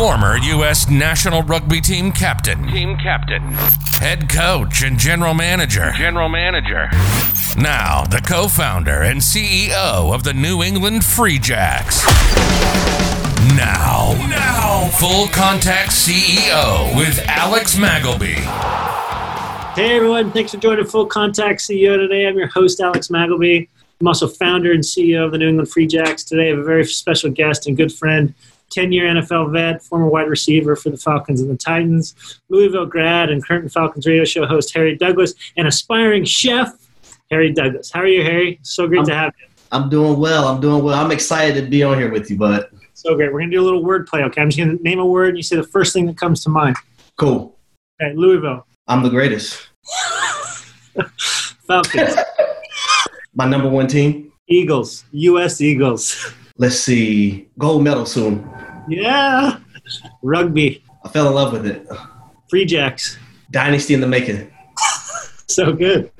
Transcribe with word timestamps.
former 0.00 0.38
U.S. 0.38 0.88
national 0.88 1.42
rugby 1.42 1.78
team 1.78 2.10
captain, 2.10 2.66
Team 2.68 2.96
captain. 2.96 3.42
head 4.00 4.30
coach, 4.30 4.82
and 4.82 4.98
general 4.98 5.34
manager. 5.34 5.92
General 5.94 6.30
manager. 6.30 6.88
Now, 7.58 8.04
the 8.04 8.22
co 8.26 8.48
founder 8.48 9.02
and 9.02 9.20
CEO 9.20 10.14
of 10.14 10.24
the 10.24 10.32
New 10.32 10.62
England 10.62 11.04
Free 11.04 11.38
Jacks. 11.38 12.02
Now, 13.54 14.14
now, 14.30 14.88
full 14.94 15.26
contact 15.28 15.90
CEO 15.90 16.96
with 16.96 17.22
Alex 17.28 17.76
Magleby. 17.76 18.36
Hey 19.74 19.96
everyone, 19.96 20.32
thanks 20.32 20.52
for 20.52 20.56
joining 20.56 20.86
Full 20.86 21.04
Contact 21.04 21.60
CEO 21.60 21.98
today. 21.98 22.26
I'm 22.26 22.38
your 22.38 22.48
host, 22.48 22.80
Alex 22.80 23.08
Magleby. 23.08 23.68
I'm 24.00 24.08
also 24.08 24.28
founder 24.28 24.72
and 24.72 24.82
CEO 24.82 25.26
of 25.26 25.32
the 25.32 25.36
New 25.36 25.48
England 25.50 25.70
Free 25.70 25.86
Jacks. 25.86 26.24
Today 26.24 26.46
I 26.46 26.50
have 26.52 26.58
a 26.60 26.64
very 26.64 26.86
special 26.86 27.30
guest 27.30 27.66
and 27.66 27.76
good 27.76 27.92
friend, 27.92 28.32
10 28.70 28.92
year 28.92 29.06
NFL 29.06 29.52
vet, 29.52 29.82
former 29.82 30.08
wide 30.08 30.28
receiver 30.28 30.76
for 30.76 30.90
the 30.90 30.96
Falcons 30.96 31.40
and 31.40 31.50
the 31.50 31.56
Titans, 31.56 32.40
Louisville 32.48 32.86
grad, 32.86 33.30
and 33.30 33.44
current 33.44 33.70
Falcons 33.72 34.06
radio 34.06 34.24
show 34.24 34.46
host, 34.46 34.72
Harry 34.74 34.96
Douglas, 34.96 35.34
and 35.56 35.66
aspiring 35.66 36.24
chef, 36.24 36.72
Harry 37.30 37.52
Douglas. 37.52 37.90
How 37.90 38.00
are 38.00 38.06
you, 38.06 38.22
Harry? 38.22 38.58
So 38.62 38.86
great 38.86 39.04
to 39.06 39.14
have 39.14 39.32
you. 39.40 39.46
I'm 39.72 39.88
doing 39.88 40.18
well. 40.18 40.48
I'm 40.48 40.60
doing 40.60 40.82
well. 40.82 40.94
I'm 40.94 41.12
excited 41.12 41.62
to 41.62 41.70
be 41.70 41.82
on 41.82 41.98
here 41.98 42.10
with 42.10 42.30
you, 42.30 42.36
bud. 42.36 42.66
So 42.94 43.14
great. 43.14 43.32
We're 43.32 43.40
going 43.40 43.50
to 43.50 43.56
do 43.56 43.62
a 43.62 43.64
little 43.64 43.84
word 43.84 44.06
play, 44.06 44.22
okay? 44.24 44.42
I'm 44.42 44.50
just 44.50 44.58
going 44.58 44.76
to 44.76 44.82
name 44.82 44.98
a 44.98 45.06
word 45.06 45.28
and 45.30 45.36
you 45.36 45.42
say 45.42 45.56
the 45.56 45.62
first 45.62 45.92
thing 45.92 46.06
that 46.06 46.16
comes 46.16 46.42
to 46.44 46.50
mind. 46.50 46.76
Cool. 47.16 47.56
Okay, 48.02 48.14
Louisville, 48.14 48.66
I'm 48.88 49.02
the 49.02 49.10
greatest. 49.10 49.68
Falcons, 51.66 52.16
My 53.34 53.46
number 53.46 53.68
one 53.68 53.86
team. 53.86 54.32
Eagles, 54.48 55.04
U.S. 55.12 55.60
Eagles. 55.60 56.32
Let's 56.58 56.76
see. 56.80 57.48
Gold 57.58 57.84
medal 57.84 58.04
soon. 58.04 58.50
Yeah. 58.90 59.58
Rugby, 60.22 60.82
I 61.04 61.08
fell 61.08 61.28
in 61.28 61.34
love 61.34 61.52
with 61.52 61.66
it. 61.66 61.86
Free 62.48 62.64
Jacks. 62.64 63.18
Dynasty 63.50 63.94
in 63.94 64.00
the 64.00 64.06
making. 64.06 64.50
So 65.46 65.72
good. 65.72 66.12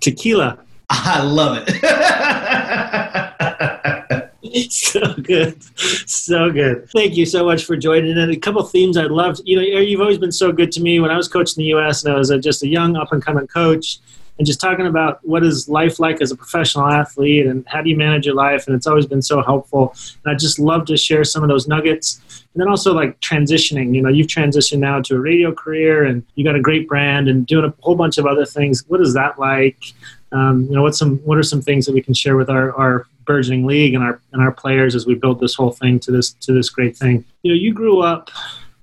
Tequila. 0.00 0.58
I 0.90 1.22
love 1.22 1.64
it. 1.66 1.82
So 4.70 5.14
good. 5.22 5.62
So 6.08 6.50
good. 6.50 6.88
Thank 6.90 7.16
you 7.16 7.26
so 7.26 7.44
much 7.44 7.64
for 7.64 7.76
joining. 7.76 8.16
And 8.16 8.32
a 8.32 8.36
couple 8.36 8.62
themes 8.62 8.96
I 8.96 9.04
loved. 9.04 9.40
You 9.44 9.56
know, 9.56 9.62
you've 9.62 10.00
always 10.00 10.18
been 10.18 10.32
so 10.32 10.52
good 10.52 10.72
to 10.72 10.80
me 10.80 11.00
when 11.00 11.10
I 11.10 11.16
was 11.16 11.28
coaching 11.28 11.62
the 11.62 11.68
U.S. 11.68 12.04
and 12.04 12.14
I 12.14 12.18
was 12.18 12.30
just 12.42 12.62
a 12.62 12.68
young 12.68 12.96
up 12.96 13.12
and 13.12 13.24
coming 13.24 13.46
coach 13.46 13.98
and 14.38 14.46
just 14.46 14.60
talking 14.60 14.86
about 14.86 15.18
what 15.26 15.44
is 15.44 15.68
life 15.68 15.98
like 15.98 16.20
as 16.20 16.30
a 16.30 16.36
professional 16.36 16.86
athlete 16.86 17.46
and 17.46 17.66
how 17.66 17.82
do 17.82 17.90
you 17.90 17.96
manage 17.96 18.24
your 18.24 18.36
life. 18.36 18.66
And 18.66 18.76
it's 18.76 18.86
always 18.86 19.04
been 19.06 19.22
so 19.22 19.42
helpful. 19.42 19.94
And 20.24 20.32
I 20.32 20.36
just 20.36 20.58
love 20.58 20.86
to 20.86 20.96
share 20.96 21.24
some 21.24 21.42
of 21.42 21.48
those 21.48 21.66
nuggets. 21.66 22.20
And 22.54 22.60
then 22.60 22.68
also 22.68 22.94
like 22.94 23.18
transitioning, 23.20 23.94
you 23.94 24.02
know, 24.02 24.08
you've 24.08 24.28
transitioned 24.28 24.78
now 24.78 25.00
to 25.02 25.16
a 25.16 25.18
radio 25.18 25.52
career 25.52 26.04
and 26.04 26.24
you 26.36 26.44
got 26.44 26.54
a 26.54 26.60
great 26.60 26.86
brand 26.88 27.28
and 27.28 27.46
doing 27.46 27.64
a 27.64 27.74
whole 27.80 27.96
bunch 27.96 28.16
of 28.16 28.26
other 28.26 28.46
things. 28.46 28.84
What 28.86 29.00
is 29.00 29.12
that 29.14 29.38
like? 29.40 29.82
Um, 30.30 30.64
you 30.64 30.72
know, 30.72 30.82
what's 30.82 30.98
some, 30.98 31.16
what 31.18 31.36
are 31.38 31.42
some 31.42 31.62
things 31.62 31.86
that 31.86 31.94
we 31.94 32.02
can 32.02 32.14
share 32.14 32.36
with 32.36 32.48
our, 32.50 32.72
our 32.74 33.06
burgeoning 33.24 33.66
league 33.66 33.94
and 33.94 34.04
our, 34.04 34.20
and 34.32 34.40
our 34.40 34.52
players 34.52 34.94
as 34.94 35.04
we 35.04 35.14
build 35.14 35.40
this 35.40 35.54
whole 35.54 35.72
thing 35.72 35.98
to 36.00 36.12
this, 36.12 36.32
to 36.34 36.52
this 36.52 36.68
great 36.70 36.96
thing? 36.96 37.24
You 37.42 37.52
know, 37.52 37.58
you 37.58 37.72
grew 37.74 38.02
up, 38.02 38.30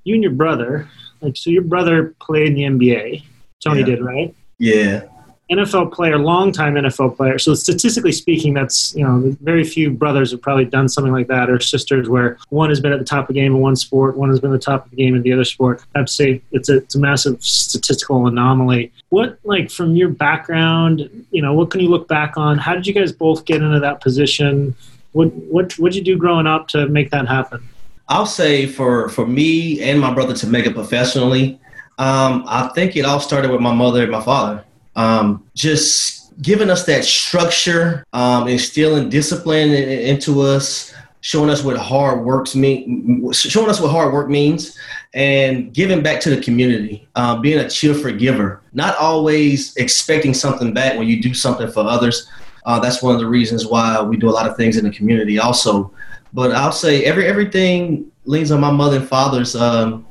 you 0.03 0.16
and 0.16 0.23
your 0.23 0.34
brother, 0.34 0.90
like, 1.22 1.38
so 1.38 1.50
your 1.50 1.64
brother 1.64 2.14
played 2.19 2.47
in 2.47 2.53
the 2.56 2.64
NBA. 2.64 3.23
Toney 3.64 3.80
Yeah. 3.80 3.86
did, 3.86 4.03
right? 4.03 4.36
yeah. 4.59 5.03
NFL 5.51 5.93
player, 5.93 6.17
longtime 6.17 6.73
NFL 6.73 7.15
player. 7.15 7.38
So 7.38 7.53
statistically 7.53 8.11
speaking, 8.11 8.53
that's 8.53 8.95
you 8.95 9.03
know 9.03 9.35
very 9.41 9.63
few 9.63 9.91
brothers 9.91 10.31
have 10.31 10.41
probably 10.41 10.65
done 10.65 10.89
something 10.89 11.13
like 11.13 11.27
that, 11.27 11.49
or 11.49 11.59
sisters 11.59 12.09
where 12.09 12.38
one 12.49 12.69
has 12.69 12.79
been 12.79 12.91
at 12.91 12.99
the 12.99 13.05
top 13.05 13.29
of 13.29 13.35
the 13.35 13.41
game 13.41 13.53
in 13.55 13.61
one 13.61 13.75
sport, 13.75 14.17
one 14.17 14.29
has 14.29 14.39
been 14.39 14.51
at 14.51 14.59
the 14.59 14.66
top 14.66 14.85
of 14.85 14.91
the 14.91 14.97
game 14.97 15.16
in 15.16 15.21
the 15.21 15.31
other 15.31 15.43
sport. 15.43 15.83
I'd 15.93 16.09
say 16.09 16.41
it's 16.51 16.69
a 16.69 16.77
it's 16.77 16.95
a 16.95 16.99
massive 16.99 17.43
statistical 17.43 18.25
anomaly. 18.25 18.91
What 19.09 19.38
like 19.43 19.69
from 19.69 19.95
your 19.95 20.09
background, 20.09 21.28
you 21.31 21.41
know, 21.41 21.53
what 21.53 21.69
can 21.69 21.79
you 21.81 21.89
look 21.89 22.07
back 22.07 22.38
on? 22.38 22.57
How 22.57 22.73
did 22.73 22.88
you 22.88 22.94
guys 22.94 23.11
both 23.11 23.45
get 23.45 23.61
into 23.61 23.79
that 23.79 24.01
position? 24.01 24.75
What 25.11 25.28
what 25.34 25.78
what 25.78 25.91
did 25.91 26.00
you 26.00 26.16
do 26.16 26.19
growing 26.19 26.47
up 26.47 26.67
to 26.69 26.88
make 26.88 27.11
that 27.11 27.28
happen? 27.28 27.67
I'll 28.07 28.25
say 28.25 28.66
for 28.66 29.09
for 29.09 29.28
me 29.28 29.81
and 29.81 30.00
my 30.00 30.11
brother 30.11 30.34
to 30.35 30.47
make 30.47 30.66
it 30.66 30.73
professionally, 30.73 31.59
um, 32.00 32.44
I 32.47 32.69
think 32.75 32.95
it 32.95 33.05
all 33.05 33.19
started 33.19 33.51
with 33.51 33.61
my 33.61 33.73
mother 33.73 34.01
and 34.01 34.11
my 34.11 34.22
father. 34.22 34.63
Um, 34.95 35.44
just 35.56 36.33
giving 36.41 36.69
us 36.69 36.85
that 36.85 37.03
structure, 37.06 38.06
um, 38.13 38.47
instilling 38.47 39.09
discipline 39.09 39.72
in- 39.72 39.89
in- 39.89 40.00
into 40.00 40.41
us, 40.41 40.94
showing 41.22 41.50
us 41.50 41.63
what 41.63 41.78
hard 41.78 42.23
works 42.23 42.56
mean, 42.56 43.31
showing 43.34 43.69
us 43.69 43.79
what 43.79 43.89
hard 43.89 44.13
work 44.13 44.29
means, 44.29 44.78
and 45.13 45.73
giving 45.73 46.01
back 46.03 46.19
to 46.22 46.29
the 46.29 46.38
community. 46.38 47.07
Uh, 47.16 47.35
being 47.38 47.59
a 47.59 47.69
cheerful 47.69 48.11
giver, 48.11 48.61
not 48.73 48.95
always 48.97 49.75
expecting 49.78 50.34
something 50.34 50.73
back 50.73 50.97
when 50.97 51.07
you 51.07 51.22
do 51.22 51.34
something 51.34 51.69
for 51.72 51.81
others. 51.81 52.28
Uh, 52.66 52.79
that's 52.79 53.01
one 53.01 53.16
of 53.16 53.22
the 53.22 53.28
reasons 53.28 53.66
why 53.66 54.01
we 54.01 54.17
do 54.17 54.29
a 54.29 54.31
lot 54.31 54.50
of 54.50 54.55
things 54.57 54.78
in 54.78 54.84
the 54.84 54.91
community, 54.91 55.39
also. 55.39 55.91
But 56.34 56.51
I'll 56.51 56.72
say 56.72 57.05
every 57.05 57.25
everything 57.25 58.05
leans 58.25 58.51
on 58.51 58.59
my 58.59 58.72
mother 58.72 58.97
and 58.97 59.07
father's 59.07 59.55
um, 59.55 60.05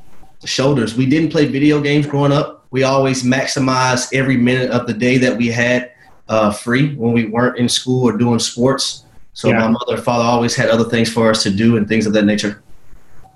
shoulders. 0.45 0.97
We 0.97 1.07
didn't 1.07 1.31
play 1.31 1.47
video 1.47 1.81
games 1.81 2.07
growing 2.07 2.33
up. 2.33 2.64
We 2.75 2.83
always 2.83 3.23
maximized 3.23 4.13
every 4.13 4.37
minute 4.37 4.73
of 4.73 4.89
the 4.89 4.95
day 4.95 5.17
that 5.19 5.37
we 5.37 5.47
had 5.47 5.93
uh, 6.29 6.51
free 6.51 6.97
when 6.97 7.13
we 7.13 7.27
weren't 7.27 7.57
in 7.57 7.69
school 7.69 8.03
or 8.03 8.17
doing 8.17 8.41
sports. 8.41 9.05
So 9.33 9.49
Yeah. 9.49 9.61
my 9.61 9.69
mother 9.69 9.95
and 9.95 10.03
father 10.03 10.25
always 10.25 10.57
had 10.57 10.71
other 10.71 10.83
things 10.83 11.09
for 11.09 11.31
us 11.31 11.45
to 11.45 11.51
do 11.51 11.77
and 11.77 11.87
things 11.87 12.05
of 12.05 12.13
that 12.15 12.25
nature. 12.25 12.65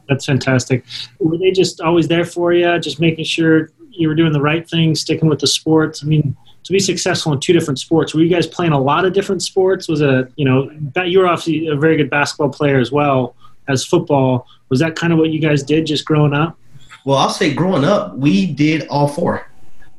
That's 0.08 0.26
fantastic. 0.26 0.84
Were 1.20 1.38
they 1.38 1.52
just 1.52 1.80
always 1.80 2.08
there 2.08 2.24
for 2.24 2.52
you, 2.52 2.80
just 2.80 2.98
making 2.98 3.26
sure 3.26 3.70
you 3.92 4.08
were 4.08 4.16
doing 4.16 4.32
the 4.32 4.40
right 4.40 4.68
thing, 4.68 4.96
sticking 4.96 5.28
with 5.28 5.38
the 5.38 5.46
sports? 5.46 6.02
I 6.02 6.08
mean, 6.08 6.36
to 6.64 6.72
be 6.72 6.80
successful 6.80 7.32
in 7.32 7.38
two 7.38 7.52
different 7.52 7.78
sports, 7.78 8.16
were 8.16 8.22
you 8.22 8.28
guys 8.28 8.48
playing 8.48 8.72
a 8.72 8.80
lot 8.80 9.04
of 9.04 9.12
different 9.12 9.44
sports? 9.44 9.86
Was 9.86 10.00
it, 10.00 10.32
you 10.34 10.46
know, 10.46 10.68
that 10.94 11.10
you 11.10 11.20
were 11.20 11.28
obviously 11.28 11.68
a 11.68 11.76
very 11.76 11.96
good 11.96 12.10
basketball 12.10 12.48
player 12.48 12.80
as 12.80 12.90
well 12.90 13.36
as 13.68 13.84
football. 13.84 14.48
Was 14.68 14.80
that 14.80 14.96
kind 14.96 15.12
of 15.12 15.20
what 15.20 15.30
you 15.30 15.38
guys 15.38 15.62
did 15.62 15.86
just 15.86 16.04
growing 16.04 16.34
up? 16.34 16.58
Well, 17.04 17.18
I'll 17.18 17.30
say 17.30 17.54
growing 17.54 17.84
up, 17.84 18.16
we 18.16 18.46
did 18.46 18.86
all 18.88 19.08
four 19.08 19.46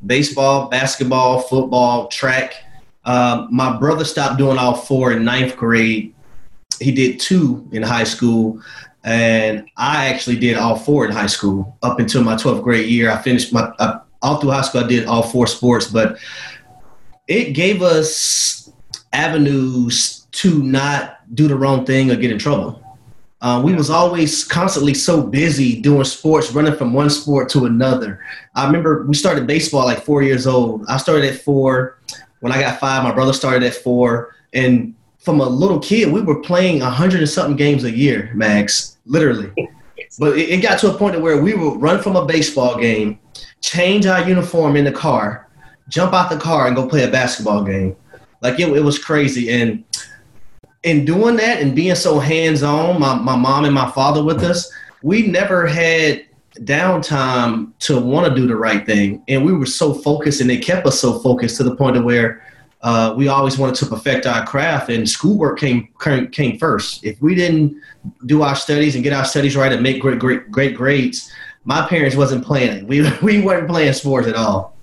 baseball, 0.05 0.69
basketball, 0.69 1.41
football, 1.41 2.07
track. 2.07 2.53
Um, 3.05 3.47
my 3.51 3.77
brother 3.77 4.05
stopped 4.05 4.37
doing 4.37 4.57
all 4.57 4.75
four 4.75 5.11
in 5.11 5.25
ninth 5.25 5.57
grade. 5.57 6.13
He 6.79 6.91
did 6.91 7.19
two 7.19 7.67
in 7.71 7.83
high 7.83 8.05
school. 8.05 8.61
And 9.03 9.69
I 9.77 10.07
actually 10.07 10.37
did 10.37 10.57
all 10.57 10.75
four 10.75 11.05
in 11.05 11.11
high 11.11 11.27
school 11.27 11.77
up 11.83 11.99
until 11.99 12.23
my 12.23 12.35
12th 12.35 12.63
grade 12.63 12.89
year. 12.89 13.09
I 13.09 13.21
finished 13.21 13.53
my, 13.53 13.71
all 14.21 14.39
through 14.39 14.51
high 14.51 14.61
school, 14.61 14.83
I 14.83 14.87
did 14.87 15.05
all 15.05 15.23
four 15.23 15.47
sports, 15.47 15.87
but 15.87 16.17
it 17.27 17.53
gave 17.53 17.81
us 17.81 18.71
avenues 19.13 20.27
to 20.31 20.61
not 20.61 21.17
do 21.33 21.47
the 21.47 21.55
wrong 21.55 21.85
thing 21.85 22.11
or 22.11 22.15
get 22.15 22.31
in 22.31 22.39
trouble. 22.39 22.83
Uh, 23.41 23.61
we 23.63 23.73
was 23.73 23.89
always 23.89 24.43
constantly 24.43 24.93
so 24.93 25.23
busy 25.23 25.79
doing 25.79 26.03
sports, 26.03 26.51
running 26.51 26.75
from 26.75 26.91
one 26.91 27.09
sport 27.09 27.47
to 27.49 27.65
another. 27.65 28.19
I 28.55 28.65
remember 28.65 29.05
we 29.05 29.13
started 29.13 29.47
baseball 29.47 29.85
like 29.85 30.03
four 30.03 30.21
years 30.21 30.45
old. 30.45 30.85
I 30.89 30.97
started 30.97 31.25
at 31.25 31.39
four. 31.39 31.99
When 32.41 32.51
I 32.51 32.59
got 32.59 32.79
five, 32.79 33.03
my 33.03 33.13
brother 33.13 33.31
started 33.31 33.63
at 33.63 33.75
four. 33.75 34.35
And 34.53 34.93
from 35.19 35.39
a 35.39 35.47
little 35.47 35.79
kid, 35.79 36.11
we 36.11 36.21
were 36.21 36.41
playing 36.41 36.81
a 36.81 36.89
hundred 36.89 37.21
and 37.21 37.29
something 37.29 37.55
games 37.55 37.85
a 37.85 37.91
year, 37.91 38.31
Max, 38.33 38.97
literally. 39.05 39.51
But 40.17 40.37
it, 40.37 40.49
it 40.49 40.61
got 40.61 40.79
to 40.79 40.93
a 40.93 40.97
point 40.97 41.21
where 41.21 41.41
we 41.41 41.53
would 41.53 41.81
run 41.81 42.01
from 42.01 42.17
a 42.17 42.25
baseball 42.25 42.77
game, 42.77 43.19
change 43.61 44.05
our 44.05 44.27
uniform 44.27 44.75
in 44.75 44.83
the 44.83 44.91
car, 44.91 45.47
jump 45.87 46.13
out 46.13 46.29
the 46.29 46.37
car, 46.37 46.67
and 46.67 46.75
go 46.75 46.87
play 46.87 47.03
a 47.03 47.11
basketball 47.11 47.63
game. 47.63 47.95
Like 48.41 48.59
it, 48.59 48.69
it 48.69 48.83
was 48.83 48.99
crazy. 48.99 49.49
And 49.49 49.83
in 50.83 51.05
doing 51.05 51.35
that 51.37 51.61
and 51.61 51.75
being 51.75 51.95
so 51.95 52.19
hands 52.19 52.63
on, 52.63 52.99
my, 52.99 53.15
my 53.15 53.35
mom 53.35 53.65
and 53.65 53.73
my 53.73 53.89
father 53.91 54.23
with 54.23 54.43
us, 54.43 54.71
we 55.01 55.27
never 55.27 55.67
had 55.67 56.25
downtime 56.59 57.71
to 57.79 57.99
want 57.99 58.27
to 58.27 58.35
do 58.35 58.47
the 58.47 58.55
right 58.55 58.85
thing. 58.85 59.23
And 59.27 59.45
we 59.45 59.53
were 59.53 59.65
so 59.65 59.93
focused 59.93 60.41
and 60.41 60.49
they 60.49 60.57
kept 60.57 60.85
us 60.85 60.99
so 60.99 61.19
focused 61.19 61.57
to 61.57 61.63
the 61.63 61.75
point 61.75 61.97
of 61.97 62.03
where 62.03 62.43
uh, 62.81 63.13
we 63.17 63.27
always 63.27 63.57
wanted 63.57 63.75
to 63.75 63.85
perfect 63.85 64.25
our 64.25 64.45
craft 64.45 64.89
and 64.89 65.07
schoolwork 65.07 65.59
came, 65.59 65.89
came 66.31 66.57
first. 66.57 67.03
If 67.03 67.21
we 67.21 67.35
didn't 67.35 67.75
do 68.25 68.41
our 68.41 68.55
studies 68.55 68.95
and 68.95 69.03
get 69.03 69.13
our 69.13 69.25
studies 69.25 69.55
right 69.55 69.71
and 69.71 69.83
make 69.83 70.01
great 70.01 70.19
great 70.19 70.49
great 70.49 70.75
grades, 70.75 71.29
my 71.65 71.85
parents 71.87 72.15
wasn't 72.15 72.45
playing. 72.45 72.87
We 72.87 73.09
we 73.21 73.41
weren't 73.41 73.67
playing 73.67 73.91
sports 73.93 74.27
at 74.27 74.35
all. 74.35 74.77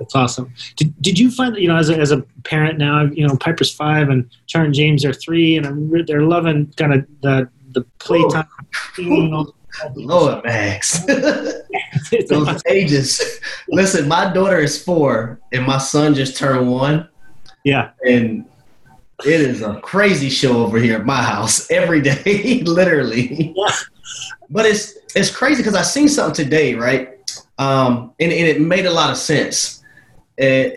That's 0.00 0.14
awesome. 0.16 0.52
Did, 0.76 1.00
did 1.02 1.18
you 1.18 1.30
find 1.30 1.54
that, 1.54 1.60
you 1.60 1.68
know, 1.68 1.76
as 1.76 1.90
a, 1.90 1.96
as 1.96 2.10
a 2.10 2.22
parent 2.44 2.78
now, 2.78 3.02
you 3.02 3.26
know, 3.26 3.36
Piper's 3.36 3.72
five 3.72 4.08
and 4.08 4.28
Char 4.46 4.64
and 4.64 4.74
James 4.74 5.04
are 5.04 5.12
three 5.12 5.56
and 5.58 5.66
I'm, 5.66 5.90
re- 5.90 6.02
they're 6.02 6.22
loving 6.22 6.72
kind 6.76 6.94
of 6.94 7.06
the, 7.20 7.48
the 7.72 7.82
playtime. 7.98 8.48
Lord, 9.94 10.44
Max. 10.44 11.04
Those 12.28 12.62
ages. 12.66 13.40
Listen, 13.68 14.08
my 14.08 14.32
daughter 14.32 14.58
is 14.58 14.82
four, 14.82 15.40
and 15.52 15.64
my 15.64 15.78
son 15.78 16.14
just 16.14 16.36
turned 16.36 16.70
one. 16.70 17.08
yeah. 17.64 17.90
And 18.04 18.46
it 19.24 19.40
is 19.40 19.62
a 19.62 19.78
crazy 19.80 20.30
show 20.30 20.64
over 20.64 20.78
here 20.78 20.96
at 20.96 21.06
my 21.06 21.22
house 21.22 21.70
every 21.70 22.00
day, 22.00 22.62
literally. 22.66 23.54
Yeah. 23.56 23.72
But 24.48 24.66
it's 24.66 24.94
it's 25.14 25.30
crazy 25.30 25.62
because 25.62 25.76
I 25.76 25.82
seen 25.82 26.08
something 26.08 26.44
today, 26.44 26.74
right? 26.74 27.10
Um, 27.58 28.12
and, 28.18 28.32
and 28.32 28.48
it 28.48 28.60
made 28.60 28.86
a 28.86 28.90
lot 28.90 29.10
of 29.10 29.18
sense. 29.18 29.79
Uh, 30.40 30.70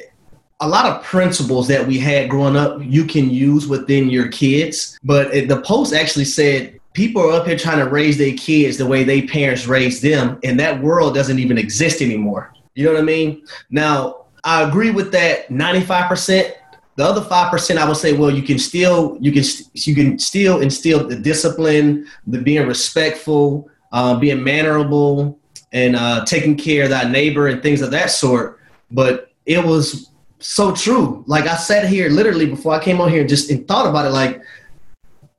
a 0.59 0.67
lot 0.67 0.85
of 0.85 1.03
principles 1.03 1.67
that 1.67 1.85
we 1.85 1.99
had 1.99 2.29
growing 2.29 2.55
up 2.55 2.79
you 2.81 3.05
can 3.05 3.29
use 3.29 3.67
within 3.67 4.09
your 4.09 4.29
kids, 4.29 4.97
but 5.03 5.33
it, 5.33 5.47
the 5.47 5.61
post 5.61 5.93
actually 5.93 6.25
said 6.25 6.79
people 6.93 7.21
are 7.21 7.33
up 7.33 7.47
here 7.47 7.57
trying 7.57 7.79
to 7.79 7.89
raise 7.89 8.17
their 8.17 8.33
kids 8.35 8.77
the 8.77 8.85
way 8.85 9.03
they 9.03 9.23
parents 9.23 9.67
raised 9.67 10.01
them, 10.01 10.39
and 10.43 10.59
that 10.59 10.81
world 10.81 11.13
doesn't 11.13 11.39
even 11.39 11.57
exist 11.57 12.01
anymore. 12.01 12.53
You 12.75 12.85
know 12.85 12.93
what 12.93 13.01
I 13.01 13.03
mean? 13.03 13.45
Now, 13.69 14.25
I 14.43 14.63
agree 14.63 14.91
with 14.91 15.11
that 15.11 15.49
95%. 15.49 16.53
The 16.95 17.03
other 17.03 17.21
5%, 17.21 17.77
I 17.77 17.87
would 17.87 17.97
say, 17.97 18.13
well, 18.13 18.29
you 18.29 18.43
can 18.43 18.59
still, 18.59 19.17
you 19.19 19.31
can, 19.31 19.43
you 19.73 19.95
can 19.95 20.19
still 20.19 20.61
instill 20.61 21.07
the 21.07 21.15
discipline, 21.15 22.07
the 22.27 22.39
being 22.39 22.67
respectful, 22.67 23.69
uh, 23.91 24.17
being 24.19 24.43
mannerable, 24.43 25.39
and 25.71 25.95
uh, 25.95 26.23
taking 26.25 26.55
care 26.55 26.83
of 26.83 26.89
that 26.91 27.09
neighbor 27.09 27.47
and 27.47 27.63
things 27.63 27.81
of 27.81 27.91
that 27.91 28.11
sort. 28.11 28.59
But 28.91 29.32
it 29.45 29.63
was 29.63 30.11
so 30.39 30.73
true. 30.73 31.23
Like 31.27 31.47
I 31.47 31.55
sat 31.55 31.87
here 31.87 32.09
literally 32.09 32.45
before 32.45 32.73
I 32.73 32.83
came 32.83 32.99
on 33.01 33.09
here 33.09 33.21
and 33.21 33.29
just 33.29 33.49
and 33.49 33.67
thought 33.67 33.87
about 33.87 34.05
it. 34.05 34.09
Like 34.09 34.41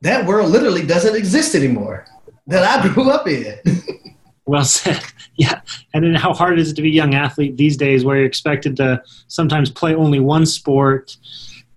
that 0.00 0.26
world 0.26 0.50
literally 0.50 0.86
doesn't 0.86 1.14
exist 1.14 1.54
anymore 1.54 2.06
that 2.46 2.62
I 2.62 2.88
grew 2.92 3.10
up 3.10 3.26
in. 3.28 3.58
well 4.46 4.64
said. 4.64 5.02
Yeah, 5.36 5.62
and 5.92 6.04
then 6.04 6.14
how 6.14 6.32
hard 6.32 6.60
is 6.60 6.70
it 6.70 6.76
to 6.76 6.82
be 6.82 6.90
a 6.90 6.92
young 6.92 7.16
athlete 7.16 7.56
these 7.56 7.76
days, 7.76 8.04
where 8.04 8.18
you're 8.18 8.24
expected 8.24 8.76
to 8.76 9.02
sometimes 9.26 9.68
play 9.68 9.96
only 9.96 10.20
one 10.20 10.46
sport, 10.46 11.16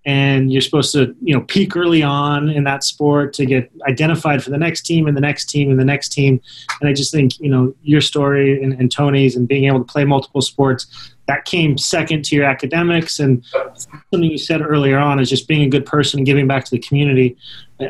and 0.07 0.54
you're 0.54 0.62
supposed 0.62 0.94
to 0.94 1.13
you 1.21 1.36
know 1.36 1.42
peak 1.42 1.75
early 1.75 2.01
on 2.01 2.50
in 2.50 2.63
that 2.63 2.83
sport 2.83 3.33
to 3.33 3.45
get 3.45 3.69
identified 3.88 4.42
for 4.42 4.50
the 4.50 4.57
next 4.57 4.83
team 4.83 5.06
and 5.06 5.18
the 5.18 5.21
next 5.21 5.45
team 5.45 5.69
and 5.69 5.77
the 5.77 5.86
next 5.86 6.09
team. 6.09 6.42
And 6.80 6.89
I 6.89 6.94
just 6.94 7.12
think 7.12 7.38
you 7.39 7.50
know 7.50 7.75
your 7.83 8.01
story 8.01 8.63
and, 8.63 8.74
and 8.74 8.92
Toney's 8.92 9.36
and 9.36 9.48
being 9.48 9.65
able 9.65 9.80
to 9.80 9.86
play 9.86 10.06
multiple 10.06 10.42
sports 10.42 11.13
that 11.27 11.44
came 11.44 11.77
second 11.77 12.24
to 12.24 12.38
your 12.38 12.45
academics 12.45 13.19
and 13.19 13.44
something 13.75 14.24
you 14.24 14.38
said 14.38 14.62
earlier 14.62 14.98
on 14.98 15.19
is 15.19 15.30
just 15.30 15.45
being 15.45 15.62
a 15.63 15.69
good 15.69 15.86
person 15.86 16.19
and 16.19 16.25
giving 16.25 16.48
back 16.48 16.63
to 16.63 16.71
the 16.71 16.80
community 16.80 17.36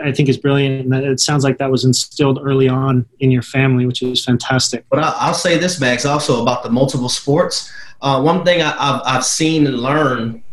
i 0.04 0.12
think 0.12 0.28
is 0.28 0.38
brilliant. 0.38 0.92
And 0.92 1.06
it 1.06 1.20
sounds 1.20 1.44
like 1.44 1.60
that 1.60 1.70
was 1.70 1.86
instilled 1.86 2.40
early 2.42 2.68
on 2.68 3.06
in 3.20 3.30
your 3.30 3.44
family 3.44 3.86
which 3.86 4.02
is 4.02 4.26
fantastic. 4.26 4.86
But 4.90 5.00
i'll 5.04 5.36
say 5.36 5.60
this 5.60 5.80
max 5.80 6.04
also 6.04 6.42
about 6.42 6.64
the 6.64 6.72
multiple 6.72 7.10
sports. 7.10 7.72
Uh, 8.02 8.22
one 8.22 8.44
thing 8.44 8.62
I, 8.62 8.72
have 8.72 9.02
I've 9.06 9.26
seen 9.26 9.68
and 9.68 9.80
learned 9.80 10.44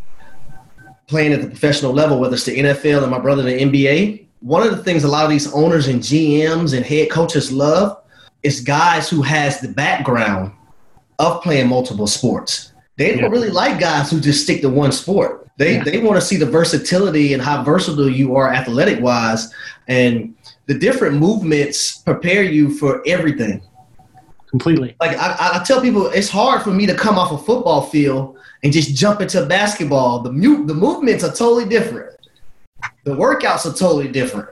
playing 1.07 1.33
at 1.33 1.41
the 1.41 1.47
professional 1.47 1.91
level 1.91 2.19
whether 2.19 2.33
it's 2.35 2.45
the 2.45 2.57
nfl 2.57 3.01
and 3.01 3.11
my 3.11 3.19
brother 3.19 3.47
in 3.47 3.71
the 3.71 3.85
nba 3.85 4.25
one 4.41 4.65
of 4.65 4.75
the 4.75 4.83
things 4.83 5.03
a 5.03 5.07
lot 5.07 5.23
of 5.23 5.29
these 5.29 5.51
owners 5.53 5.87
and 5.87 6.01
gms 6.01 6.75
and 6.75 6.85
head 6.85 7.09
coaches 7.09 7.51
love 7.51 8.01
is 8.43 8.61
guys 8.61 9.09
who 9.09 9.21
has 9.21 9.59
the 9.59 9.67
background 9.67 10.51
of 11.19 11.41
playing 11.41 11.67
multiple 11.67 12.07
sports 12.07 12.73
they 12.97 13.15
don't 13.15 13.31
really 13.31 13.49
like 13.49 13.79
guys 13.79 14.09
who 14.09 14.19
just 14.19 14.43
stick 14.43 14.61
to 14.61 14.69
one 14.69 14.91
sport. 14.91 15.47
They 15.57 15.75
yeah. 15.75 15.83
they 15.83 15.97
want 15.99 16.15
to 16.19 16.25
see 16.25 16.37
the 16.37 16.45
versatility 16.45 17.33
and 17.33 17.41
how 17.41 17.63
versatile 17.63 18.09
you 18.09 18.35
are 18.35 18.53
athletic 18.53 19.01
wise, 19.01 19.53
and 19.87 20.35
the 20.67 20.77
different 20.77 21.17
movements 21.17 21.97
prepare 21.99 22.43
you 22.43 22.73
for 22.73 23.03
everything. 23.05 23.61
Completely. 24.49 24.95
Like 25.01 25.17
I, 25.17 25.59
I 25.59 25.63
tell 25.63 25.81
people, 25.81 26.07
it's 26.07 26.29
hard 26.29 26.61
for 26.61 26.71
me 26.71 26.85
to 26.85 26.95
come 26.95 27.17
off 27.17 27.31
a 27.31 27.37
football 27.37 27.81
field 27.81 28.37
and 28.63 28.73
just 28.73 28.95
jump 28.95 29.21
into 29.21 29.45
basketball. 29.45 30.19
The 30.19 30.31
mu- 30.31 30.65
the 30.65 30.73
movements 30.73 31.23
are 31.23 31.31
totally 31.31 31.65
different. 31.65 32.15
The 33.03 33.11
workouts 33.11 33.65
are 33.65 33.75
totally 33.75 34.07
different. 34.07 34.49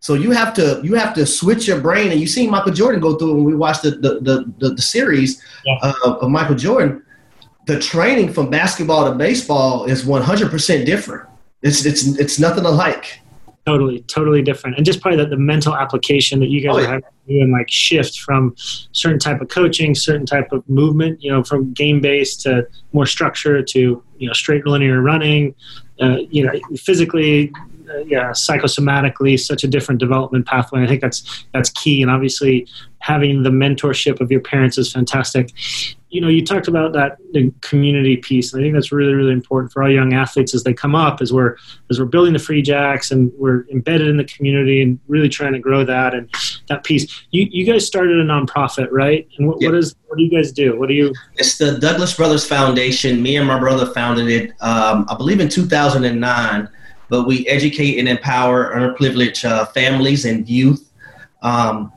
So 0.00 0.14
you 0.14 0.30
have 0.30 0.54
to 0.54 0.80
you 0.84 0.94
have 0.94 1.14
to 1.14 1.26
switch 1.26 1.66
your 1.66 1.80
brain, 1.80 2.12
and 2.12 2.20
you 2.20 2.26
see 2.26 2.46
Michael 2.46 2.72
Jordan 2.72 3.00
go 3.00 3.16
through 3.16 3.34
when 3.34 3.44
we 3.44 3.54
watched 3.54 3.82
the 3.82 3.90
the 3.90 4.20
the, 4.20 4.52
the, 4.58 4.74
the 4.74 4.82
series 4.82 5.42
yeah. 5.64 5.78
uh, 5.82 6.18
of 6.20 6.30
Michael 6.30 6.56
Jordan 6.56 7.02
the 7.66 7.78
training 7.80 8.32
from 8.32 8.48
basketball 8.48 9.10
to 9.10 9.16
baseball 9.16 9.84
is 9.84 10.04
100% 10.04 10.86
different. 10.86 11.28
It's 11.62 11.84
it's 11.84 12.06
it's 12.18 12.38
nothing 12.38 12.64
alike. 12.64 13.20
Totally, 13.66 14.00
totally 14.02 14.42
different, 14.42 14.76
and 14.76 14.86
just 14.86 15.00
probably 15.00 15.24
the, 15.24 15.28
the 15.28 15.36
mental 15.36 15.74
application 15.74 16.38
that 16.38 16.50
you 16.50 16.60
guys 16.60 16.76
oh, 16.76 16.78
yeah. 16.78 16.84
are 16.84 16.88
having 16.88 17.02
to 17.02 17.32
do 17.32 17.40
and 17.40 17.50
like 17.50 17.68
shift 17.68 18.20
from 18.20 18.54
certain 18.92 19.18
type 19.18 19.40
of 19.40 19.48
coaching, 19.48 19.92
certain 19.92 20.24
type 20.24 20.52
of 20.52 20.66
movement, 20.68 21.20
you 21.20 21.32
know, 21.32 21.42
from 21.42 21.72
game 21.72 22.00
based 22.00 22.42
to 22.42 22.64
more 22.92 23.06
structure 23.06 23.60
to 23.62 24.00
you 24.18 24.26
know 24.28 24.32
straight 24.32 24.64
linear 24.68 25.02
running, 25.02 25.52
uh, 26.00 26.18
you 26.30 26.44
know, 26.46 26.52
physically, 26.76 27.52
yeah, 28.06 28.30
psychosomatically, 28.30 29.38
such 29.38 29.64
a 29.64 29.68
different 29.68 30.00
development 30.00 30.46
pathway. 30.46 30.82
I 30.82 30.86
think 30.86 31.00
that's 31.00 31.44
that's 31.52 31.70
key, 31.70 32.02
and 32.02 32.10
obviously 32.10 32.66
having 32.98 33.42
the 33.42 33.50
mentorship 33.50 34.20
of 34.20 34.30
your 34.30 34.40
parents 34.40 34.78
is 34.78 34.92
fantastic 34.92 35.52
you 36.16 36.22
know, 36.22 36.28
you 36.28 36.44
talked 36.44 36.68
about 36.68 36.92
that 36.92 37.18
the 37.32 37.52
community 37.60 38.16
piece, 38.16 38.52
and 38.52 38.62
I 38.62 38.64
think 38.64 38.74
that's 38.74 38.90
really, 38.90 39.12
really 39.12 39.32
important 39.32 39.70
for 39.70 39.82
all 39.82 39.90
young 39.90 40.14
athletes 40.14 40.54
as 40.54 40.62
they 40.62 40.72
come 40.72 40.94
up, 40.94 41.20
as 41.20 41.30
we're 41.32 41.56
as 41.90 41.98
we're 41.98 42.06
building 42.06 42.32
the 42.32 42.38
free 42.38 42.62
jacks 42.62 43.10
and 43.10 43.32
we're 43.36 43.66
embedded 43.70 44.08
in 44.08 44.16
the 44.16 44.24
community 44.24 44.80
and 44.80 45.00
really 45.08 45.28
trying 45.28 45.52
to 45.52 45.58
grow 45.58 45.84
that 45.84 46.14
and 46.14 46.30
that 46.68 46.84
piece. 46.84 47.24
You 47.32 47.48
you 47.50 47.66
guys 47.66 47.86
started 47.86 48.18
a 48.18 48.24
nonprofit, 48.24 48.88
right? 48.92 49.28
And 49.36 49.48
what, 49.48 49.60
yep. 49.60 49.72
what 49.72 49.78
is 49.78 49.96
what 50.06 50.16
do 50.16 50.24
you 50.24 50.30
guys 50.30 50.52
do? 50.52 50.78
What 50.78 50.88
do 50.88 50.94
you? 50.94 51.12
It's 51.34 51.58
the 51.58 51.78
Douglas 51.78 52.16
Brothers 52.16 52.46
Foundation. 52.48 53.20
Me 53.20 53.36
and 53.36 53.46
my 53.46 53.58
brother 53.58 53.86
founded 53.92 54.28
it, 54.28 54.50
um, 54.60 55.06
I 55.10 55.16
believe, 55.16 55.40
in 55.40 55.48
2009. 55.48 56.68
But 57.08 57.24
we 57.24 57.46
educate 57.46 57.98
and 57.98 58.08
empower 58.08 58.74
underprivileged 58.74 59.44
uh, 59.44 59.66
families 59.66 60.24
and 60.24 60.48
youth. 60.48 60.90
Um, 61.42 61.92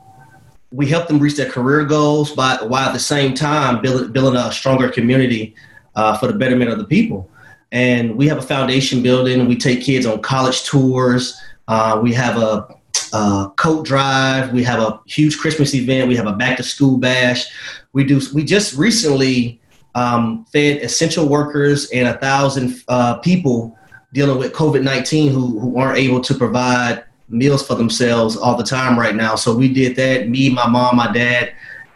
we 0.72 0.86
help 0.86 1.08
them 1.08 1.18
reach 1.18 1.36
their 1.36 1.50
career 1.50 1.84
goals, 1.84 2.32
by, 2.32 2.58
while 2.62 2.88
at 2.88 2.92
the 2.92 3.00
same 3.00 3.34
time 3.34 3.82
build, 3.82 4.12
building 4.12 4.40
a 4.40 4.52
stronger 4.52 4.88
community 4.88 5.54
uh, 5.96 6.16
for 6.16 6.28
the 6.28 6.34
betterment 6.34 6.70
of 6.70 6.78
the 6.78 6.84
people. 6.84 7.28
And 7.72 8.16
we 8.16 8.28
have 8.28 8.38
a 8.38 8.42
foundation 8.42 9.02
building. 9.02 9.46
We 9.48 9.56
take 9.56 9.82
kids 9.82 10.06
on 10.06 10.22
college 10.22 10.64
tours. 10.64 11.40
Uh, 11.68 12.00
we 12.02 12.12
have 12.14 12.36
a, 12.36 12.66
a 13.12 13.52
coat 13.56 13.84
drive. 13.84 14.52
We 14.52 14.62
have 14.64 14.80
a 14.80 15.00
huge 15.06 15.38
Christmas 15.38 15.74
event. 15.74 16.08
We 16.08 16.16
have 16.16 16.26
a 16.26 16.32
back 16.32 16.56
to 16.56 16.62
school 16.62 16.98
bash. 16.98 17.46
We 17.92 18.04
do. 18.04 18.20
We 18.32 18.44
just 18.44 18.76
recently 18.76 19.60
um, 19.94 20.44
fed 20.46 20.78
essential 20.78 21.28
workers 21.28 21.90
and 21.90 22.08
a 22.08 22.14
thousand 22.18 22.82
uh, 22.88 23.18
people 23.18 23.76
dealing 24.12 24.38
with 24.38 24.52
COVID 24.52 24.82
nineteen 24.82 25.32
who, 25.32 25.58
who 25.60 25.78
aren't 25.78 25.98
able 25.98 26.20
to 26.20 26.34
provide 26.34 27.04
meals 27.28 27.66
for 27.66 27.76
themselves 27.76 28.36
all 28.36 28.56
the 28.56 28.64
time 28.64 28.98
right 28.98 29.14
now. 29.14 29.36
So 29.36 29.54
we 29.54 29.72
did 29.72 29.94
that. 29.96 30.28
Me, 30.28 30.50
my 30.50 30.68
mom, 30.68 30.96
my 30.96 31.12
dad, 31.12 31.52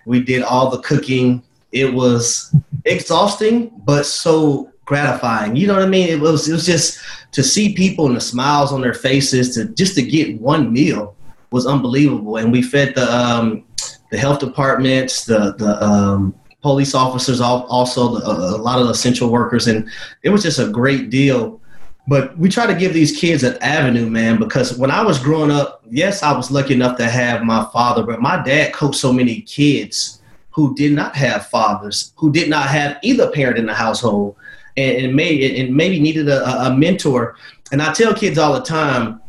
we 0.07 0.23
did 0.23 0.43
all 0.43 0.71
the 0.71 0.79
cooking. 0.79 1.43
It 1.73 1.93
was 1.93 2.55
exhausting, 2.85 3.73
but 3.85 4.07
so 4.07 4.71
gratifying. 4.85 5.57
You 5.57 5.67
know 5.67 5.75
what 5.75 5.83
I 5.83 5.89
mean? 5.89 6.09
It 6.09 6.21
was 6.21 6.49
it 6.49 6.53
was 6.53 6.67
just 6.67 7.01
to 7.33 7.43
see 7.43 7.75
people 7.75 8.07
and 8.07 8.17
the 8.17 8.21
smiles 8.21 8.73
on 8.73 8.81
their 8.81 8.95
faces 8.95 9.55
to 9.57 9.65
just 9.75 9.97
to 9.97 10.03
get 10.03 10.41
one 10.41 10.73
meal 10.73 11.17
was 11.51 11.67
unbelievable. 11.67 12.37
And 12.37 12.53
we 12.53 12.63
fed 12.63 12.95
the 12.95 13.13
um, 13.13 13.65
the 14.11 14.19
health 14.19 14.39
departments, 14.39 15.25
the 15.25 15.55
the 15.59 15.83
um, 15.83 16.35
police 16.63 16.95
officers, 16.95 17.41
also 17.41 18.19
the, 18.19 18.25
a 18.25 18.63
lot 18.63 18.81
of 18.81 18.89
essential 18.89 19.31
workers, 19.31 19.67
and 19.67 19.89
it 20.23 20.31
was 20.31 20.43
just 20.43 20.61
a 20.61 20.69
great 20.69 21.11
deal 21.11 21.61
but 22.07 22.37
we 22.37 22.51
try 22.51 22.67
to 22.67 22.75
give 22.75 22.93
these 22.93 23.17
kids 23.17 23.43
an 23.43 23.57
avenue, 23.63 24.11
man, 24.11 24.39
because 24.39 24.77
when 24.77 24.91
I 24.91 25.03
was 25.03 25.19
growing 25.19 25.51
up, 25.51 25.83
yes, 25.91 26.23
I 26.23 26.37
was 26.37 26.51
lucky 26.51 26.75
enough 26.75 26.99
to 26.99 27.09
have 27.09 27.43
my 27.43 27.67
father, 27.73 28.03
but 28.03 28.21
my 28.21 28.43
dad 28.43 28.75
coached 28.75 28.99
so 28.99 29.13
many 29.13 29.41
kids 29.41 30.21
who 30.51 30.75
did 30.75 30.93
not 30.93 31.17
have 31.17 31.47
fathers, 31.47 32.13
who 32.17 32.31
did 32.31 32.51
not 32.51 32.69
have 32.69 32.99
either 33.03 33.31
parent 33.31 33.59
in 33.59 33.67
the 33.67 33.75
household, 33.75 34.37
and, 34.77 35.05
and 35.05 35.15
maybe 35.17 35.61
and 35.61 35.75
maybe 35.75 35.99
needed 35.99 36.29
a, 36.29 36.67
a, 36.67 36.77
mentor. 36.77 37.37
And 37.73 37.81
I 37.81 37.93
tell 37.93 38.15
kids 38.15 38.39
all 38.39 38.53
the 38.53 38.61
time, 38.61 39.21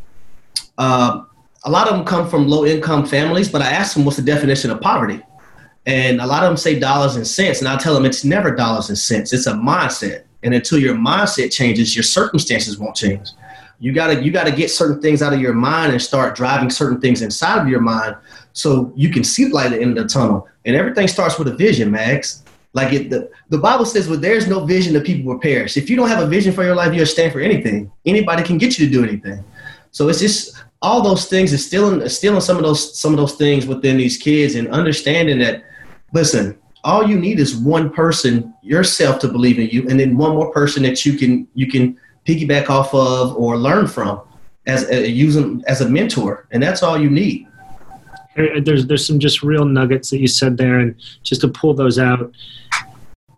uh, 0.78 1.24
a 1.64 1.70
lot 1.70 1.88
of 1.88 1.96
them 1.96 2.06
come 2.06 2.30
from 2.30 2.48
low 2.48 2.66
income 2.66 3.06
families, 3.06 3.50
but 3.50 3.62
I 3.62 3.72
ask 3.72 3.96
them 3.96 4.06
what's 4.06 4.18
the 4.18 4.24
definition 4.24 4.70
of 4.70 4.82
poverty, 4.82 5.22
and 5.86 6.20
a 6.20 6.28
lot 6.28 6.44
of 6.44 6.50
them 6.50 6.58
say 6.58 6.78
dollars 6.78 7.16
and 7.16 7.26
cents, 7.26 7.60
and 7.60 7.70
I 7.70 7.78
tell 7.78 7.94
them 7.94 8.06
it's 8.06 8.26
never 8.26 8.54
dollars 8.54 8.90
and 8.90 8.98
cents; 8.98 9.32
it's 9.32 9.48
a 9.48 9.54
mindset. 9.54 10.26
And 10.46 10.54
until 10.54 10.80
your 10.80 10.96
mindset 10.96 11.52
changes, 11.52 11.96
your 11.96 12.04
circumstances 12.04 12.78
won't 12.78 12.96
change. 12.96 13.32
You 13.80 13.92
gotta 13.92 14.24
you 14.24 14.32
gotta 14.32 14.52
get 14.52 14.72
certain 14.72 15.02
things 15.02 15.22
out 15.22 15.34
of 15.34 15.42
your 15.42 15.54
mind 15.54 15.92
and 15.92 16.02
start 16.02 16.36
driving 16.36 16.70
certain 16.70 17.02
things 17.02 17.22
inside 17.22 17.60
of 17.60 17.68
your 17.68 17.82
mind 17.82 18.16
so 18.54 18.94
you 18.96 19.10
can 19.10 19.24
see 19.24 19.48
light 19.48 19.66
at 19.66 19.72
the 19.74 19.82
end 19.82 19.98
of 19.98 20.04
the 20.04 20.10
tunnel. 20.10 20.48
And 20.64 20.76
everything 20.76 21.10
starts 21.10 21.38
with 21.38 21.50
a 21.50 21.56
vision, 21.56 21.92
Max. 21.92 22.44
Like 22.74 22.94
it, 22.94 23.10
the, 23.10 23.32
the 23.50 23.58
Bible 23.58 23.86
says, 23.86 24.08
well, 24.08 24.20
there's 24.20 24.48
no 24.48 24.66
vision, 24.66 24.94
the 24.94 25.02
people 25.02 25.32
will 25.32 25.40
perish. 25.40 25.78
If 25.78 25.90
you 25.90 25.96
don't 25.96 26.10
have 26.10 26.22
a 26.22 26.28
vision 26.28 26.54
for 26.54 26.64
your 26.64 26.76
life, 26.76 26.94
you'll 26.94 27.06
stand 27.06 27.32
for 27.34 27.40
anything. 27.40 27.92
Anybody 28.06 28.44
can 28.44 28.58
get 28.58 28.78
you 28.78 28.86
to 28.86 28.92
do 28.92 29.04
anything. 29.04 29.44
So 29.92 30.10
it's 30.10 30.20
just 30.20 30.62
all 30.82 31.02
those 31.02 31.26
things 31.26 31.54
is 31.54 31.66
stealing, 31.66 32.08
stealing 32.10 32.42
some 32.42 32.58
of 32.58 32.64
those, 32.64 32.98
some 32.98 33.14
of 33.14 33.18
those 33.18 33.36
things 33.36 33.66
within 33.66 33.98
these 33.98 34.18
kids 34.18 34.56
and 34.56 34.68
understanding 34.68 35.40
that, 35.40 35.64
listen, 36.14 36.58
all 36.86 37.06
you 37.06 37.20
need 37.20 37.40
is 37.40 37.56
one 37.58 37.92
person 37.92 38.54
yourself 38.62 39.20
to 39.20 39.28
believe 39.28 39.60
in 39.60 39.68
you 39.70 39.88
and 39.90 40.00
then 40.00 40.16
one 40.16 40.32
more 40.32 40.52
person 40.52 40.84
that 40.84 41.06
you 41.06 41.18
can 41.18 41.48
you 41.54 41.68
can 41.68 42.00
piggyback 42.26 42.70
off 42.70 42.94
of 42.94 43.36
or 43.36 43.58
learn 43.58 43.88
from 43.88 44.22
as 44.68 44.90
uh, 44.90 44.96
using 44.96 45.64
as 45.68 45.82
a 45.82 45.90
mentor, 45.90 46.48
and 46.52 46.62
that's 46.62 46.84
all 46.84 47.00
you 47.00 47.10
need. 47.10 47.48
There's 48.36 48.86
there's 48.88 49.06
some 49.06 49.20
just 49.20 49.44
real 49.44 49.66
nuggets 49.66 50.10
that 50.10 50.20
you 50.20 50.28
said 50.28 50.58
there, 50.58 50.80
and 50.80 50.96
just 51.24 51.42
to 51.42 51.48
pull 51.48 51.74
those 51.74 52.00
out. 52.00 52.34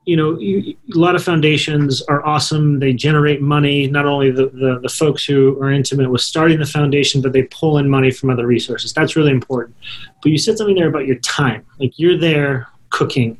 You 0.06 0.16
know, 0.16 0.40
you, 0.40 0.78
a 0.96 0.98
lot 0.98 1.16
of 1.16 1.24
foundations 1.24 2.02
are 2.04 2.26
awesome. 2.26 2.80
They 2.80 2.94
generate 2.94 3.42
money. 3.42 3.88
Not 3.88 4.06
only 4.06 4.32
the, 4.32 4.48
the, 4.48 4.80
the 4.82 4.88
folks 4.88 5.26
who 5.26 5.62
are 5.62 5.70
intimate 5.70 6.10
with 6.10 6.22
starting 6.22 6.60
the 6.60 6.66
foundation, 6.66 7.22
but 7.22 7.34
they 7.34 7.44
pull 7.44 7.78
in 7.78 7.90
money 7.90 8.10
from 8.12 8.30
other 8.30 8.48
resources. 8.48 8.94
That's 8.94 9.18
really 9.18 9.32
important. 9.32 9.76
But 10.24 10.32
you 10.32 10.38
said 10.38 10.58
something 10.58 10.78
there 10.78 10.88
about 10.88 11.08
your 11.08 11.18
time. 11.18 11.66
Like 11.78 12.00
you're 12.00 12.18
there 12.18 12.68
cooking 12.90 13.40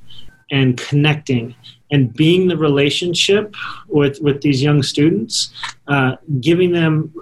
and 0.52 0.78
connecting 0.78 1.56
and 1.92 2.14
being 2.14 2.48
the 2.48 2.58
relationship 2.58 3.56
with 3.88 4.20
with 4.22 4.42
these 4.42 4.62
young 4.62 4.84
students, 4.84 5.52
uh, 5.88 6.16
giving 6.42 6.72
them 6.72 7.14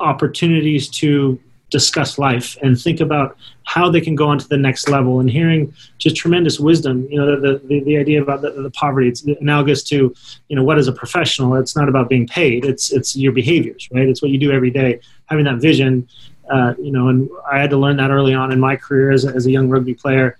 opportunities 0.00 0.88
to 0.88 1.38
discuss 1.70 2.18
life 2.18 2.58
and 2.62 2.78
think 2.78 3.00
about 3.00 3.36
how 3.64 3.88
they 3.90 4.00
can 4.00 4.14
go 4.14 4.28
on 4.28 4.38
to 4.38 4.46
the 4.48 4.56
next 4.58 4.90
level 4.90 5.20
and 5.20 5.30
hearing 5.30 5.72
just 5.96 6.14
tremendous 6.14 6.60
wisdom 6.60 7.08
you 7.10 7.16
know 7.16 7.40
the, 7.40 7.62
the, 7.64 7.80
the 7.84 7.96
idea 7.96 8.20
about 8.20 8.42
the, 8.42 8.50
the 8.50 8.70
poverty. 8.72 9.08
It's 9.08 9.24
analogous 9.40 9.82
to 9.84 10.14
you 10.48 10.56
know 10.56 10.62
what 10.62 10.78
is 10.78 10.86
a 10.86 10.92
professional? 10.92 11.54
It's 11.54 11.74
not 11.74 11.88
about 11.88 12.08
being 12.08 12.26
paid. 12.26 12.64
It's 12.64 12.92
it's 12.92 13.16
your 13.16 13.32
behaviors 13.32 13.88
right? 13.90 14.08
It's 14.08 14.20
what 14.20 14.30
you 14.30 14.38
do 14.38 14.52
every 14.52 14.70
day. 14.70 15.00
Having 15.26 15.46
that 15.46 15.60
vision 15.60 16.08
uh, 16.50 16.74
you 16.78 16.90
know 16.90 17.08
and 17.08 17.30
i 17.50 17.58
had 17.58 17.70
to 17.70 17.76
learn 17.76 17.96
that 17.96 18.10
early 18.10 18.34
on 18.34 18.52
in 18.52 18.60
my 18.60 18.76
career 18.76 19.10
as 19.12 19.24
as 19.24 19.46
a 19.46 19.50
young 19.50 19.68
rugby 19.68 19.94
player 19.94 20.36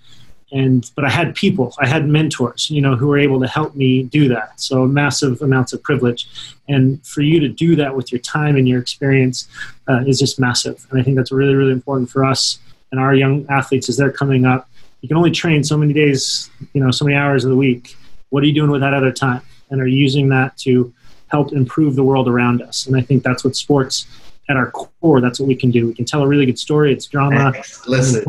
and 0.53 0.91
but 0.95 1.05
I 1.05 1.11
had 1.11 1.35
people, 1.35 1.75
I 1.81 1.87
had 1.89 2.07
mentors, 2.07 2.71
you 2.71 2.81
know, 2.81 2.95
who 2.95 3.07
were 3.07 3.19
able 3.19 3.41
to 3.41 3.49
help 3.49 3.75
me 3.75 4.03
do 4.05 4.29
that. 4.29 4.61
So 4.61 4.87
massive 4.87 5.41
amounts 5.41 5.73
of 5.73 5.83
privilege, 5.83 6.29
and 6.69 7.05
for 7.07 7.23
you 7.23 7.41
to 7.41 7.49
do 7.49 7.75
that 7.77 7.97
with 7.97 8.13
your 8.13 8.21
time 8.21 8.57
and 8.57 8.69
your 8.69 8.81
experience 8.81 9.49
uh, 9.89 10.05
is 10.07 10.19
just 10.19 10.39
massive. 10.39 10.87
And 10.91 11.01
I 11.01 11.03
think 11.03 11.17
that's 11.17 11.33
really 11.33 11.55
really 11.55 11.73
important 11.73 12.11
for 12.11 12.25
us 12.25 12.59
and 12.93 13.01
our 13.01 13.15
young 13.15 13.47
athletes 13.49 13.89
as 13.89 13.97
they're 13.97 14.13
coming 14.13 14.45
up. 14.45 14.69
You 15.01 15.09
can 15.09 15.17
only 15.17 15.33
train 15.33 15.65
so 15.65 15.77
many 15.77 15.93
days, 15.93 16.51
you 16.75 16.83
know, 16.83 16.91
so 16.91 17.05
many 17.05 17.17
hours 17.17 17.45
of 17.45 17.51
the 17.51 17.57
week. 17.57 17.97
What 18.29 18.43
are 18.43 18.47
you 18.47 18.53
doing 18.53 18.71
with 18.71 18.83
that 18.83 18.95
other 18.95 19.11
time? 19.11 19.43
And 19.71 19.81
are 19.81 19.87
you 19.87 19.99
using 19.99 20.29
that 20.29 20.57
to 20.59 20.93
help 21.29 21.53
improve 21.53 21.97
the 21.97 22.05
world 22.05 22.29
around 22.29 22.63
us? 22.63 22.87
And 22.87 22.97
I 22.97 23.01
think 23.01 23.23
that's 23.23 23.43
what 23.43 23.57
sports 23.57 24.07
at 24.53 24.57
our 24.57 24.71
core, 24.71 25.21
that's 25.21 25.41
what 25.41 25.49
we 25.49 25.57
can 25.57 25.71
do. 25.71 25.89
We 25.89 25.95
can 25.95 26.05
tell 26.05 26.23
a 26.23 26.29
really 26.29 26.47
good 26.47 26.59
story. 26.59 26.93
It's 26.93 27.07
drama. 27.07 27.53
Listen, 27.87 28.25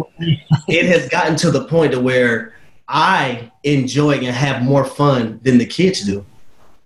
it 0.68 0.86
has 0.88 1.08
gotten 1.10 1.36
to 1.38 1.52
the 1.52 1.66
point 1.66 1.94
of 1.94 2.02
where 2.02 2.56
I 2.88 3.52
enjoy 3.64 4.14
and 4.14 4.26
have 4.28 4.64
more 4.64 4.86
fun 4.86 5.40
than 5.44 5.58
the 5.58 5.66
kids 5.66 6.06
do. 6.06 6.26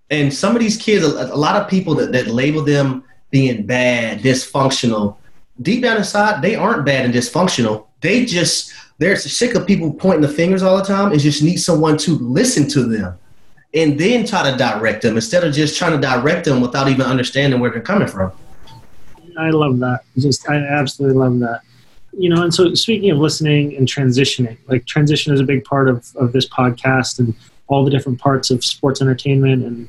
And 0.10 0.34
some 0.34 0.56
of 0.56 0.62
these 0.62 0.78
kids, 0.78 1.06
a, 1.06 1.36
lot 1.36 1.56
of 1.56 1.70
people 1.70 1.96
that, 1.96 2.12
that 2.12 2.28
label 2.28 2.64
them 2.64 3.04
being 3.30 3.66
bad, 3.66 4.22
dysfunctional, 4.22 5.18
deep 5.62 5.84
down 5.84 5.98
inside, 5.98 6.42
they 6.42 6.56
aren't 6.56 6.86
bad 6.86 7.06
and 7.06 7.14
dysfunctional. 7.14 7.88
They 8.02 8.26
just, 8.26 8.74
they're 9.00 9.16
sick 9.18 9.56
of 9.56 9.68
people 9.68 9.94
pointing 9.94 10.22
the 10.22 10.30
fingers 10.30 10.64
all 10.64 10.78
the 10.78 10.84
time 10.84 11.12
and 11.12 11.20
just 11.20 11.44
need 11.44 11.58
someone 11.58 11.98
to 11.98 12.18
listen 12.20 12.68
to 12.70 12.84
them 12.84 13.18
and 13.74 14.00
then 14.00 14.26
try 14.26 14.50
to 14.50 14.58
direct 14.58 15.02
them 15.02 15.16
instead 15.16 15.44
of 15.44 15.54
just 15.54 15.78
trying 15.78 15.92
to 15.92 16.00
direct 16.00 16.46
them 16.46 16.62
without 16.62 16.88
even 16.88 17.06
understanding 17.06 17.60
where 17.60 17.70
they're 17.70 17.82
coming 17.82 18.08
from. 18.08 18.32
I 19.38 19.50
love 19.52 19.80
that. 19.80 20.02
Just 20.18 20.50
I 20.50 20.56
absolutely 20.56 21.18
love 21.18 21.40
that. 21.40 21.62
You 22.18 22.30
know, 22.30 22.42
and 22.42 22.54
so 22.54 22.74
speaking 22.74 23.12
of 23.12 23.20
listening 23.20 23.76
and 23.76 23.88
transitioning, 23.88 24.58
like 24.68 24.86
transition 24.86 25.34
is 25.34 25.40
a 25.40 25.44
big 25.44 25.64
part 25.66 25.88
of, 25.88 26.16
of 26.16 26.32
this 26.32 26.48
podcast 26.48 27.20
and 27.20 27.36
all 27.68 27.86
the 27.86 27.92
different 27.92 28.20
parts 28.20 28.50
of 28.50 28.64
sports 28.64 29.02
entertainment 29.02 29.64
and 29.64 29.88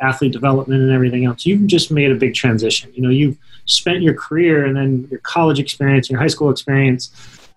athlete 0.00 0.32
development 0.32 0.82
and 0.82 0.92
everything 0.92 1.24
else. 1.24 1.44
You've 1.46 1.66
just 1.66 1.90
made 1.90 2.10
a 2.10 2.14
big 2.14 2.34
transition. 2.34 2.92
You 2.94 3.02
know, 3.02 3.10
you've 3.10 3.36
spent 3.66 4.02
your 4.02 4.14
career 4.14 4.64
and 4.64 4.76
then 4.76 5.08
your 5.10 5.20
college 5.20 5.58
experience, 5.58 6.10
your 6.10 6.20
high 6.20 6.28
school 6.28 6.50
experience, 6.50 7.10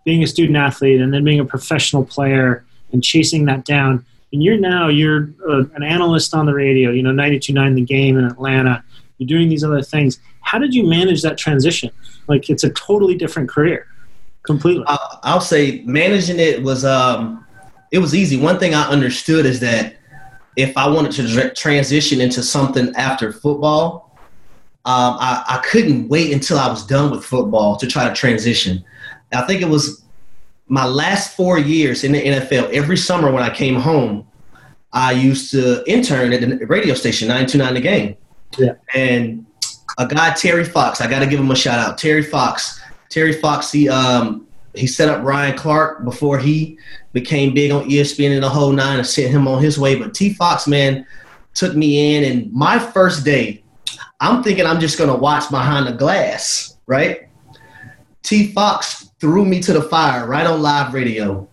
being 0.03 0.23
a 0.23 0.27
student 0.27 0.57
athlete, 0.57 1.01
and 1.01 1.13
then 1.13 1.23
being 1.23 1.39
a 1.39 1.45
professional 1.45 2.05
player 2.05 2.63
and 2.91 3.03
chasing 3.03 3.45
that 3.45 3.65
down. 3.65 4.05
And 4.31 4.43
you're 4.43 4.57
now 4.57 4.87
you're 4.87 5.29
a, 5.47 5.51
uh, 5.51 5.63
an 5.75 5.83
analyst 5.83 6.33
on 6.33 6.45
the 6.45 6.53
radio. 6.53 6.91
You 6.91 7.03
know, 7.03 7.11
92.9 7.11 7.75
The 7.75 7.81
Game 7.81 8.17
in 8.17 8.25
Atlanta. 8.25 8.83
You're 9.17 9.27
doing 9.27 9.49
these 9.49 9.63
other 9.63 9.81
things 9.81 10.19
how 10.45 10.59
did 10.59 10.73
you 10.73 10.87
manage 10.87 11.21
that 11.23 11.37
transition? 11.37 11.91
Like 12.27 12.49
it's 12.49 12.63
a 12.63 12.69
totally 12.69 13.15
different 13.15 13.49
career, 13.49 13.87
completely. 14.43 14.85
I'll, 14.87 15.19
I'll 15.23 15.41
say 15.41 15.81
managing 15.85 16.39
it 16.39 16.63
was 16.63 16.85
um, 16.85 17.45
it 17.91 17.99
was 17.99 18.15
easy. 18.15 18.37
One 18.37 18.59
thing 18.59 18.73
I 18.73 18.87
understood 18.87 19.45
is 19.45 19.59
that 19.59 19.97
if 20.55 20.77
I 20.77 20.87
wanted 20.87 21.11
to 21.13 21.53
transition 21.53 22.21
into 22.21 22.41
something 22.41 22.95
after 22.95 23.33
football, 23.33 24.17
um, 24.85 25.17
I, 25.19 25.43
I 25.47 25.57
couldn't 25.65 26.07
wait 26.07 26.31
until 26.31 26.59
I 26.59 26.69
was 26.69 26.85
done 26.85 27.11
with 27.11 27.25
football 27.25 27.75
to 27.77 27.87
try 27.87 28.07
to 28.07 28.13
transition. 28.13 28.85
I 29.33 29.41
think 29.41 29.61
it 29.61 29.67
was 29.67 30.03
my 30.67 30.85
last 30.85 31.35
four 31.35 31.57
years 31.57 32.03
in 32.03 32.11
the 32.11 32.21
NFL. 32.21 32.71
Every 32.71 32.97
summer 32.97 33.31
when 33.31 33.43
I 33.43 33.53
came 33.53 33.75
home, 33.75 34.27
I 34.93 35.11
used 35.11 35.51
to 35.51 35.83
intern 35.91 36.31
at 36.33 36.41
the 36.41 36.65
radio 36.67 36.93
station 36.93 37.27
929 37.27 37.73
The 37.73 37.81
Game. 37.81 38.17
Yeah. 38.57 38.73
And 38.93 39.45
a 39.97 40.07
guy 40.07 40.33
Terry 40.33 40.65
Fox. 40.65 41.01
I 41.01 41.09
got 41.09 41.19
to 41.19 41.27
give 41.27 41.39
him 41.39 41.51
a 41.51 41.55
shout 41.55 41.79
out. 41.79 41.97
Terry 41.97 42.23
Fox. 42.23 42.81
Terry 43.09 43.33
Fox. 43.33 43.71
He 43.71 43.89
um 43.89 44.47
he 44.75 44.87
set 44.87 45.09
up 45.09 45.23
Ryan 45.23 45.57
Clark 45.57 46.03
before 46.03 46.37
he 46.37 46.77
became 47.13 47.53
big 47.53 47.71
on 47.71 47.89
ESPN 47.89 48.33
and 48.33 48.43
the 48.43 48.49
whole 48.49 48.71
nine 48.71 48.97
and 48.97 49.07
sent 49.07 49.31
him 49.31 49.47
on 49.47 49.61
his 49.61 49.79
way. 49.79 49.95
But 49.95 50.13
T 50.13 50.33
Fox 50.33 50.67
man 50.67 51.05
took 51.53 51.75
me 51.75 52.15
in, 52.15 52.23
and 52.25 52.51
my 52.51 52.77
first 52.77 53.23
day, 53.23 53.63
I'm 54.19 54.43
thinking 54.43 54.65
I'm 54.65 54.79
just 54.79 54.97
gonna 54.97 55.15
watch 55.15 55.49
behind 55.49 55.87
the 55.87 55.93
glass, 55.93 56.77
right? 56.87 57.29
T 58.23 58.51
Fox 58.51 59.11
threw 59.19 59.45
me 59.45 59.61
to 59.61 59.73
the 59.73 59.83
fire 59.83 60.27
right 60.27 60.45
on 60.45 60.61
live 60.61 60.93
radio, 60.93 61.47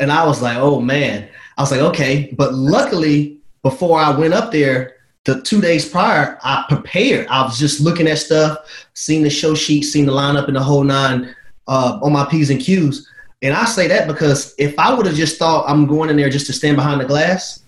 and 0.00 0.10
I 0.10 0.26
was 0.26 0.40
like, 0.40 0.56
oh 0.56 0.80
man. 0.80 1.28
I 1.56 1.62
was 1.62 1.72
like, 1.72 1.80
okay, 1.80 2.32
but 2.38 2.54
luckily 2.54 3.40
before 3.62 3.98
I 3.98 4.16
went 4.16 4.32
up 4.32 4.52
there, 4.52 4.97
the 5.28 5.42
two 5.42 5.60
days 5.60 5.86
prior, 5.86 6.38
I 6.42 6.64
prepared. 6.70 7.26
I 7.26 7.42
was 7.42 7.58
just 7.58 7.82
looking 7.82 8.08
at 8.08 8.16
stuff, 8.16 8.56
seeing 8.94 9.22
the 9.22 9.28
show 9.28 9.54
sheet, 9.54 9.82
seeing 9.82 10.06
the 10.06 10.12
lineup 10.12 10.46
and 10.46 10.56
the 10.56 10.62
whole 10.62 10.82
nine 10.82 11.34
uh, 11.66 11.98
on 12.02 12.14
my 12.14 12.24
P's 12.24 12.48
and 12.48 12.58
Q's. 12.58 13.06
And 13.42 13.52
I 13.54 13.66
say 13.66 13.86
that 13.88 14.08
because 14.08 14.54
if 14.56 14.78
I 14.78 14.94
would 14.94 15.04
have 15.04 15.14
just 15.14 15.38
thought 15.38 15.68
I'm 15.68 15.86
going 15.86 16.08
in 16.08 16.16
there 16.16 16.30
just 16.30 16.46
to 16.46 16.54
stand 16.54 16.78
behind 16.78 17.02
the 17.02 17.04
glass, 17.04 17.62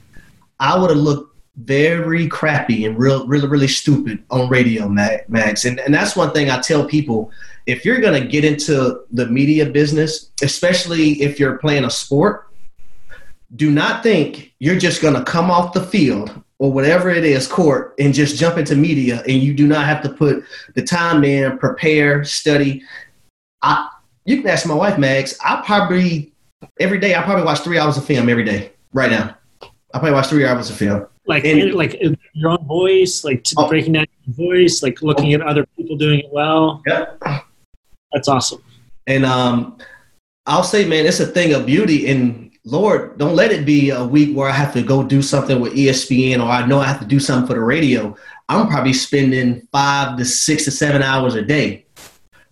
I 0.59 0.79
would 0.79 0.89
have 0.89 0.99
looked 0.99 1.37
very 1.57 2.27
crappy 2.29 2.87
and 2.87 2.99
real, 2.99 3.27
really, 3.27 3.47
really 3.47 3.69
stupid 3.69 4.25
on 4.31 4.49
radio, 4.49 4.89
Max. 4.89 5.67
And, 5.67 5.81
and 5.81 5.93
that's 5.93 6.17
one 6.17 6.33
thing 6.33 6.49
I 6.49 6.61
tell 6.61 6.87
people 6.87 7.31
if 7.67 7.85
you're 7.85 8.01
going 8.01 8.23
to 8.23 8.27
get 8.27 8.43
into 8.43 9.03
the 9.13 9.27
media 9.27 9.67
business, 9.67 10.31
especially 10.43 11.21
if 11.21 11.39
you're 11.39 11.59
playing 11.59 11.85
a 11.85 11.91
sport, 11.91 12.49
do 13.55 13.71
not 13.71 14.03
think 14.03 14.55
you're 14.61 14.79
just 14.79 15.03
going 15.03 15.15
to 15.15 15.25
come 15.25 15.51
off 15.51 15.75
the 15.75 15.85
field 15.85 16.43
or 16.61 16.71
whatever 16.71 17.09
it 17.09 17.25
is, 17.25 17.47
court, 17.49 17.95
and 17.99 18.13
just 18.13 18.37
jump 18.37 18.59
into 18.59 18.77
media, 18.77 19.23
and 19.27 19.43
you 19.43 19.55
do 19.55 19.67
not 19.67 19.87
have 19.87 20.03
to 20.03 20.11
put 20.11 20.45
the 20.75 20.83
time 20.83 21.25
in, 21.25 21.59
prepare, 21.59 22.23
study. 22.23 22.83
I, 23.63 23.89
you 24.27 24.37
can 24.43 24.51
ask 24.51 24.67
my 24.67 24.75
wife, 24.75 24.99
Max. 24.99 25.37
I 25.43 25.63
probably 25.65 26.33
every 26.79 27.01
day 27.01 27.15
I 27.15 27.23
probably 27.23 27.45
watch 27.45 27.61
three 27.61 27.79
hours 27.79 27.97
of 27.97 28.05
film 28.05 28.29
every 28.29 28.45
day. 28.45 28.73
Right 28.93 29.11
now, 29.11 29.35
I 29.63 29.69
probably 29.93 30.13
watch 30.13 30.27
three 30.27 30.47
hours 30.47 30.69
of 30.69 30.77
film. 30.77 31.07
Like 31.27 31.45
and, 31.47 31.73
like 31.73 31.99
your 32.35 32.51
own 32.51 32.67
voice, 32.67 33.25
like 33.25 33.47
oh, 33.57 33.67
breaking 33.67 33.95
down 33.95 34.07
your 34.27 34.35
voice, 34.35 34.83
like 34.83 35.01
looking 35.01 35.33
at 35.33 35.41
other 35.41 35.65
people 35.79 35.97
doing 35.97 36.21
it 36.21 36.31
well. 36.31 36.83
Yeah, 36.87 37.41
that's 38.13 38.29
awesome. 38.29 38.63
And 39.07 39.25
um, 39.25 39.79
I'll 40.45 40.63
say, 40.63 40.85
man, 40.85 41.07
it's 41.07 41.21
a 41.21 41.27
thing 41.27 41.55
of 41.55 41.65
beauty 41.65 42.11
and 42.11 42.50
Lord, 42.65 43.17
don't 43.17 43.37
let 43.37 43.53
it 43.53 43.65
be 43.65 43.89
a 43.89 44.05
week 44.05 44.37
where 44.37 44.49
I 44.49 44.53
have 44.53 44.75
to 44.75 44.83
go 44.83 45.03
do 45.03 45.23
something 45.23 45.61
with 45.61 45.73
ESPN 45.73 46.45
or 46.45 46.51
I 46.51 46.67
know 46.67 46.79
I 46.79 46.87
have 46.87 47.01
to 47.01 47.07
do 47.07 47.19
something 47.19 47.47
for 47.47 47.55
the 47.55 47.61
radio. 47.61 48.15
I'm 48.51 48.69
probably 48.69 48.93
spending 48.93 49.67
five 49.73 50.19
to 50.19 50.25
six 50.27 50.65
to 50.65 50.71
seven 50.71 51.03
hours 51.03 51.37
a 51.37 51.43
day 51.43 51.87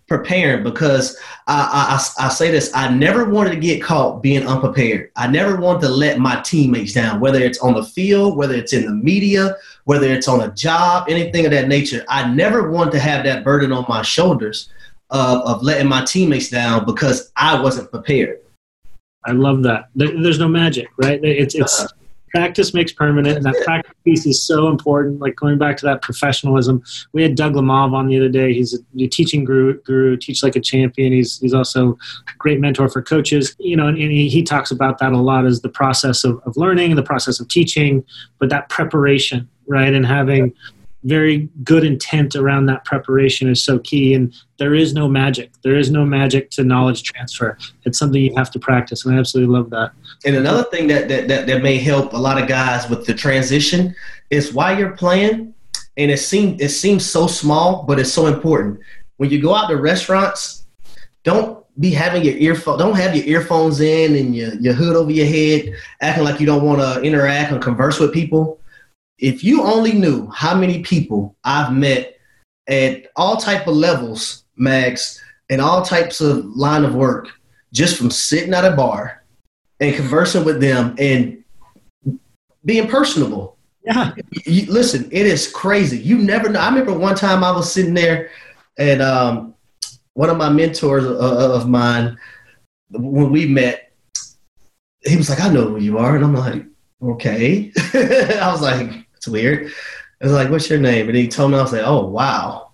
preparing 0.07 0.63
because 0.63 1.15
I, 1.45 1.99
I, 2.19 2.25
I, 2.25 2.29
say 2.29 2.49
this 2.49 2.71
I 2.73 2.89
never 2.89 3.25
wanted 3.25 3.51
to 3.51 3.59
get 3.59 3.83
caught 3.83 4.23
being 4.23 4.47
unprepared. 4.47 5.11
I 5.15 5.27
never 5.27 5.57
wanted 5.57 5.81
to 5.81 5.89
let 5.89 6.17
my 6.17 6.41
teammates 6.41 6.93
down, 6.93 7.19
whether 7.19 7.39
it's 7.39 7.59
on 7.59 7.75
the 7.75 7.83
field, 7.83 8.35
whether 8.35 8.55
it's 8.55 8.73
in 8.73 8.85
the 8.85 8.91
media, 8.91 9.55
whether 9.83 10.07
it's 10.07 10.27
on 10.27 10.41
a 10.41 10.51
job, 10.53 11.07
anything 11.07 11.45
of 11.45 11.51
that 11.51 11.67
nature. 11.67 12.03
I 12.09 12.27
never 12.33 12.71
wanted 12.71 12.91
to 12.93 12.99
have 12.99 13.23
that 13.25 13.43
burden 13.43 13.71
on 13.71 13.85
my 13.87 14.01
shoulders 14.01 14.69
of, 15.11 15.41
of 15.41 15.61
letting 15.61 15.87
my 15.87 16.03
teammates 16.03 16.49
down 16.49 16.85
because 16.85 17.31
I 17.35 17.61
wasn't 17.61 17.91
prepared. 17.91 18.39
I 19.25 19.31
love 19.31 19.63
that. 19.63 19.89
There's 19.95 20.39
no 20.39 20.47
magic, 20.47 20.87
right? 20.97 21.19
It's 21.23 21.53
it's 21.53 21.79
uh-huh. 21.79 21.89
practice 22.29 22.73
makes 22.73 22.93
permanent, 22.93 23.37
and 23.37 23.45
that 23.45 23.61
practice 23.65 23.93
piece 24.05 24.25
is 24.25 24.41
so 24.41 24.69
important. 24.69 25.19
Like 25.19 25.35
going 25.35 25.57
back 25.57 25.77
to 25.77 25.85
that 25.87 26.01
professionalism. 26.01 26.81
We 27.11 27.21
had 27.21 27.35
Doug 27.35 27.53
Lemov 27.53 27.93
on 27.93 28.07
the 28.07 28.17
other 28.17 28.29
day. 28.29 28.53
He's 28.53 28.73
a 28.73 29.07
teaching 29.07 29.43
guru, 29.43 29.81
guru, 29.81 30.15
teach 30.15 30.41
like 30.41 30.55
a 30.55 30.61
champion. 30.61 31.11
He's 31.11 31.37
he's 31.39 31.53
also 31.53 31.91
a 31.91 32.37
great 32.37 32.59
mentor 32.59 32.87
for 32.87 33.01
coaches. 33.01 33.55
You 33.59 33.75
know, 33.75 33.87
and, 33.87 33.97
and 33.97 34.11
he, 34.11 34.29
he 34.29 34.41
talks 34.41 34.71
about 34.71 34.99
that 34.99 35.11
a 35.11 35.17
lot 35.17 35.45
as 35.45 35.61
the 35.61 35.69
process 35.69 36.23
of, 36.23 36.41
of 36.45 36.55
learning, 36.55 36.95
the 36.95 37.03
process 37.03 37.39
of 37.39 37.49
teaching, 37.49 38.05
but 38.39 38.49
that 38.49 38.69
preparation, 38.69 39.49
right, 39.67 39.93
and 39.93 40.05
having 40.05 40.53
very 41.03 41.49
good 41.63 41.83
intent 41.83 42.35
around 42.35 42.65
that 42.65 42.83
preparation 42.85 43.49
is 43.49 43.63
so 43.63 43.79
key. 43.79 44.13
And 44.13 44.33
there 44.57 44.75
is 44.75 44.93
no 44.93 45.07
magic. 45.07 45.51
There 45.63 45.77
is 45.77 45.89
no 45.89 46.05
magic 46.05 46.49
to 46.51 46.63
knowledge 46.63 47.03
transfer. 47.03 47.57
It's 47.85 47.97
something 47.97 48.21
you 48.21 48.35
have 48.35 48.51
to 48.51 48.59
practice. 48.59 49.05
And 49.05 49.15
I 49.15 49.19
absolutely 49.19 49.53
love 49.53 49.69
that. 49.69 49.91
And 50.25 50.35
another 50.35 50.63
thing 50.63 50.87
that, 50.87 51.07
that, 51.07 51.27
that, 51.29 51.47
that 51.47 51.63
may 51.63 51.77
help 51.77 52.13
a 52.13 52.17
lot 52.17 52.41
of 52.41 52.47
guys 52.47 52.89
with 52.89 53.05
the 53.05 53.13
transition 53.13 53.95
is 54.29 54.53
while 54.53 54.77
you're 54.77 54.95
playing, 54.95 55.53
and 55.97 56.11
it 56.11 56.19
seems 56.19 56.61
it 56.61 56.69
seems 56.69 57.05
so 57.05 57.27
small, 57.27 57.83
but 57.83 57.99
it's 57.99 58.13
so 58.13 58.27
important. 58.27 58.79
When 59.17 59.29
you 59.29 59.41
go 59.41 59.53
out 59.53 59.67
to 59.67 59.75
restaurants, 59.75 60.65
don't 61.23 61.65
be 61.79 61.91
having 61.91 62.23
your 62.23 62.35
earphone. 62.35 62.77
Don't 62.77 62.95
have 62.95 63.15
your 63.15 63.25
earphones 63.25 63.79
in 63.79 64.15
and 64.15 64.35
your, 64.35 64.53
your 64.55 64.73
hood 64.73 64.95
over 64.95 65.11
your 65.11 65.25
head, 65.25 65.73
acting 66.01 66.23
like 66.23 66.39
you 66.39 66.45
don't 66.45 66.63
want 66.63 66.79
to 66.79 67.01
interact 67.01 67.51
and 67.51 67.61
converse 67.61 67.99
with 67.99 68.13
people. 68.13 68.59
If 69.19 69.43
you 69.43 69.63
only 69.63 69.93
knew 69.93 70.29
how 70.29 70.55
many 70.55 70.81
people 70.81 71.35
I've 71.43 71.73
met 71.73 72.17
at 72.67 73.07
all 73.15 73.37
type 73.37 73.67
of 73.67 73.75
levels, 73.75 74.45
Max, 74.55 75.21
and 75.49 75.59
all 75.61 75.81
types 75.81 76.21
of 76.21 76.45
line 76.55 76.85
of 76.85 76.95
work, 76.95 77.29
just 77.73 77.97
from 77.97 78.11
sitting 78.11 78.53
at 78.53 78.65
a 78.65 78.75
bar 78.75 79.23
and 79.79 79.95
conversing 79.95 80.43
with 80.43 80.61
them 80.61 80.95
and 80.97 81.43
being 82.65 82.87
personable. 82.87 83.57
Yeah. 83.83 84.13
You, 84.45 84.71
listen, 84.71 85.09
it 85.11 85.25
is 85.25 85.51
crazy. 85.51 85.99
You 85.99 86.17
never 86.17 86.49
know. 86.49 86.59
I 86.59 86.69
remember 86.69 86.97
one 86.97 87.15
time 87.15 87.43
I 87.43 87.51
was 87.51 87.71
sitting 87.71 87.93
there 87.93 88.29
and 88.77 89.01
um, 89.01 89.55
one 90.13 90.29
of 90.29 90.37
my 90.37 90.49
mentors 90.49 91.05
uh, 91.05 91.17
uh, 91.17 91.55
of 91.55 91.67
mine, 91.69 92.17
when 92.91 93.31
we 93.31 93.45
met, 93.45 93.91
he 95.01 95.15
was 95.15 95.29
like, 95.29 95.39
I 95.39 95.49
know 95.49 95.69
who 95.69 95.77
you 95.79 95.97
are. 95.97 96.15
And 96.15 96.25
I'm 96.25 96.35
like, 96.35 96.65
okay. 97.01 97.71
I 97.93 98.49
was 98.51 98.61
like, 98.61 99.05
it's 99.19 99.27
weird. 99.27 99.71
I 100.21 100.25
was 100.25 100.33
like, 100.33 100.49
what's 100.49 100.69
your 100.69 100.79
name? 100.79 101.07
And 101.07 101.17
he 101.17 101.27
told 101.27 101.51
me, 101.51 101.57
I 101.57 101.61
was 101.61 101.73
like, 101.73 101.83
oh, 101.85 102.05
wow. 102.05 102.71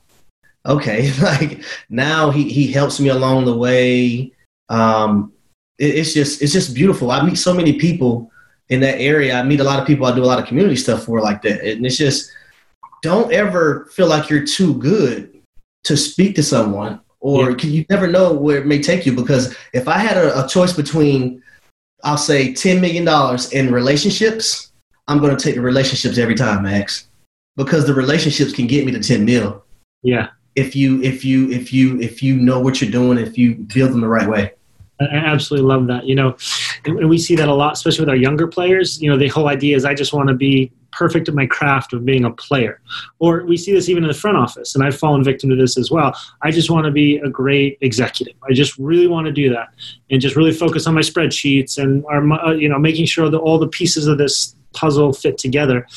Okay. 0.66 1.12
like 1.22 1.64
now 1.90 2.30
he, 2.30 2.48
he 2.50 2.72
helps 2.72 3.00
me 3.00 3.10
along 3.10 3.46
the 3.46 3.58
way. 3.58 4.32
Um, 4.70 5.34
it, 5.80 5.96
it's 5.96 6.14
just, 6.14 6.44
it's 6.44 6.54
just 6.54 6.76
beautiful. 6.76 7.10
I 7.10 7.26
meet 7.26 7.38
so 7.38 7.54
many 7.54 7.80
people 7.80 8.32
in 8.70 8.80
that 8.82 9.00
area. 9.00 9.36
I 9.36 9.44
meet 9.44 9.60
a 9.60 9.64
lot 9.64 9.80
of 9.80 9.88
people 9.88 10.06
I 10.06 10.16
do 10.16 10.24
a 10.24 10.26
lot 10.26 10.40
of 10.40 10.46
community 10.46 10.76
stuff 10.76 11.04
for 11.04 11.20
like 11.20 11.42
that. 11.42 11.62
And 11.62 11.84
it's 11.84 11.98
just, 11.98 12.32
don't 13.02 13.34
ever 13.34 13.90
feel 13.92 14.08
like 14.08 14.30
you're 14.30 14.46
too 14.46 14.76
good 14.76 15.42
to 15.86 15.98
speak 15.98 16.36
to 16.36 16.44
someone 16.44 17.02
or 17.22 17.52
yeah. 17.52 17.66
you 17.66 17.86
never 17.90 18.06
know 18.06 18.34
where 18.34 18.60
it 18.60 18.68
may 18.68 18.82
take 18.82 19.06
you 19.06 19.14
because 19.14 19.56
if 19.74 19.88
I 19.88 19.98
had 19.98 20.16
a, 20.18 20.46
a 20.46 20.48
choice 20.48 20.74
between, 20.74 21.42
I'll 22.04 22.18
say 22.18 22.54
$10 22.54 22.80
million 22.80 23.08
in 23.52 23.74
relationships, 23.74 24.72
I'm 25.08 25.20
going 25.20 25.36
to 25.36 25.44
take 25.44 25.56
the 25.56 25.62
relationships 25.62 26.18
every 26.18 26.36
time, 26.36 26.64
Max, 26.64 27.08
because 27.56 27.86
the 27.86 27.94
relationships 27.94 28.54
can 28.54 28.68
get 28.68 28.86
me 28.86 28.92
to 28.92 29.00
10 29.00 29.26
mil. 29.26 29.64
Yeah. 30.04 30.30
If 30.56 30.76
you, 30.76 31.02
if 31.04 31.26
you, 31.26 31.52
if 31.52 31.74
you, 31.74 32.00
if 32.00 32.24
you 32.24 32.36
know 32.36 32.60
what 32.60 32.82
you're 32.82 32.92
doing, 32.92 33.18
if 33.18 33.38
you 33.38 33.56
build 33.56 33.92
them 33.92 34.02
the 34.02 34.08
right 34.08 34.28
way. 34.28 34.52
I 35.00 35.06
absolutely 35.06 35.68
love 35.68 35.88
that. 35.88 36.06
You 36.06 36.16
know, 36.16 36.38
and 36.86 37.10
we 37.10 37.18
see 37.18 37.36
that 37.36 37.50
a 37.50 37.54
lot, 37.54 37.74
especially 37.74 38.04
with 38.04 38.10
our 38.10 38.16
younger 38.16 38.48
players. 38.48 39.02
You 39.02 39.10
know, 39.10 39.18
the 39.18 39.28
whole 39.28 39.50
idea 39.50 39.76
is 39.76 39.84
I 39.84 39.94
just 39.94 40.14
want 40.14 40.30
to 40.30 40.34
be 40.34 40.72
perfect 40.92 41.28
at 41.28 41.36
my 41.36 41.46
craft 41.46 41.92
of 41.94 42.06
being 42.06 42.24
a 42.24 42.32
player. 42.32 42.80
Or 43.20 43.44
we 43.44 43.58
see 43.58 43.74
this 43.74 43.90
even 43.90 44.04
in 44.04 44.08
the 44.08 44.14
front 44.14 44.38
office, 44.38 44.76
and 44.76 44.84
I've 44.84 44.98
fallen 44.98 45.24
victim 45.24 45.50
to 45.50 45.56
this 45.56 45.78
as 45.78 45.92
well. 45.92 46.18
I 46.42 46.52
just 46.52 46.70
want 46.70 46.86
to 46.86 46.92
be 46.92 47.18
a 47.18 47.30
great 47.30 47.78
executive. 47.82 48.36
I 48.50 48.54
just 48.54 48.78
really 48.78 49.08
want 49.08 49.26
to 49.26 49.34
do 49.34 49.50
that, 49.50 49.70
and 50.10 50.22
just 50.22 50.36
really 50.36 50.54
focus 50.54 50.88
on 50.88 50.94
my 50.94 51.02
spreadsheets 51.02 51.78
and 51.78 52.06
our, 52.06 52.32
uh, 52.32 52.54
you 52.54 52.70
know, 52.70 52.80
making 52.80 53.06
sure 53.06 53.30
that 53.30 53.38
all 53.38 53.60
the 53.60 53.68
pieces 53.68 54.08
of 54.08 54.18
this 54.18 54.56
puzzle 54.76 55.14
fit 55.14 55.38
together. 55.38 55.88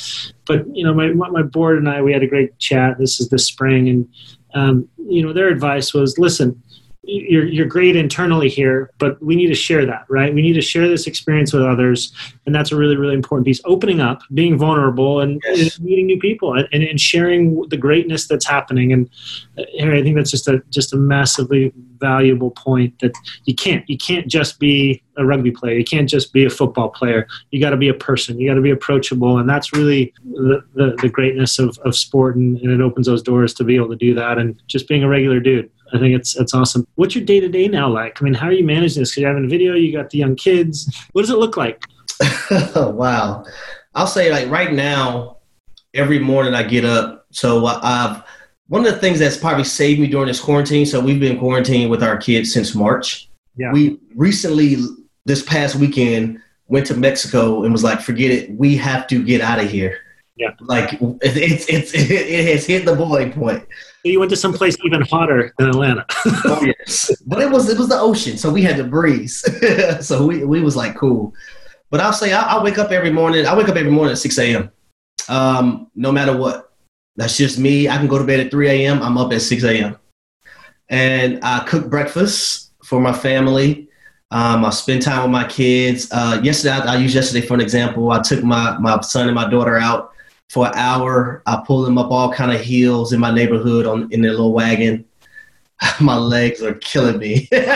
But 0.47 0.65
you 0.73 0.85
know, 0.85 0.95
my 0.95 1.09
my 1.13 1.43
board 1.43 1.79
and 1.79 1.89
I, 1.89 2.01
we 2.01 2.13
had 2.13 2.23
a 2.23 2.27
great 2.27 2.59
chat. 2.59 2.99
This 2.99 3.21
is 3.21 3.29
this 3.29 3.45
spring, 3.45 3.89
and 3.89 4.09
um, 4.55 4.89
you 4.97 5.23
know, 5.23 5.33
their 5.33 5.49
advice 5.49 5.93
was, 5.93 6.19
listen 6.19 6.63
you're 7.09 7.47
you're 7.47 7.67
great 7.67 7.97
internally 7.97 8.49
here, 8.49 8.91
but 8.99 9.21
we 9.23 9.35
need 9.35 9.47
to 9.49 9.55
share 9.55 9.87
that, 9.87 10.05
right? 10.09 10.33
We 10.33 10.43
need 10.43 10.53
to 10.55 10.61
share 10.61 10.87
this 10.87 11.07
experience 11.07 11.53
with 11.53 11.63
others, 11.63 12.13
and 12.47 12.55
that's 12.55 12.71
a 12.71 12.77
really 12.77 12.97
really 12.97 13.15
important 13.15 13.47
piece. 13.47 13.61
Opening 13.65 14.01
up, 14.01 14.21
being 14.35 14.59
vulnerable, 14.59 15.21
and, 15.21 15.41
yes. 15.45 15.77
and 15.77 15.85
meeting 15.85 16.07
new 16.07 16.19
people, 16.19 16.55
and, 16.55 16.69
and 16.73 17.01
sharing 17.01 17.67
the 17.69 17.77
greatness 17.77 18.29
that's 18.29 18.47
happening. 18.47 18.93
And 18.93 19.09
uh, 19.57 19.63
I 19.81 20.03
think 20.03 20.17
that's 20.17 20.31
just 20.31 20.49
a 20.49 20.63
just 20.71 20.93
a 20.93 20.97
massively 20.97 21.73
valuable 21.99 22.51
point 22.51 22.99
that 23.01 23.13
you 23.45 23.55
can't 23.55 23.89
you 23.89 23.97
can't 23.97 24.29
just 24.29 24.59
be 24.59 25.03
a 25.17 25.25
rugby 25.25 25.51
player, 25.51 25.77
you 25.77 25.85
can't 25.85 26.09
just 26.09 26.33
be 26.33 26.45
a 26.45 26.51
football 26.51 26.91
player. 26.91 27.27
You 27.51 27.61
got 27.61 27.71
to 27.71 27.77
be 27.77 27.89
a 27.89 27.95
person. 27.95 28.39
You 28.39 28.49
got 28.49 28.55
to 28.55 28.61
be 28.61 28.71
approachable, 28.71 29.39
and 29.39 29.49
that's 29.49 29.73
really 29.73 30.15
the, 30.25 30.63
the, 30.75 30.97
the 31.03 31.09
greatness 31.09 31.59
of, 31.59 31.77
of 31.85 31.97
sport, 31.97 32.37
and, 32.37 32.57
and 32.59 32.71
it 32.71 32.81
opens 32.81 33.07
those 33.07 33.23
doors 33.23 33.53
to 33.55 33.65
be 33.65 33.77
able 33.77 33.89
to 33.89 33.97
do 33.97 34.15
that, 34.15 34.39
and 34.39 34.61
just 34.69 34.89
being 34.89 35.03
a 35.03 35.09
regular 35.09 35.41
dude. 35.41 35.71
I 35.93 35.99
think 35.99 36.15
it's 36.15 36.37
it's 36.37 36.55
awesome. 36.55 36.87
What's 36.97 37.15
your 37.15 37.25
day 37.25 37.41
to 37.41 37.49
day 37.49 37.69
now 37.69 37.89
like? 37.89 38.21
I 38.21 38.25
mean, 38.25 38.35
how 38.35 38.47
are 38.47 38.53
you 38.53 38.65
managing 38.65 39.03
this? 39.03 39.11
Because 39.11 39.23
you're 39.23 39.29
having 39.29 39.45
a 39.45 39.49
video, 39.49 39.75
you 39.75 39.93
got 39.93 40.11
the 40.11 40.19
young 40.19 40.37
kids. 40.37 40.95
What 41.13 41.23
does 41.23 41.31
it 41.31 41.39
look 41.39 41.57
like? 41.57 41.85
wow, 42.75 43.45
I'll 43.95 44.07
say 44.07 44.31
like 44.31 44.49
right 44.49 44.73
now, 44.73 45.39
every 45.95 46.19
morning 46.19 46.55
I 46.55 46.63
get 46.63 46.85
up. 46.85 47.27
So 47.31 47.67
I've 47.67 48.23
one 48.69 48.85
of 48.85 48.93
the 48.93 48.99
things 48.99 49.19
that's 49.19 49.37
probably 49.37 49.65
saved 49.65 50.01
me 50.01 50.07
during 50.07 50.29
this 50.29 50.41
quarantine. 50.41 50.87
So 50.87 51.01
we've 51.01 51.21
been 51.21 51.39
quarantined 51.39 51.91
with 51.91 52.03
our 52.03 52.17
kids 52.17 52.53
since 52.53 52.75
March. 52.75 53.29
Yeah. 53.57 53.73
We 53.73 53.99
recently 54.15 54.77
this 55.25 55.43
past 55.43 55.77
weekend 55.77 56.41
went 56.69 56.87
to 56.87 56.95
Mexico 56.95 57.65
and 57.65 57.73
was 57.73 57.83
like, 57.83 58.01
forget 58.01 58.31
it, 58.31 58.51
we 58.53 58.77
have 58.77 59.07
to 59.09 59.25
get 59.25 59.41
out 59.41 59.59
of 59.59 59.71
here. 59.71 59.99
Yeah. 60.37 60.51
Like 60.61 60.99
it's 61.01 61.67
it's 61.69 61.95
it, 61.95 62.11
it 62.11 62.55
has 62.55 62.67
hit 62.67 62.85
the 62.85 62.95
boiling 62.95 63.33
point. 63.33 63.67
You 64.05 64.21
went 64.21 64.31
to 64.31 64.37
some 64.37 64.53
place 64.53 64.77
even 64.85 65.03
hotter 65.03 65.53
than 65.59 65.69
Atlanta. 65.69 66.07
oh 66.45 66.63
yes, 66.65 67.11
but 67.27 67.41
it 67.41 67.51
was 67.51 67.69
it 67.69 67.79
was 67.79 67.89
the 67.89 67.99
ocean, 67.99 68.39
so 68.39 68.51
we 68.51 68.63
had 68.63 68.77
to 68.77 68.85
breeze. 68.85 69.45
so 70.07 70.25
we 70.27 70.45
we 70.45 70.61
was 70.61 70.77
like 70.77 70.97
cool. 70.97 71.35
But 71.91 72.01
I'll 72.01 72.13
say 72.13 72.33
I, 72.33 72.43
I, 72.43 72.63
wake 72.63 72.79
up 72.79 72.93
every 72.93 73.11
morning. 73.11 73.47
I 73.47 73.57
wake 73.57 73.69
up 73.69 73.77
every 73.77 73.91
morning 73.91 74.13
at 74.13 74.19
six 74.19 74.39
a.m. 74.39 74.71
Um, 75.29 75.91
no 75.95 76.13
matter 76.13 76.37
what. 76.37 76.73
That's 77.17 77.37
just 77.37 77.59
me. 77.59 77.89
I 77.89 77.97
can 77.97 78.07
go 78.07 78.19
to 78.19 78.25
bed 78.25 78.39
at 78.39 78.51
three 78.51 78.69
a.m. 78.69 79.03
I'm 79.03 79.19
up 79.19 79.33
at 79.33 79.43
six 79.43 79.65
a.m. 79.65 79.97
And 80.89 81.41
I 81.43 81.65
cook 81.65 81.91
breakfast 81.91 82.73
for 82.85 83.01
my 83.01 83.13
family. 83.13 83.89
Um, 84.31 84.65
I 84.65 84.71
spend 84.71 85.03
time 85.03 85.23
with 85.23 85.33
my 85.33 85.47
kids. 85.49 86.09
Uh, 86.13 86.41
yesterday, 86.43 86.75
I, 86.75 86.95
I 86.95 86.97
used 86.99 87.15
yesterday 87.15 87.45
for 87.45 87.55
an 87.55 87.61
example. 87.61 88.13
I 88.13 88.23
took 88.23 88.45
my 88.45 88.79
my 88.79 89.01
son 89.01 89.27
and 89.27 89.35
my 89.35 89.51
daughter 89.51 89.77
out 89.77 90.13
for 90.49 90.67
an 90.67 90.75
hour. 90.75 91.43
I 91.47 91.63
pulled 91.67 91.87
them 91.87 91.99
up 91.99 92.11
all 92.11 92.33
kind 92.33 92.53
of 92.53 92.61
hills 92.61 93.13
in 93.13 93.21
my 93.21 93.31
neighborhood 93.31 93.87
on 93.87 94.11
in 94.13 94.23
their 94.23 94.33
little 94.33 94.53
wagon. 94.53 95.05
my 96.01 96.17
legs 96.17 96.63
are 96.63 96.75
killing 96.75 97.19
me. 97.19 97.49
and 97.53 97.67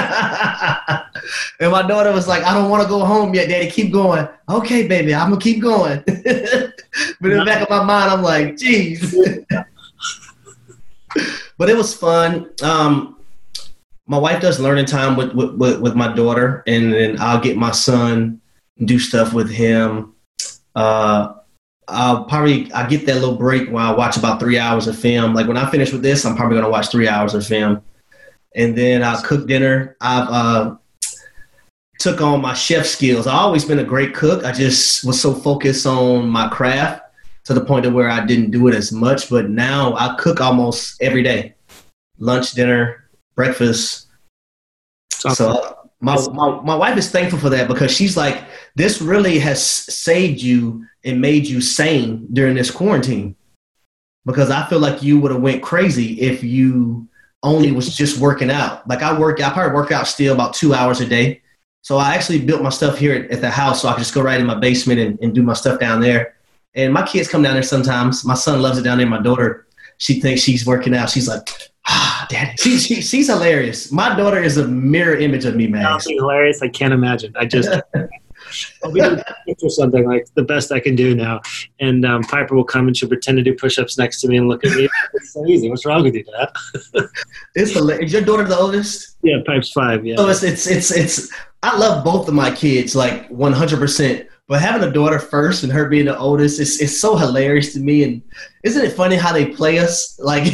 my 1.60 1.82
daughter 1.86 2.12
was 2.12 2.26
like, 2.26 2.42
I 2.44 2.54
don't 2.54 2.70
want 2.70 2.82
to 2.82 2.88
go 2.88 3.04
home 3.04 3.34
yet, 3.34 3.48
Daddy. 3.48 3.70
Keep 3.70 3.92
going. 3.92 4.28
Okay, 4.48 4.86
baby, 4.86 5.14
I'm 5.14 5.30
gonna 5.30 5.40
keep 5.40 5.62
going. 5.62 6.02
but 6.06 7.30
in 7.30 7.38
the 7.38 7.44
back 7.46 7.62
of 7.62 7.70
my 7.70 7.84
mind, 7.84 8.10
I'm 8.10 8.22
like, 8.22 8.56
geez. 8.56 9.14
but 11.58 11.70
it 11.70 11.76
was 11.76 11.94
fun. 11.94 12.50
Um, 12.62 13.20
my 14.06 14.18
wife 14.18 14.42
does 14.42 14.58
learning 14.58 14.86
time 14.86 15.16
with, 15.16 15.32
with, 15.32 15.80
with 15.80 15.94
my 15.94 16.12
daughter, 16.12 16.64
and 16.66 16.92
then 16.92 17.20
I'll 17.20 17.40
get 17.40 17.56
my 17.56 17.70
son 17.70 18.40
and 18.78 18.88
do 18.88 18.98
stuff 18.98 19.32
with 19.32 19.50
him. 19.50 20.14
Uh, 20.74 21.34
I'll 21.92 22.24
probably 22.24 22.72
I 22.72 22.88
get 22.88 23.06
that 23.06 23.16
little 23.16 23.36
break 23.36 23.68
where 23.70 23.84
I 23.84 23.92
watch 23.92 24.16
about 24.16 24.40
three 24.40 24.58
hours 24.58 24.86
of 24.86 24.98
film. 24.98 25.34
Like 25.34 25.46
when 25.46 25.56
I 25.56 25.70
finish 25.70 25.92
with 25.92 26.02
this, 26.02 26.24
I'm 26.24 26.36
probably 26.36 26.56
gonna 26.56 26.70
watch 26.70 26.88
three 26.88 27.08
hours 27.08 27.34
of 27.34 27.46
film, 27.46 27.82
and 28.56 28.76
then 28.76 29.02
I'll 29.02 29.22
cook 29.22 29.46
dinner. 29.46 29.96
I've 30.00 30.28
uh, 30.28 30.76
took 31.98 32.20
on 32.20 32.40
my 32.40 32.54
chef 32.54 32.86
skills. 32.86 33.26
I've 33.26 33.34
always 33.34 33.64
been 33.64 33.78
a 33.78 33.84
great 33.84 34.14
cook. 34.14 34.44
I 34.44 34.52
just 34.52 35.04
was 35.04 35.20
so 35.20 35.32
focused 35.32 35.86
on 35.86 36.28
my 36.28 36.48
craft 36.48 37.02
to 37.44 37.54
the 37.54 37.64
point 37.64 37.86
of 37.86 37.92
where 37.92 38.08
I 38.08 38.24
didn't 38.24 38.50
do 38.50 38.66
it 38.68 38.74
as 38.74 38.90
much. 38.90 39.30
But 39.30 39.50
now 39.50 39.94
I 39.94 40.16
cook 40.18 40.40
almost 40.40 41.00
every 41.00 41.22
day, 41.22 41.54
lunch, 42.18 42.52
dinner, 42.52 43.08
breakfast. 43.36 44.08
So 45.10 45.76
my, 46.00 46.16
my, 46.32 46.60
my 46.62 46.74
wife 46.74 46.98
is 46.98 47.10
thankful 47.10 47.38
for 47.38 47.50
that 47.50 47.68
because 47.68 47.94
she's 47.94 48.16
like, 48.16 48.42
this 48.74 49.00
really 49.00 49.38
has 49.38 49.64
saved 49.64 50.40
you 50.40 50.84
and 51.04 51.20
made 51.20 51.46
you 51.46 51.60
sane 51.60 52.26
during 52.32 52.54
this 52.54 52.70
quarantine. 52.70 53.36
Because 54.24 54.50
I 54.50 54.66
feel 54.68 54.78
like 54.78 55.02
you 55.02 55.18
would 55.20 55.32
have 55.32 55.40
went 55.40 55.62
crazy 55.62 56.20
if 56.20 56.44
you 56.44 57.08
only 57.42 57.72
was 57.72 57.94
just 57.94 58.18
working 58.20 58.50
out. 58.50 58.86
Like 58.88 59.02
I 59.02 59.18
work, 59.18 59.40
I 59.40 59.50
probably 59.50 59.74
work 59.74 59.90
out 59.90 60.06
still 60.06 60.34
about 60.34 60.54
two 60.54 60.74
hours 60.74 61.00
a 61.00 61.06
day. 61.06 61.42
So 61.82 61.96
I 61.96 62.14
actually 62.14 62.38
built 62.44 62.62
my 62.62 62.70
stuff 62.70 62.96
here 62.98 63.14
at, 63.14 63.30
at 63.32 63.40
the 63.40 63.50
house 63.50 63.82
so 63.82 63.88
I 63.88 63.94
could 63.94 64.00
just 64.00 64.14
go 64.14 64.22
right 64.22 64.40
in 64.40 64.46
my 64.46 64.54
basement 64.54 65.00
and, 65.00 65.18
and 65.20 65.34
do 65.34 65.42
my 65.42 65.54
stuff 65.54 65.80
down 65.80 66.00
there. 66.00 66.36
And 66.74 66.92
my 66.92 67.04
kids 67.04 67.28
come 67.28 67.42
down 67.42 67.54
there 67.54 67.64
sometimes. 67.64 68.24
My 68.24 68.34
son 68.34 68.62
loves 68.62 68.78
it 68.78 68.82
down 68.82 68.98
there. 68.98 69.06
My 69.08 69.20
daughter, 69.20 69.66
she 69.98 70.20
thinks 70.20 70.42
she's 70.42 70.64
working 70.64 70.94
out. 70.94 71.10
She's 71.10 71.26
like, 71.26 71.48
Ah, 71.88 72.26
daddy. 72.28 72.56
She, 72.58 72.78
she, 72.78 73.00
she's 73.00 73.26
hilarious. 73.26 73.90
My 73.90 74.14
daughter 74.14 74.40
is 74.40 74.56
a 74.56 74.68
mirror 74.68 75.16
image 75.16 75.44
of 75.44 75.56
me, 75.56 75.66
man. 75.66 75.98
she's 76.00 76.18
hilarious. 76.18 76.62
I 76.62 76.68
can't 76.68 76.94
imagine. 76.94 77.34
I 77.36 77.46
just. 77.46 77.68
I'll 78.84 78.92
be 78.92 79.00
doing 79.00 79.22
or 79.62 79.70
something 79.70 80.06
like 80.06 80.26
the 80.34 80.42
best 80.42 80.72
I 80.72 80.80
can 80.80 80.96
do 80.96 81.14
now. 81.14 81.40
And 81.80 82.04
um, 82.04 82.22
Piper 82.22 82.54
will 82.54 82.64
come 82.64 82.86
and 82.86 82.96
she'll 82.96 83.08
pretend 83.08 83.36
to 83.38 83.42
do 83.42 83.54
push-ups 83.54 83.98
next 83.98 84.20
to 84.22 84.28
me 84.28 84.36
and 84.36 84.48
look 84.48 84.64
at 84.64 84.76
me. 84.76 84.88
It's 85.14 85.32
so 85.32 85.46
easy. 85.46 85.68
What's 85.68 85.86
wrong 85.86 86.02
with 86.02 86.14
you, 86.14 86.24
Dad? 86.24 86.48
it's 87.54 87.72
hilarious. 87.72 88.06
Is 88.06 88.12
your 88.12 88.22
daughter 88.22 88.44
the 88.44 88.58
oldest? 88.58 89.16
Yeah, 89.22 89.38
Pipe's 89.46 89.70
five. 89.70 90.04
Yeah. 90.04 90.16
So 90.16 90.28
it's 90.28 90.42
it's 90.42 90.66
it's 90.66 90.90
it's. 90.90 91.32
I 91.62 91.76
love 91.76 92.04
both 92.04 92.26
of 92.26 92.34
my 92.34 92.50
kids 92.50 92.96
like 92.96 93.28
100. 93.28 93.78
percent 93.78 94.28
but 94.52 94.60
having 94.60 94.86
a 94.86 94.92
daughter 94.92 95.18
first 95.18 95.62
and 95.62 95.72
her 95.72 95.88
being 95.88 96.04
the 96.04 96.18
oldest, 96.18 96.60
it's, 96.60 96.78
it's 96.80 97.00
so 97.00 97.16
hilarious 97.16 97.72
to 97.72 97.80
me. 97.80 98.04
And 98.04 98.20
isn't 98.64 98.84
it 98.84 98.92
funny 98.92 99.16
how 99.16 99.32
they 99.32 99.46
play 99.46 99.78
us? 99.78 100.18
Like 100.32 100.44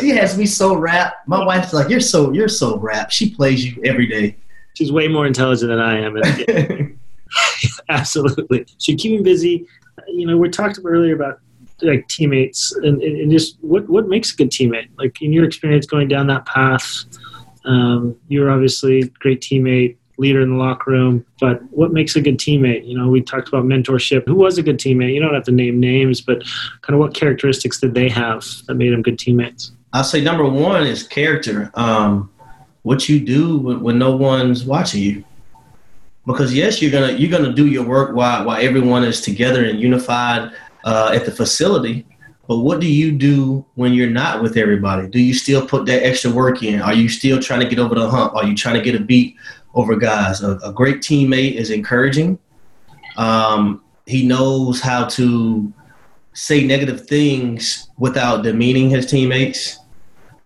she 0.00 0.10
has 0.10 0.36
me 0.36 0.44
so 0.44 0.76
wrapped. 0.76 1.26
My 1.28 1.44
wife's 1.44 1.72
like, 1.72 1.88
"You're 1.88 2.00
so 2.00 2.32
you're 2.32 2.48
so 2.48 2.78
wrapped." 2.78 3.12
She 3.12 3.34
plays 3.34 3.64
you 3.64 3.82
every 3.84 4.06
day. 4.06 4.36
She's 4.74 4.92
way 4.92 5.08
more 5.08 5.26
intelligent 5.26 5.70
than 5.70 5.80
I 5.80 6.00
am. 6.00 6.16
Absolutely. 7.88 8.66
So 8.78 8.94
keep 8.96 9.12
me 9.12 9.22
busy. 9.22 9.66
You 10.08 10.26
know, 10.26 10.36
we 10.36 10.48
talked 10.48 10.78
earlier 10.84 11.14
about 11.14 11.40
like 11.82 12.08
teammates 12.08 12.72
and, 12.76 13.02
and 13.02 13.30
just 13.30 13.58
what 13.60 13.88
what 13.88 14.08
makes 14.08 14.32
a 14.32 14.36
good 14.36 14.50
teammate. 14.50 14.88
Like 14.98 15.20
in 15.20 15.32
your 15.32 15.44
experience 15.44 15.86
going 15.86 16.08
down 16.08 16.26
that 16.28 16.46
path, 16.46 17.04
um, 17.64 18.16
you're 18.28 18.50
obviously 18.50 19.00
a 19.00 19.06
great 19.06 19.40
teammate 19.40 19.96
leader 20.18 20.40
in 20.40 20.50
the 20.50 20.56
locker 20.56 20.90
room. 20.90 21.24
But 21.40 21.62
what 21.70 21.92
makes 21.92 22.16
a 22.16 22.20
good 22.20 22.38
teammate? 22.38 22.86
You 22.86 22.96
know, 22.96 23.08
we 23.08 23.20
talked 23.20 23.48
about 23.48 23.64
mentorship. 23.64 24.24
Who 24.26 24.34
was 24.34 24.58
a 24.58 24.62
good 24.62 24.78
teammate? 24.78 25.12
You 25.12 25.20
don't 25.20 25.34
have 25.34 25.44
to 25.44 25.52
name 25.52 25.78
names, 25.78 26.20
but 26.20 26.42
kind 26.80 26.94
of 26.94 26.98
what 26.98 27.14
characteristics 27.14 27.80
did 27.80 27.94
they 27.94 28.08
have 28.08 28.44
that 28.66 28.74
made 28.74 28.92
them 28.92 29.02
good 29.02 29.18
teammates? 29.18 29.72
I'll 29.92 30.04
say 30.04 30.20
number 30.20 30.44
one 30.44 30.86
is 30.86 31.02
character. 31.02 31.70
Um, 31.74 32.30
what 32.82 33.08
you 33.08 33.20
do 33.20 33.58
when, 33.58 33.80
when 33.82 33.98
no 33.98 34.16
one's 34.16 34.64
watching 34.64 35.02
you. 35.02 35.24
Because 36.26 36.52
yes, 36.52 36.82
you're 36.82 36.90
gonna 36.90 37.12
you're 37.12 37.30
gonna 37.30 37.52
do 37.52 37.66
your 37.66 37.84
work 37.84 38.14
while 38.14 38.44
while 38.44 38.60
everyone 38.60 39.04
is 39.04 39.20
together 39.20 39.64
and 39.64 39.80
unified 39.80 40.50
uh, 40.84 41.12
at 41.14 41.24
the 41.24 41.30
facility. 41.30 42.06
But 42.48 42.58
what 42.58 42.80
do 42.80 42.86
you 42.86 43.10
do 43.10 43.64
when 43.74 43.92
you're 43.92 44.10
not 44.10 44.40
with 44.40 44.56
everybody? 44.56 45.08
Do 45.08 45.20
you 45.20 45.34
still 45.34 45.66
put 45.66 45.84
that 45.86 46.04
extra 46.04 46.30
work 46.30 46.62
in? 46.62 46.80
Are 46.80 46.94
you 46.94 47.08
still 47.08 47.40
trying 47.40 47.60
to 47.60 47.68
get 47.68 47.80
over 47.80 47.96
the 47.96 48.08
hump? 48.08 48.34
Are 48.34 48.44
you 48.44 48.54
trying 48.54 48.76
to 48.76 48.82
get 48.82 48.94
a 48.94 49.00
beat 49.00 49.36
over 49.76 49.94
guys. 49.94 50.42
A, 50.42 50.56
a 50.64 50.72
great 50.72 50.96
teammate 50.96 51.54
is 51.54 51.70
encouraging. 51.70 52.38
Um, 53.16 53.84
he 54.06 54.26
knows 54.26 54.80
how 54.80 55.04
to 55.04 55.72
say 56.32 56.64
negative 56.64 57.06
things 57.06 57.88
without 57.98 58.42
demeaning 58.42 58.90
his 58.90 59.06
teammates, 59.06 59.78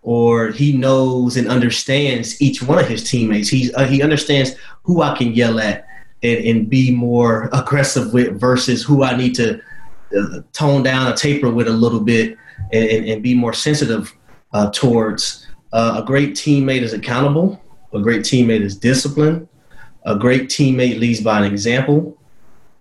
or 0.02 0.48
he 0.48 0.76
knows 0.76 1.36
and 1.36 1.48
understands 1.48 2.40
each 2.40 2.62
one 2.62 2.78
of 2.78 2.88
his 2.88 3.08
teammates. 3.08 3.48
He 3.48 3.72
uh, 3.74 3.86
he 3.86 4.02
understands 4.02 4.54
who 4.82 5.02
I 5.02 5.16
can 5.16 5.32
yell 5.32 5.60
at 5.60 5.86
and, 6.22 6.44
and 6.44 6.70
be 6.70 6.94
more 6.94 7.48
aggressive 7.52 8.12
with 8.12 8.40
versus 8.40 8.82
who 8.82 9.04
I 9.04 9.16
need 9.16 9.34
to 9.36 9.60
uh, 10.16 10.40
tone 10.52 10.82
down 10.82 11.12
or 11.12 11.16
taper 11.16 11.50
with 11.50 11.68
a 11.68 11.72
little 11.72 12.00
bit 12.00 12.36
and, 12.72 12.88
and, 12.88 13.08
and 13.08 13.22
be 13.22 13.34
more 13.34 13.52
sensitive 13.52 14.14
uh, 14.52 14.70
towards. 14.70 15.46
Uh, 15.72 16.00
a 16.02 16.06
great 16.06 16.32
teammate 16.32 16.82
is 16.82 16.92
accountable. 16.92 17.62
A 17.92 18.00
great 18.00 18.22
teammate 18.22 18.60
is 18.60 18.76
disciplined. 18.76 19.48
A 20.04 20.16
great 20.16 20.48
teammate 20.48 20.98
leads 20.98 21.20
by 21.20 21.38
an 21.38 21.44
example. 21.44 22.16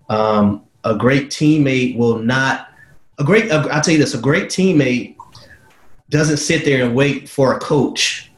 Um, 0.08 0.64
a 0.84 0.96
great 0.96 1.30
teammate 1.30 1.96
will 1.96 2.18
not. 2.18 2.68
A 3.18 3.24
great. 3.24 3.52
I'll 3.52 3.82
tell 3.82 3.92
you 3.92 3.98
this. 3.98 4.14
A 4.14 4.18
great 4.20 4.46
teammate 4.46 5.16
doesn't 6.10 6.36
sit 6.36 6.64
there 6.64 6.84
and 6.84 6.94
wait 6.94 7.28
for 7.28 7.54
a 7.54 7.58
coach 7.58 8.30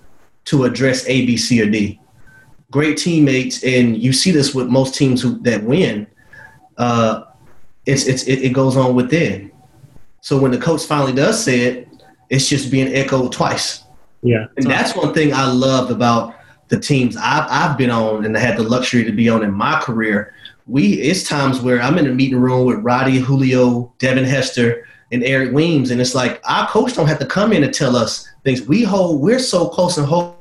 to 0.44 0.64
address 0.64 1.06
A, 1.08 1.26
B, 1.26 1.36
C, 1.36 1.60
or 1.62 1.68
D. 1.68 2.00
Great 2.70 2.96
teammates, 2.96 3.62
and 3.64 4.00
you 4.00 4.12
see 4.12 4.30
this 4.30 4.54
with 4.54 4.68
most 4.68 4.94
teams 4.94 5.20
who, 5.20 5.38
that 5.40 5.62
win. 5.64 6.06
Uh, 6.78 7.24
it's, 7.84 8.06
it's 8.06 8.22
it, 8.24 8.42
it 8.42 8.50
goes 8.50 8.76
on 8.76 8.94
within. 8.94 9.50
So 10.20 10.38
when 10.38 10.52
the 10.52 10.58
coach 10.58 10.84
finally 10.84 11.12
does 11.12 11.42
say 11.42 11.60
it, 11.60 11.88
it's 12.30 12.48
just 12.48 12.70
being 12.70 12.94
echoed 12.94 13.32
twice. 13.32 13.82
Yeah, 14.22 14.46
and 14.56 14.66
that's 14.66 14.94
one 14.94 15.12
thing 15.12 15.34
I 15.34 15.50
love 15.50 15.90
about 15.90 16.34
the 16.72 16.78
teams 16.80 17.18
I've, 17.18 17.46
I've 17.50 17.76
been 17.76 17.90
on 17.90 18.24
and 18.24 18.34
I 18.34 18.40
had 18.40 18.56
the 18.56 18.62
luxury 18.62 19.04
to 19.04 19.12
be 19.12 19.28
on 19.28 19.42
in 19.42 19.52
my 19.52 19.78
career, 19.80 20.32
we 20.66 20.94
it's 20.94 21.22
times 21.22 21.60
where 21.60 21.82
I'm 21.82 21.98
in 21.98 22.06
a 22.06 22.14
meeting 22.14 22.38
room 22.40 22.66
with 22.66 22.78
Roddy, 22.78 23.18
Julio, 23.18 23.92
Devin 23.98 24.24
Hester, 24.24 24.86
and 25.12 25.22
Eric 25.24 25.52
Weems, 25.52 25.90
and 25.90 26.00
it's 26.00 26.14
like 26.14 26.40
our 26.48 26.66
coach 26.68 26.94
don't 26.94 27.06
have 27.06 27.18
to 27.18 27.26
come 27.26 27.52
in 27.52 27.62
and 27.62 27.72
tell 27.72 27.94
us 27.96 28.28
things. 28.44 28.62
We 28.62 28.82
hold 28.82 29.20
we're 29.20 29.38
so 29.38 29.68
close 29.68 29.98
and 29.98 30.06
hold 30.06 30.36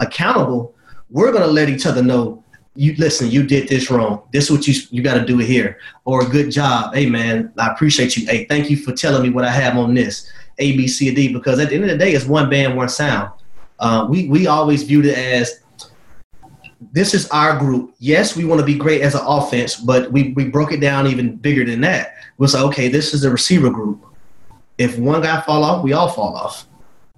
accountable. 0.00 0.74
We're 1.08 1.32
gonna 1.32 1.46
let 1.46 1.68
each 1.68 1.86
other 1.86 2.02
know. 2.02 2.44
You 2.74 2.94
listen. 2.98 3.30
You 3.30 3.44
did 3.44 3.68
this 3.68 3.90
wrong. 3.90 4.22
This 4.32 4.44
is 4.44 4.50
what 4.50 4.66
you 4.66 4.74
you 4.90 5.02
got 5.02 5.14
to 5.14 5.24
do 5.24 5.38
here. 5.38 5.78
Or 6.04 6.24
good 6.24 6.50
job. 6.50 6.94
Hey 6.94 7.06
man, 7.06 7.52
I 7.58 7.68
appreciate 7.68 8.16
you. 8.16 8.26
Hey, 8.26 8.44
thank 8.44 8.70
you 8.70 8.76
for 8.76 8.92
telling 8.92 9.22
me 9.22 9.30
what 9.30 9.44
I 9.44 9.50
have 9.50 9.76
on 9.76 9.94
this. 9.94 10.30
A, 10.58 10.76
B, 10.76 10.86
C, 10.86 11.14
D. 11.14 11.32
Because 11.32 11.58
at 11.58 11.70
the 11.70 11.74
end 11.74 11.84
of 11.84 11.90
the 11.90 11.98
day, 11.98 12.12
it's 12.12 12.26
one 12.26 12.50
band, 12.50 12.76
one 12.76 12.88
sound. 12.88 13.30
Uh, 13.78 14.06
we 14.08 14.28
we 14.28 14.46
always 14.46 14.82
viewed 14.82 15.06
it 15.06 15.16
as 15.16 15.60
this 16.92 17.14
is 17.14 17.28
our 17.30 17.58
group. 17.58 17.94
Yes, 17.98 18.36
we 18.36 18.44
want 18.44 18.60
to 18.60 18.66
be 18.66 18.74
great 18.74 19.02
as 19.02 19.14
an 19.14 19.22
offense, 19.24 19.76
but 19.76 20.10
we, 20.10 20.32
we 20.32 20.48
broke 20.48 20.72
it 20.72 20.80
down 20.80 21.06
even 21.06 21.36
bigger 21.36 21.64
than 21.64 21.80
that. 21.82 22.14
We 22.38 22.44
was 22.44 22.54
like, 22.54 22.64
okay, 22.64 22.88
this 22.88 23.14
is 23.14 23.22
the 23.22 23.30
receiver 23.30 23.70
group. 23.70 24.04
If 24.78 24.98
one 24.98 25.22
guy 25.22 25.40
fall 25.42 25.62
off, 25.62 25.84
we 25.84 25.92
all 25.92 26.08
fall 26.08 26.34
off. 26.34 26.66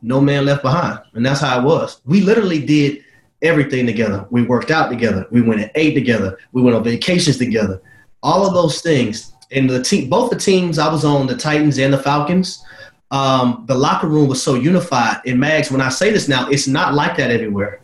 No 0.03 0.21
man 0.21 0.45
left 0.45 0.63
behind. 0.63 0.99
And 1.15 1.25
that's 1.25 1.41
how 1.41 1.61
it 1.61 1.65
was. 1.65 2.01
We 2.05 2.21
literally 2.21 2.65
did 2.65 3.05
everything 3.41 3.87
together. 3.87 4.27
We 4.31 4.43
worked 4.43 4.71
out 4.71 4.89
together. 4.89 5.27
We 5.31 5.43
went 5.43 5.61
and 5.61 5.71
ate 5.75 5.95
together. 5.95 6.39
We 6.53 6.63
went 6.63 6.77
on 6.77 6.85
vacations 6.85 7.39
together. 7.39 7.81
All 8.23 8.47
of 8.47 8.55
those 8.55 8.81
things. 8.81 9.33
And 9.51 9.69
the 9.69 9.83
team 9.83 10.09
both 10.09 10.31
the 10.31 10.39
teams 10.39 10.79
I 10.79 10.91
was 10.91 11.05
on, 11.05 11.27
the 11.27 11.37
Titans 11.37 11.79
and 11.79 11.93
the 11.93 11.99
Falcons, 11.99 12.65
um, 13.11 13.65
the 13.69 13.75
locker 13.75 14.07
room 14.07 14.29
was 14.29 14.43
so 14.43 14.55
unified. 14.55 15.21
And 15.27 15.39
Mags, 15.39 15.71
when 15.71 15.81
I 15.81 15.91
say 15.91 16.11
this 16.11 16.29
now, 16.29 16.49
it's 16.49 16.67
not 16.67 16.95
like 16.95 17.17
that 17.19 17.31
everywhere. 17.31 17.82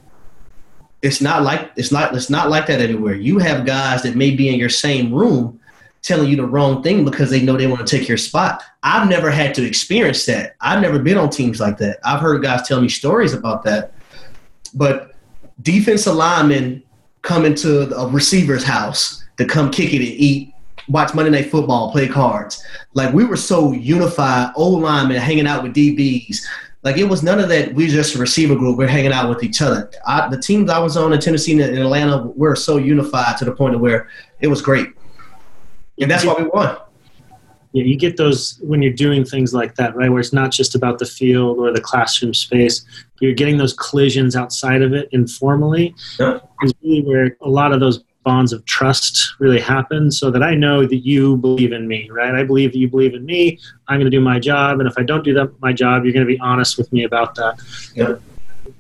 It's 1.03 1.21
not 1.21 1.43
like 1.43 1.71
it's 1.77 1.93
not 1.93 2.15
it's 2.15 2.31
not 2.31 2.51
like 2.51 2.67
that 2.67 2.81
everywhere. 2.81 3.15
You 3.15 3.39
have 3.39 3.65
guys 3.65 4.03
that 4.03 4.17
may 4.17 4.33
be 4.33 4.49
in 4.49 4.59
your 4.59 4.69
same 4.69 5.13
room 5.13 5.61
telling 6.03 6.29
you 6.29 6.37
the 6.37 6.47
wrong 6.47 6.83
thing 6.83 7.05
because 7.05 7.31
they 7.31 7.43
know 7.43 7.57
they 7.57 7.67
want 7.67 7.87
to 7.87 7.99
take 7.99 8.09
your 8.09 8.17
spot. 8.17 8.63
I've 8.83 9.09
never 9.09 9.31
had 9.31 9.55
to 9.55 9.67
experience 9.67 10.27
that. 10.27 10.57
I've 10.61 10.81
never 10.81 10.99
been 10.99 11.19
on 11.19 11.31
teams 11.31 11.61
like 11.61 11.79
that. 11.79 11.99
I've 12.05 12.21
heard 12.21 12.43
guys 12.43 12.67
tell 12.67 12.81
me 12.81 12.89
stories 12.89 13.35
about 13.35 13.65
that. 13.65 13.93
But 14.75 15.15
defensive 15.63 16.15
linemen 16.15 16.83
come 17.23 17.45
into 17.45 17.95
a 17.97 18.09
receiver's 18.09 18.65
house 18.65 19.25
to 19.39 19.45
come 19.45 19.71
kick 19.71 19.93
it 19.93 19.99
and 19.99 20.05
eat 20.05 20.55
watch 20.89 21.15
Monday 21.15 21.31
Night 21.31 21.51
Football, 21.51 21.93
play 21.93 22.09
cards. 22.09 22.63
Like 22.95 23.13
we 23.15 23.25
were 23.25 23.37
so 23.37 23.73
unified, 23.73 24.53
old 24.57 24.83
linemen 24.83 25.19
hanging 25.19 25.47
out 25.47 25.63
with 25.63 25.75
DBs. 25.75 26.39
Like 26.89 26.97
it 26.97 27.05
was 27.05 27.23
none 27.23 27.39
of 27.39 27.51
that. 27.51 27.75
We 27.75 27.87
just 27.87 28.15
a 28.15 28.19
receiver 28.19 28.57
group. 28.57 28.79
We're 28.79 28.89
hanging 28.89 29.13
out 29.13 29.29
with 29.29 29.45
each 29.45 29.61
other. 29.61 29.91
I, 30.07 30.27
the 30.31 30.41
teams 30.41 30.71
I 30.71 30.79
was 30.79 30.97
on 30.97 31.13
in 31.13 31.21
Tennessee 31.21 31.53
and 31.53 31.61
Atlanta 31.61 32.29
were 32.29 32.57
so 32.57 32.79
unified 32.79 33.37
to 33.37 33.45
the 33.45 33.53
point 33.53 33.75
of 33.75 33.83
where 33.83 34.09
it 34.41 34.47
was 34.47 34.63
great, 34.63 34.89
and 36.01 36.11
that's 36.11 36.25
why 36.25 36.33
we 36.33 36.45
won. 36.45 36.79
Yeah, 37.73 37.85
you 37.85 37.99
get 37.99 38.17
those 38.17 38.59
when 38.63 38.81
you're 38.81 38.95
doing 38.95 39.23
things 39.23 39.53
like 39.53 39.75
that, 39.75 39.95
right? 39.97 40.09
Where 40.09 40.19
it's 40.19 40.33
not 40.33 40.51
just 40.51 40.75
about 40.75 40.99
the 40.99 41.05
field 41.05 41.59
or 41.59 41.71
the 41.75 41.81
classroom 41.83 42.33
space. 42.33 42.87
You're 43.21 43.35
getting 43.35 43.59
those 43.59 43.75
collisions 43.75 44.35
outside 44.35 44.81
of 44.81 44.95
it 44.95 45.11
informally. 45.13 45.95
Yep. 46.19 46.51
Is 46.63 46.73
really 46.83 47.03
where 47.03 47.37
a 47.43 47.51
lot 47.51 47.73
of 47.73 47.81
those 47.81 48.03
bonds 48.29 48.53
of 48.53 48.63
trust 48.67 49.37
really 49.39 49.59
happen 49.59 50.11
so 50.11 50.31
that 50.31 50.43
I 50.43 50.55
know 50.55 50.85
that 50.85 50.99
you 50.99 51.39
believe 51.39 51.73
in 51.73 51.89
me, 51.89 52.11
right? 52.11 52.35
I 52.35 52.45
believe 52.45 52.73
that 52.73 52.79
you 52.79 52.87
believe 52.87 53.15
in 53.15 53.25
me. 53.25 53.59
I'm 53.89 53.99
going 53.99 54.11
to 54.11 54.17
do 54.19 54.21
my 54.21 54.39
job. 54.39 54.81
And 54.81 54.87
if 54.87 54.99
I 54.99 55.03
don't 55.03 55.25
do 55.25 55.33
that, 55.33 55.49
my 55.63 55.73
job, 55.73 56.05
you're 56.05 56.13
going 56.13 56.27
to 56.27 56.33
be 56.37 56.39
honest 56.41 56.77
with 56.77 56.93
me 56.93 57.05
about 57.05 57.35
that. 57.37 57.55
Yeah. 57.95 58.17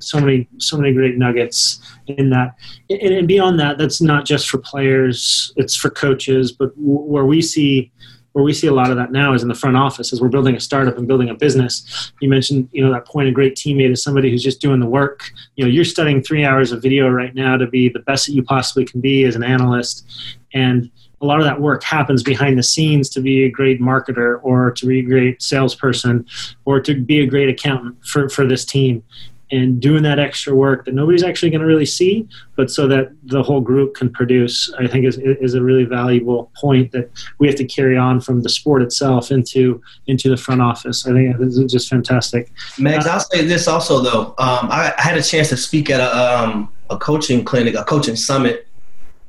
So 0.00 0.20
many, 0.20 0.46
so 0.58 0.76
many 0.76 0.92
great 0.92 1.16
nuggets 1.16 1.80
in 2.08 2.28
that. 2.28 2.56
And, 2.90 3.00
and 3.00 3.26
beyond 3.26 3.58
that, 3.60 3.78
that's 3.78 4.02
not 4.02 4.26
just 4.26 4.50
for 4.50 4.58
players, 4.58 5.54
it's 5.56 5.74
for 5.74 5.88
coaches, 5.88 6.52
but 6.52 6.70
where 6.76 7.24
we 7.24 7.40
see 7.40 7.90
where 8.32 8.44
we 8.44 8.52
see 8.52 8.66
a 8.66 8.72
lot 8.72 8.90
of 8.90 8.96
that 8.96 9.10
now 9.10 9.32
is 9.32 9.42
in 9.42 9.48
the 9.48 9.54
front 9.54 9.76
office 9.76 10.12
as 10.12 10.20
we're 10.20 10.28
building 10.28 10.54
a 10.54 10.60
startup 10.60 10.96
and 10.96 11.08
building 11.08 11.28
a 11.28 11.34
business. 11.34 12.12
You 12.20 12.28
mentioned 12.28 12.68
you 12.72 12.84
know 12.84 12.92
that 12.92 13.06
point 13.06 13.28
a 13.28 13.32
great 13.32 13.56
teammate 13.56 13.90
is 13.90 14.02
somebody 14.02 14.30
who's 14.30 14.42
just 14.42 14.60
doing 14.60 14.80
the 14.80 14.86
work. 14.86 15.30
You 15.56 15.64
know 15.64 15.70
you're 15.70 15.84
studying 15.84 16.22
three 16.22 16.44
hours 16.44 16.72
of 16.72 16.82
video 16.82 17.08
right 17.08 17.34
now 17.34 17.56
to 17.56 17.66
be 17.66 17.88
the 17.88 18.00
best 18.00 18.26
that 18.26 18.32
you 18.32 18.42
possibly 18.42 18.84
can 18.84 19.00
be 19.00 19.24
as 19.24 19.36
an 19.36 19.42
analyst. 19.42 20.06
And 20.54 20.90
a 21.20 21.26
lot 21.26 21.40
of 21.40 21.46
that 21.46 21.60
work 21.60 21.82
happens 21.82 22.22
behind 22.22 22.58
the 22.58 22.62
scenes 22.62 23.08
to 23.10 23.20
be 23.20 23.44
a 23.44 23.50
great 23.50 23.80
marketer 23.80 24.38
or 24.42 24.70
to 24.72 24.86
be 24.86 25.00
a 25.00 25.02
great 25.02 25.42
salesperson 25.42 26.24
or 26.64 26.80
to 26.80 26.94
be 26.94 27.20
a 27.20 27.26
great 27.26 27.48
accountant 27.48 27.96
for, 28.06 28.28
for 28.28 28.46
this 28.46 28.64
team 28.64 29.02
and 29.50 29.80
doing 29.80 30.02
that 30.02 30.18
extra 30.18 30.54
work 30.54 30.84
that 30.84 30.94
nobody's 30.94 31.22
actually 31.22 31.50
going 31.50 31.60
to 31.60 31.66
really 31.66 31.86
see, 31.86 32.28
but 32.56 32.70
so 32.70 32.86
that 32.86 33.12
the 33.24 33.42
whole 33.42 33.60
group 33.60 33.94
can 33.94 34.10
produce, 34.10 34.72
I 34.78 34.86
think 34.86 35.06
is, 35.06 35.18
is 35.18 35.54
a 35.54 35.62
really 35.62 35.84
valuable 35.84 36.50
point 36.56 36.92
that 36.92 37.10
we 37.38 37.46
have 37.46 37.56
to 37.56 37.64
carry 37.64 37.96
on 37.96 38.20
from 38.20 38.42
the 38.42 38.48
sport 38.48 38.82
itself 38.82 39.30
into 39.30 39.80
into 40.06 40.28
the 40.28 40.36
front 40.36 40.60
office. 40.60 41.06
I 41.06 41.12
think 41.12 41.38
this 41.38 41.56
is 41.56 41.72
just 41.72 41.88
fantastic. 41.88 42.52
Max, 42.78 43.06
uh, 43.06 43.10
I'll 43.10 43.20
say 43.20 43.44
this 43.44 43.68
also 43.68 44.00
though. 44.00 44.26
Um, 44.38 44.68
I, 44.70 44.92
I, 44.96 45.00
had 45.00 45.16
a 45.16 45.22
chance 45.22 45.48
to 45.48 45.56
speak 45.56 45.90
at 45.90 46.00
a, 46.00 46.40
um, 46.42 46.70
a 46.90 46.98
coaching 46.98 47.44
clinic, 47.44 47.74
a 47.74 47.84
coaching 47.84 48.16
summit 48.16 48.66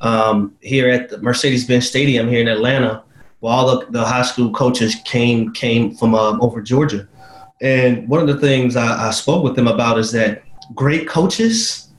um, 0.02 0.56
here 0.62 0.90
at 0.90 1.10
the 1.10 1.18
Mercedes-Benz 1.20 1.88
Stadium 1.88 2.28
here 2.28 2.42
in 2.42 2.48
Atlanta, 2.48 3.04
where 3.40 3.54
all 3.54 3.80
the, 3.80 3.86
the 3.92 4.04
high 4.04 4.24
school 4.24 4.52
coaches 4.52 4.96
came 5.06 5.54
came 5.54 5.96
from 5.96 6.16
um, 6.16 6.42
over 6.42 6.62
Georgia. 6.62 7.08
And 7.62 8.08
one 8.08 8.22
of 8.22 8.28
the 8.28 8.40
things 8.40 8.76
I, 8.76 9.08
I 9.08 9.12
spoke 9.12 9.44
with 9.44 9.56
them 9.56 9.68
about 9.68 10.00
is 10.00 10.12
that 10.14 10.44
great 10.76 11.08
coaches 11.08 11.90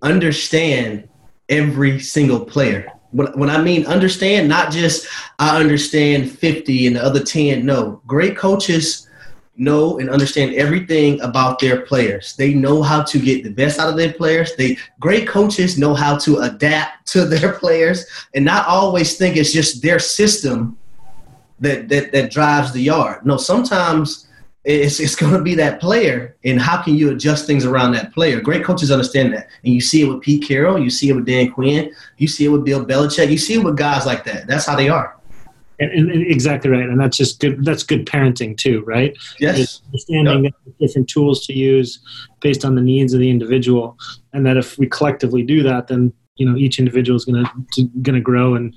understand 0.00 1.08
every 1.48 2.00
single 2.00 2.44
player. 2.44 2.90
When, 3.10 3.26
when 3.38 3.50
I 3.50 3.60
mean 3.60 3.86
understand, 3.86 4.48
not 4.48 4.72
just 4.72 5.06
I 5.38 5.60
understand 5.60 6.30
50 6.30 6.86
and 6.86 6.96
the 6.96 7.04
other 7.04 7.22
10. 7.22 7.64
No, 7.64 8.00
great 8.06 8.36
coaches 8.36 9.08
know 9.56 9.98
and 9.98 10.08
understand 10.08 10.54
everything 10.54 11.20
about 11.20 11.58
their 11.58 11.82
players. 11.82 12.34
They 12.36 12.54
know 12.54 12.82
how 12.82 13.02
to 13.02 13.18
get 13.18 13.44
the 13.44 13.50
best 13.50 13.78
out 13.78 13.90
of 13.90 13.96
their 13.96 14.12
players. 14.12 14.56
They 14.56 14.78
great 14.98 15.28
coaches 15.28 15.78
know 15.78 15.94
how 15.94 16.16
to 16.18 16.38
adapt 16.38 17.06
to 17.08 17.24
their 17.26 17.52
players 17.52 18.06
and 18.34 18.44
not 18.44 18.66
always 18.66 19.16
think 19.16 19.36
it's 19.36 19.52
just 19.52 19.82
their 19.82 19.98
system 19.98 20.78
that 21.60 21.88
that, 21.88 22.12
that 22.12 22.30
drives 22.30 22.72
the 22.72 22.80
yard. 22.80 23.26
No, 23.26 23.36
sometimes 23.36 24.26
it's, 24.64 25.00
it's 25.00 25.16
going 25.16 25.32
to 25.32 25.42
be 25.42 25.54
that 25.56 25.80
player 25.80 26.36
and 26.44 26.60
how 26.60 26.80
can 26.80 26.94
you 26.94 27.10
adjust 27.10 27.46
things 27.46 27.64
around 27.64 27.92
that 27.92 28.12
player? 28.14 28.40
Great 28.40 28.64
coaches 28.64 28.90
understand 28.90 29.32
that 29.34 29.48
and 29.64 29.74
you 29.74 29.80
see 29.80 30.02
it 30.02 30.06
with 30.06 30.20
pete 30.20 30.46
carroll 30.46 30.78
you 30.78 30.90
see 30.90 31.08
it 31.08 31.14
with 31.14 31.26
dan 31.26 31.50
quinn 31.50 31.92
you 32.18 32.28
see 32.28 32.44
it 32.44 32.48
with 32.48 32.64
bill 32.64 32.84
belichick 32.84 33.30
you 33.30 33.38
see 33.38 33.54
it 33.54 33.64
with 33.64 33.76
guys 33.76 34.06
like 34.06 34.24
that. 34.24 34.46
That's 34.46 34.66
how 34.66 34.76
they 34.76 34.88
are. 34.88 35.16
And, 35.80 35.90
and, 35.90 36.10
and 36.12 36.26
exactly 36.30 36.70
right 36.70 36.88
and 36.88 37.00
that's 37.00 37.16
just 37.16 37.40
good 37.40 37.64
that's 37.64 37.82
good 37.82 38.06
parenting 38.06 38.56
too 38.56 38.82
right? 38.86 39.16
Yes. 39.40 39.56
Just 39.56 39.84
understanding 39.86 40.44
Yep. 40.44 40.54
different 40.78 41.08
tools 41.08 41.44
to 41.46 41.52
use 41.52 42.00
based 42.40 42.64
on 42.64 42.76
the 42.76 42.82
needs 42.82 43.14
of 43.14 43.20
the 43.20 43.30
individual 43.30 43.98
and 44.32 44.46
that 44.46 44.56
if 44.56 44.78
we 44.78 44.86
collectively 44.86 45.42
do 45.42 45.62
that 45.64 45.88
then 45.88 46.12
you 46.36 46.48
know 46.48 46.56
each 46.56 46.78
individual 46.78 47.16
is 47.16 47.24
going 47.24 47.44
to 47.72 47.82
going 48.02 48.14
to 48.14 48.20
grow 48.20 48.54
and 48.54 48.74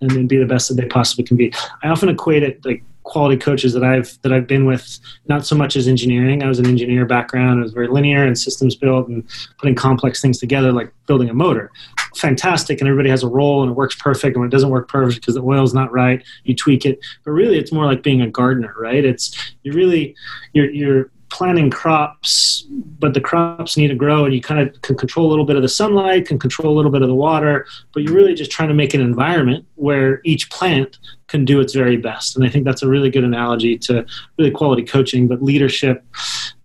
and 0.00 0.10
then 0.12 0.26
be 0.26 0.38
the 0.38 0.46
best 0.46 0.68
that 0.68 0.74
they 0.74 0.86
possibly 0.86 1.24
can 1.24 1.36
be. 1.36 1.52
I 1.82 1.88
often 1.88 2.08
equate 2.08 2.42
it 2.42 2.64
like 2.64 2.82
quality 3.10 3.36
coaches 3.36 3.72
that 3.72 3.84
i've 3.84 4.16
that 4.22 4.32
i've 4.32 4.46
been 4.46 4.64
with 4.64 5.00
not 5.30 5.46
so 5.46 5.56
much 5.56 5.76
as 5.76 5.88
engineering. 5.88 6.42
I 6.42 6.48
was 6.48 6.58
an 6.58 6.66
engineer 6.66 7.06
background. 7.06 7.60
It 7.60 7.62
was 7.62 7.72
very 7.72 7.88
linear 7.88 8.24
and 8.24 8.36
systems 8.38 8.74
built 8.74 9.08
and 9.08 9.26
putting 9.58 9.74
complex 9.74 10.20
things 10.20 10.38
together 10.38 10.72
like 10.72 10.92
building 11.06 11.30
a 11.30 11.34
motor. 11.34 11.70
Fantastic 12.16 12.80
and 12.80 12.88
everybody 12.88 13.08
has 13.08 13.22
a 13.22 13.28
role 13.28 13.62
and 13.62 13.70
it 13.70 13.74
works 13.74 13.94
perfect 13.94 14.34
and 14.34 14.40
when 14.40 14.48
it 14.48 14.50
doesn't 14.50 14.70
work 14.70 14.88
perfect 14.88 15.22
because 15.22 15.36
the 15.36 15.42
oil's 15.42 15.72
not 15.72 15.92
right 15.92 16.22
you 16.44 16.54
tweak 16.54 16.84
it. 16.84 16.98
But 17.24 17.30
really 17.30 17.58
it's 17.58 17.72
more 17.72 17.86
like 17.86 18.02
being 18.02 18.20
a 18.20 18.28
gardener 18.28 18.74
right? 18.78 19.04
It's 19.04 19.54
you 19.62 19.72
really 19.72 20.14
you're 20.52 20.70
you're 20.70 21.10
planting 21.30 21.70
crops 21.70 22.66
but 22.98 23.14
the 23.14 23.20
crops 23.20 23.76
need 23.76 23.86
to 23.86 23.94
grow 23.94 24.24
and 24.24 24.34
you 24.34 24.40
kind 24.40 24.60
of 24.60 24.82
can 24.82 24.96
control 24.96 25.28
a 25.28 25.30
little 25.30 25.44
bit 25.44 25.54
of 25.54 25.62
the 25.62 25.68
sunlight 25.68 26.26
can 26.26 26.40
control 26.40 26.72
a 26.72 26.76
little 26.76 26.90
bit 26.90 27.02
of 27.02 27.08
the 27.08 27.14
water 27.14 27.64
but 27.94 28.02
you're 28.02 28.14
really 28.14 28.34
just 28.34 28.50
trying 28.50 28.68
to 28.68 28.74
make 28.74 28.94
an 28.94 29.00
environment 29.00 29.64
where 29.76 30.20
each 30.24 30.50
plant 30.50 30.98
can 31.30 31.44
do 31.44 31.60
its 31.60 31.74
very 31.74 31.96
best. 31.96 32.36
And 32.36 32.44
i 32.44 32.48
think 32.48 32.64
that's 32.64 32.82
a 32.82 32.88
really 32.88 33.10
good 33.10 33.24
analogy 33.24 33.78
to 33.78 34.04
really 34.38 34.50
quality 34.50 34.82
coaching 34.82 35.28
but 35.28 35.42
leadership 35.42 36.04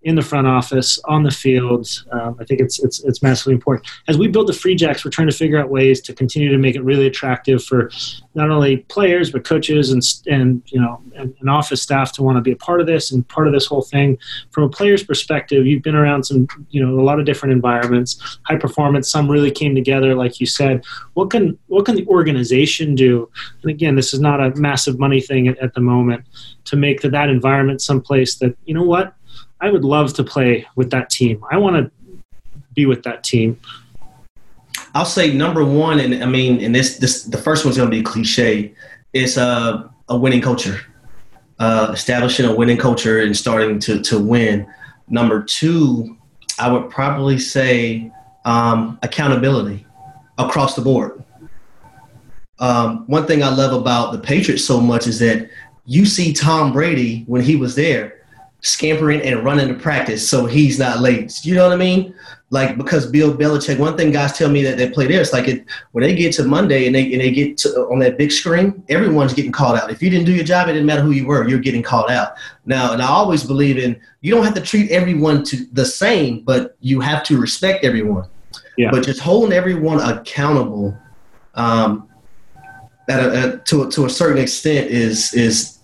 in 0.06 0.14
the 0.14 0.22
front 0.22 0.46
office, 0.46 1.00
on 1.06 1.24
the 1.24 1.32
field. 1.32 1.88
Um, 2.12 2.38
I 2.40 2.46
think 2.46 2.62
it's, 2.62 2.82
it's, 2.84 3.04
it's 3.04 3.24
massively 3.24 3.54
important. 3.54 3.88
As 4.08 4.20
we 4.20 4.28
build 4.28 4.48
the 4.48 4.54
Free 4.54 4.76
Jacks, 4.76 5.04
we're 5.04 5.10
trying 5.10 5.28
to 5.28 5.36
figure 5.36 5.60
out 5.60 5.72
ways 5.72 6.00
to 6.02 6.14
continue 6.14 6.52
to 6.52 6.60
make 6.60 6.76
it 6.76 6.84
really 6.84 7.08
attractive 7.08 7.64
for 7.64 7.90
not 8.36 8.52
only 8.52 8.78
players 8.78 9.32
but 9.32 9.44
coaches 9.44 9.92
and 9.92 10.04
and 10.28 10.62
you 10.68 10.80
know 10.80 11.02
and, 11.16 11.34
and 11.40 11.50
office 11.50 11.82
staff 11.82 12.12
to 12.14 12.22
want 12.22 12.38
to 12.38 12.42
be 12.42 12.52
a 12.52 12.56
part 12.58 12.82
of 12.82 12.86
this 12.86 13.12
and 13.12 13.28
part 13.30 13.48
of 13.48 13.54
this 13.54 13.66
whole 13.66 13.82
thing. 13.82 14.18
From 14.52 14.66
a 14.66 14.70
player's 14.70 15.04
perspective, 15.04 15.66
you've 15.66 15.82
been 15.82 15.96
around 15.96 16.26
some 16.26 16.48
you 16.70 16.86
know 16.86 17.00
a 17.00 17.02
lot 17.02 17.20
of 17.20 17.26
different 17.26 17.54
environments, 17.54 18.40
high 18.44 18.58
performance. 18.58 19.10
Some 19.10 19.30
really 19.30 19.52
came 19.52 19.74
together, 19.74 20.14
like 20.14 20.40
you 20.40 20.46
said. 20.46 20.84
What 21.16 21.32
can 21.32 21.58
what 21.66 21.86
can 21.86 21.96
the 21.96 22.06
organization 22.08 22.94
do? 22.94 23.28
And 23.64 23.72
again, 23.72 23.96
this 23.96 24.14
is 24.14 24.20
not 24.20 24.40
a 24.40 24.54
massive 24.56 25.00
money 25.00 25.20
thing 25.20 25.48
at, 25.48 25.58
at 25.58 25.74
the 25.74 25.82
moment 25.82 26.26
to 26.66 26.76
make 26.76 27.02
that, 27.02 27.12
that 27.12 27.30
environment 27.30 27.82
someplace 27.82 28.36
that 28.36 28.56
you 28.66 28.74
know 28.76 28.84
what 28.84 29.16
I 29.66 29.72
would 29.72 29.84
love 29.84 30.14
to 30.14 30.24
play 30.24 30.68
with 30.76 30.92
that 30.92 31.10
team. 31.10 31.44
I 31.50 31.58
want 31.58 31.76
to 31.76 31.92
be 32.76 32.86
with 32.86 33.02
that 33.02 33.24
team. 33.24 33.60
I'll 34.94 35.06
say 35.06 35.34
number 35.34 35.66
one, 35.66 36.00
and 36.00 36.24
I 36.24 36.28
mean, 36.28 36.64
and 36.64 36.74
this 36.74 37.00
this 37.00 37.24
the 37.24 37.40
first 37.40 37.66
one's 37.66 37.76
gonna 37.76 37.90
be 37.90 38.04
cliche. 38.04 38.76
It's 39.14 39.38
uh, 39.38 39.90
a 40.08 40.16
winning 40.16 40.42
culture, 40.42 40.82
uh, 41.58 41.90
establishing 41.92 42.46
a 42.46 42.54
winning 42.54 42.78
culture 42.78 43.22
and 43.22 43.36
starting 43.36 43.80
to 43.80 44.02
to 44.04 44.20
win. 44.20 44.72
Number 45.08 45.42
two, 45.42 46.16
I 46.60 46.72
would 46.72 46.92
probably 46.92 47.40
say 47.40 48.12
um, 48.46 49.00
accountability 49.02 49.88
across 50.38 50.76
the 50.76 50.82
board. 50.84 51.24
Um, 52.60 53.06
one 53.08 53.26
thing 53.26 53.42
I 53.42 53.50
love 53.50 53.74
about 53.74 54.12
the 54.12 54.20
Patriots 54.20 54.64
so 54.64 54.80
much 54.80 55.08
is 55.08 55.18
that 55.20 55.50
you 55.86 56.06
see 56.06 56.34
Tom 56.34 56.72
Brady 56.72 57.24
when 57.26 57.42
he 57.42 57.56
was 57.56 57.74
there 57.74 58.15
scampering 58.66 59.22
and 59.22 59.44
running 59.44 59.68
to 59.68 59.76
practice 59.76 60.28
so 60.28 60.46
he's 60.46 60.80
not 60.80 61.00
late. 61.00 61.46
You 61.46 61.54
know 61.54 61.64
what 61.64 61.74
I 61.74 61.78
mean? 61.78 62.16
Like 62.50 62.78
because 62.78 63.06
Bill 63.06 63.36
Belichick, 63.36 63.78
one 63.78 63.96
thing 63.96 64.12
guys 64.12 64.38
tell 64.38 64.50
me 64.50 64.64
that 64.64 64.78
they 64.78 64.90
play 64.90 65.08
there, 65.08 65.22
it's 65.22 65.34
like 65.34 65.48
it, 65.48 65.66
when 65.92 66.04
they 66.04 66.16
get 66.16 66.34
to 66.34 66.44
Monday 66.44 66.88
and 66.88 66.96
they 66.96 67.12
and 67.14 67.22
they 67.22 67.32
get 67.32 67.58
to, 67.60 67.70
on 67.92 68.00
that 68.00 68.18
big 68.18 68.32
screen, 68.32 68.84
everyone's 68.90 69.34
getting 69.34 69.52
called 69.52 69.78
out. 69.78 69.92
If 69.92 70.02
you 70.02 70.10
didn't 70.10 70.26
do 70.26 70.34
your 70.34 70.44
job, 70.44 70.68
it 70.68 70.74
didn't 70.74 70.88
matter 70.88 71.02
who 71.02 71.12
you 71.12 71.28
were, 71.28 71.48
you're 71.48 71.60
getting 71.60 71.84
called 71.84 72.10
out. 72.10 72.34
Now, 72.66 72.94
and 72.94 73.02
I 73.02 73.08
always 73.08 73.44
believe 73.44 73.78
in 73.78 74.00
you 74.22 74.34
don't 74.34 74.44
have 74.44 74.56
to 74.56 74.62
treat 74.62 74.90
everyone 74.90 75.44
to 75.46 75.66
the 75.74 75.86
same, 75.86 76.42
but 76.42 76.76
you 76.80 77.00
have 77.02 77.24
to 77.26 77.40
respect 77.40 77.84
everyone. 77.84 78.28
Yeah. 78.78 78.90
But 78.92 79.06
just 79.06 79.22
holding 79.22 79.54
everyone 79.54 80.00
accountable 80.02 80.98
um, 81.54 82.10
at 83.10 83.20
a, 83.20 83.38
at, 83.38 83.66
to 83.68 83.84
a, 83.84 83.92
to 83.92 84.06
a 84.06 84.10
certain 84.10 84.42
extent 84.42 84.90
is 84.90 85.34
is 85.34 85.75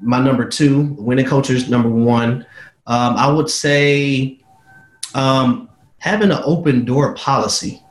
my 0.00 0.20
number 0.20 0.44
two. 0.44 0.94
Winning 0.98 1.26
cultures 1.26 1.68
number 1.68 1.88
one. 1.88 2.46
Um, 2.86 3.16
I 3.16 3.30
would 3.30 3.50
say 3.50 4.40
um, 5.14 5.68
having 5.98 6.30
an 6.30 6.40
open 6.44 6.84
door 6.84 7.14
policy, 7.14 7.82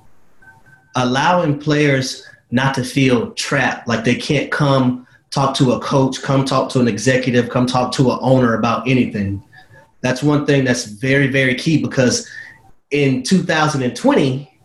allowing 0.96 1.60
players 1.60 2.26
not 2.52 2.74
to 2.76 2.84
feel 2.84 3.32
trapped, 3.32 3.88
like 3.88 4.04
they 4.04 4.16
can't 4.16 4.52
come 4.52 5.06
talk 5.30 5.56
to 5.56 5.74
a 5.74 5.80
coach, 5.80 6.22
come 6.22 6.46
talk 6.46 6.70
to 6.72 6.80
an 6.80 6.88
executive, 6.88 7.50
come 7.50 7.68
talk 7.68 7.92
to 7.94 8.12
an 8.12 8.18
owner 8.22 8.56
about 8.56 8.88
anything. 8.88 9.44
That's 10.02 10.24
one 10.24 10.46
thing 10.46 10.64
that's 10.64 10.86
very 10.86 11.28
very 11.28 11.56
key 11.56 11.82
because 11.82 12.30
in 12.92 13.24
2020, 13.24 14.60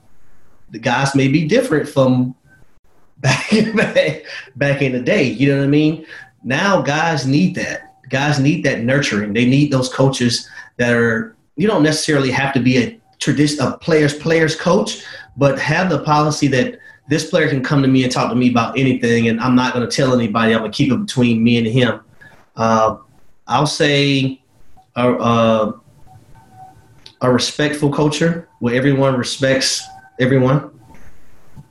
the 0.70 0.78
guys 0.78 1.14
may 1.14 1.28
be 1.28 1.46
different 1.46 1.88
from 1.88 2.35
back, 3.18 3.50
back 4.57 4.83
in 4.83 4.92
the 4.92 5.00
day. 5.00 5.24
You 5.24 5.52
know 5.52 5.59
what 5.59 5.64
I 5.64 5.68
mean? 5.68 6.07
Now 6.44 6.83
guys 6.83 7.26
need 7.26 7.55
that. 7.57 7.94
Guys 8.09 8.38
need 8.38 8.64
that 8.64 8.83
nurturing. 8.83 9.33
They 9.33 9.46
need 9.46 9.70
those 9.70 9.88
coaches 9.88 10.48
that 10.76 10.94
are. 10.94 11.37
You 11.57 11.68
don't 11.68 11.83
necessarily 11.83 12.31
have 12.31 12.52
to 12.55 12.61
be 12.61 12.78
a 12.78 13.00
tradition 13.18 13.64
a 13.64 13.76
players 13.78 14.14
players 14.14 14.57
coach, 14.57 15.05
but 15.37 15.59
have 15.59 15.90
the 15.90 16.00
policy 16.00 16.48
that 16.48 16.78
this 17.09 17.28
player 17.28 17.48
can 17.48 17.62
come 17.62 17.83
to 17.83 17.88
me 17.88 18.05
and 18.05 18.12
talk 18.12 18.31
to 18.31 18.35
me 18.37 18.50
about 18.50 18.78
anything, 18.78 19.28
and 19.28 19.40
I'm 19.40 19.55
not 19.55 19.74
going 19.74 19.88
to 19.88 19.94
tell 19.94 20.14
anybody. 20.14 20.55
I'm 20.55 20.61
going 20.61 20.72
to 20.72 20.76
keep 20.76 20.92
it 20.92 20.96
between 20.96 21.42
me 21.42 21.59
and 21.59 21.66
him. 21.66 22.00
Uh, 22.57 22.96
I'll 23.46 23.66
say. 23.66 24.38
Uh, 24.94 25.16
uh, 25.16 25.72
a 27.22 27.33
respectful 27.33 27.90
culture 27.90 28.48
where 28.59 28.74
everyone 28.74 29.16
respects 29.16 29.83
everyone. 30.20 30.70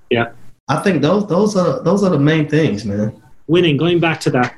Yeah. 0.09 0.31
I 0.67 0.77
think 0.77 1.01
those 1.01 1.27
those 1.27 1.55
are 1.55 1.83
those 1.83 2.03
are 2.03 2.09
the 2.09 2.19
main 2.19 2.49
things, 2.49 2.85
man. 2.85 3.20
Winning, 3.51 3.75
going 3.75 3.99
back 3.99 4.19
to 4.21 4.29
that, 4.31 4.55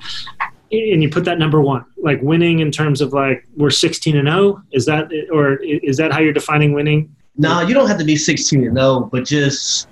and 0.72 1.02
you 1.04 1.10
put 1.10 1.26
that 1.26 1.40
number 1.40 1.62
one, 1.62 1.84
like 1.98 2.22
winning 2.22 2.60
in 2.60 2.72
terms 2.72 3.02
of 3.02 3.12
like 3.12 3.44
we're 3.58 3.72
16 3.72 4.16
and 4.16 4.28
0. 4.28 4.62
Is 4.72 4.86
that 4.86 5.12
or 5.32 5.56
is 5.64 5.98
that 5.98 6.12
how 6.14 6.20
you're 6.20 6.32
defining 6.32 6.74
winning? 6.74 7.14
No, 7.36 7.62
you 7.62 7.74
don't 7.74 7.88
have 7.88 7.98
to 7.98 8.06
be 8.06 8.16
16 8.16 8.64
and 8.68 8.78
0, 8.78 9.10
but 9.12 9.26
just 9.26 9.88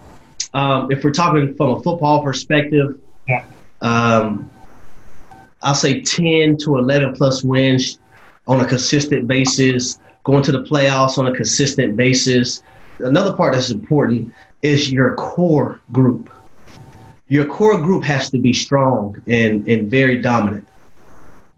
um, 0.54 0.92
if 0.92 1.04
we're 1.04 1.12
talking 1.12 1.56
from 1.56 1.72
a 1.72 1.82
football 1.82 2.22
perspective, 2.24 3.00
Yeah. 3.28 3.44
um, 3.82 4.50
I'll 5.64 5.76
say 5.76 6.02
10 6.02 6.58
to 6.58 6.78
11 6.78 7.16
plus 7.16 7.44
wins 7.44 7.98
on 8.48 8.62
a 8.62 8.66
consistent 8.68 9.28
basis, 9.28 9.98
going 10.24 10.44
to 10.44 10.52
the 10.52 10.62
playoffs 10.64 11.18
on 11.18 11.26
a 11.28 11.36
consistent 11.36 11.98
basis. 11.98 12.62
Another 13.00 13.34
part 13.34 13.54
that's 13.54 13.72
important 13.72 14.32
is 14.62 14.92
your 14.92 15.16
core 15.16 15.80
group. 15.92 16.30
Your 17.32 17.46
core 17.46 17.78
group 17.78 18.04
has 18.04 18.30
to 18.32 18.38
be 18.38 18.52
strong 18.52 19.16
and, 19.26 19.66
and 19.66 19.90
very 19.90 20.22
dominant. 20.22 20.68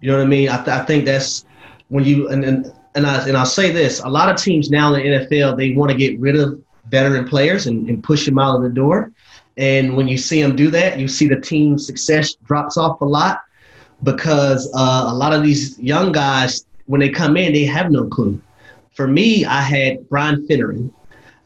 You 0.01 0.12
know 0.12 0.17
what 0.17 0.23
I 0.23 0.27
mean? 0.27 0.47
I, 0.47 0.57
th- 0.57 0.67
I 0.67 0.86
think 0.86 1.03
that's 1.03 1.45
when 1.89 2.03
you 2.03 2.29
and, 2.29 2.45
and 2.45 2.71
and 2.93 3.07
I 3.07 3.27
and 3.27 3.36
I'll 3.36 3.47
say 3.47 3.71
this: 3.71 3.99
a 4.01 4.07
lot 4.07 4.29
of 4.29 4.38
teams 4.38 4.69
now 4.69 4.93
in 4.93 5.01
the 5.01 5.25
NFL 5.25 5.57
they 5.57 5.71
want 5.73 5.89
to 5.89 5.97
get 5.97 6.19
rid 6.19 6.36
of 6.36 6.62
veteran 6.89 7.27
players 7.27 7.65
and, 7.65 7.89
and 7.89 8.03
push 8.03 8.23
them 8.23 8.38
out 8.38 8.55
of 8.55 8.62
the 8.62 8.69
door. 8.69 9.12
And 9.57 9.97
when 9.97 10.07
you 10.07 10.15
see 10.15 10.43
them 10.43 10.55
do 10.55 10.69
that, 10.69 10.99
you 10.99 11.07
see 11.07 11.27
the 11.27 11.41
team 11.41 11.79
success 11.79 12.36
drops 12.36 12.77
off 12.77 13.01
a 13.01 13.05
lot 13.05 13.41
because 14.03 14.71
uh, 14.75 15.05
a 15.07 15.13
lot 15.15 15.33
of 15.33 15.41
these 15.41 15.79
young 15.79 16.12
guys, 16.12 16.67
when 16.86 17.01
they 17.01 17.09
come 17.09 17.36
in, 17.36 17.51
they 17.51 17.65
have 17.65 17.89
no 17.89 18.05
clue. 18.05 18.39
For 18.93 19.07
me, 19.07 19.43
I 19.43 19.62
had 19.62 20.07
Brian 20.07 20.45
Finneran. 20.47 20.91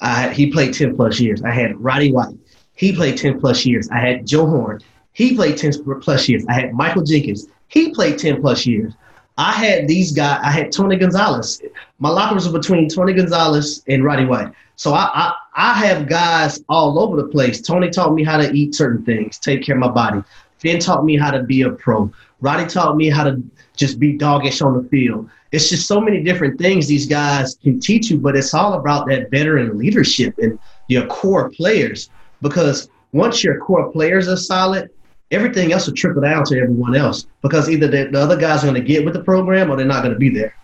I, 0.02 0.34
he 0.34 0.52
played 0.52 0.74
10 0.74 0.98
plus 0.98 1.18
years. 1.18 1.44
I 1.44 1.52
had 1.52 1.80
Roddy 1.80 2.12
White. 2.12 2.36
He 2.78 2.94
played 2.94 3.18
10 3.18 3.40
plus 3.40 3.66
years. 3.66 3.90
I 3.90 4.00
had 4.00 4.26
Joe 4.26 4.46
Horn. 4.46 4.80
He 5.14 5.36
played 5.36 5.58
10 5.58 5.84
plus 6.02 6.30
years. 6.30 6.46
I 6.48 6.54
had 6.54 6.74
Michael 6.74 7.04
Jenkins. 7.04 7.48
He 7.68 7.92
played 7.92 8.18
10 8.18 8.40
plus 8.40 8.66
years. 8.66 8.94
I 9.38 9.52
had 9.52 9.88
these 9.88 10.12
guys. 10.12 10.40
I 10.44 10.52
had 10.52 10.72
Tony 10.72 10.96
Gonzalez. 10.96 11.62
My 12.00 12.10
lockers 12.10 12.48
were 12.48 12.58
between 12.58 12.88
Tony 12.88 13.14
Gonzalez 13.14 13.84
and 13.88 14.04
Roddy 14.04 14.26
White. 14.26 14.52
So 14.76 14.94
I, 14.94 15.10
I, 15.14 15.34
I 15.56 15.74
have 15.74 16.08
guys 16.08 16.64
all 16.70 17.00
over 17.00 17.18
the 17.18 17.28
place. 17.28 17.62
Tony 17.62 17.90
taught 17.90 18.14
me 18.14 18.24
how 18.24 18.38
to 18.38 18.52
eat 18.54 18.76
certain 18.76 19.04
things, 19.04 19.40
take 19.40 19.64
care 19.64 19.76
of 19.76 19.80
my 19.82 19.90
body. 19.90 20.24
Finn 20.60 20.80
taught 20.80 21.04
me 21.04 21.18
how 21.18 21.32
to 21.32 21.44
be 21.44 21.64
a 21.64 21.72
pro. 21.72 22.12
Roddy 22.42 22.68
taught 22.68 22.96
me 22.96 23.10
how 23.10 23.24
to 23.24 23.42
just 23.76 24.00
be 24.00 24.18
doggish 24.18 24.62
on 24.62 24.82
the 24.82 24.90
field. 24.90 25.30
It's 25.52 25.70
just 25.70 25.88
so 25.88 26.02
many 26.02 26.24
different 26.24 26.60
things 26.60 26.88
these 26.88 27.08
guys 27.08 27.56
can 27.64 27.80
teach 27.80 28.10
you, 28.10 28.18
but 28.18 28.36
it's 28.36 28.54
all 28.54 28.74
about 28.74 29.08
that 29.08 29.32
veteran 29.32 29.78
leadership 29.78 30.38
and 30.40 30.60
your 30.88 31.06
core 31.08 31.50
players. 31.50 32.10
Because 32.42 32.90
once 33.12 33.44
your 33.44 33.60
core 33.60 33.92
players 33.92 34.28
are 34.28 34.38
solid, 34.38 34.90
everything 35.32 35.72
else 35.72 35.88
will 35.88 35.96
trickle 35.96 36.22
down 36.22 36.44
to 36.46 36.60
everyone 36.60 36.96
else. 36.96 37.28
Because 37.42 37.70
either 37.70 37.88
the, 37.88 38.10
the 38.12 38.20
other 38.20 38.38
guys 38.38 38.64
are 38.64 38.68
going 38.68 38.82
to 38.82 38.88
get 38.88 39.06
with 39.06 39.14
the 39.14 39.24
program 39.24 39.70
or 39.72 39.78
they're 39.78 39.86
not 39.86 40.04
going 40.04 40.14
to 40.14 40.20
be 40.20 40.30
there. 40.30 40.56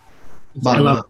Bottom 0.55 0.85
line 0.85 1.03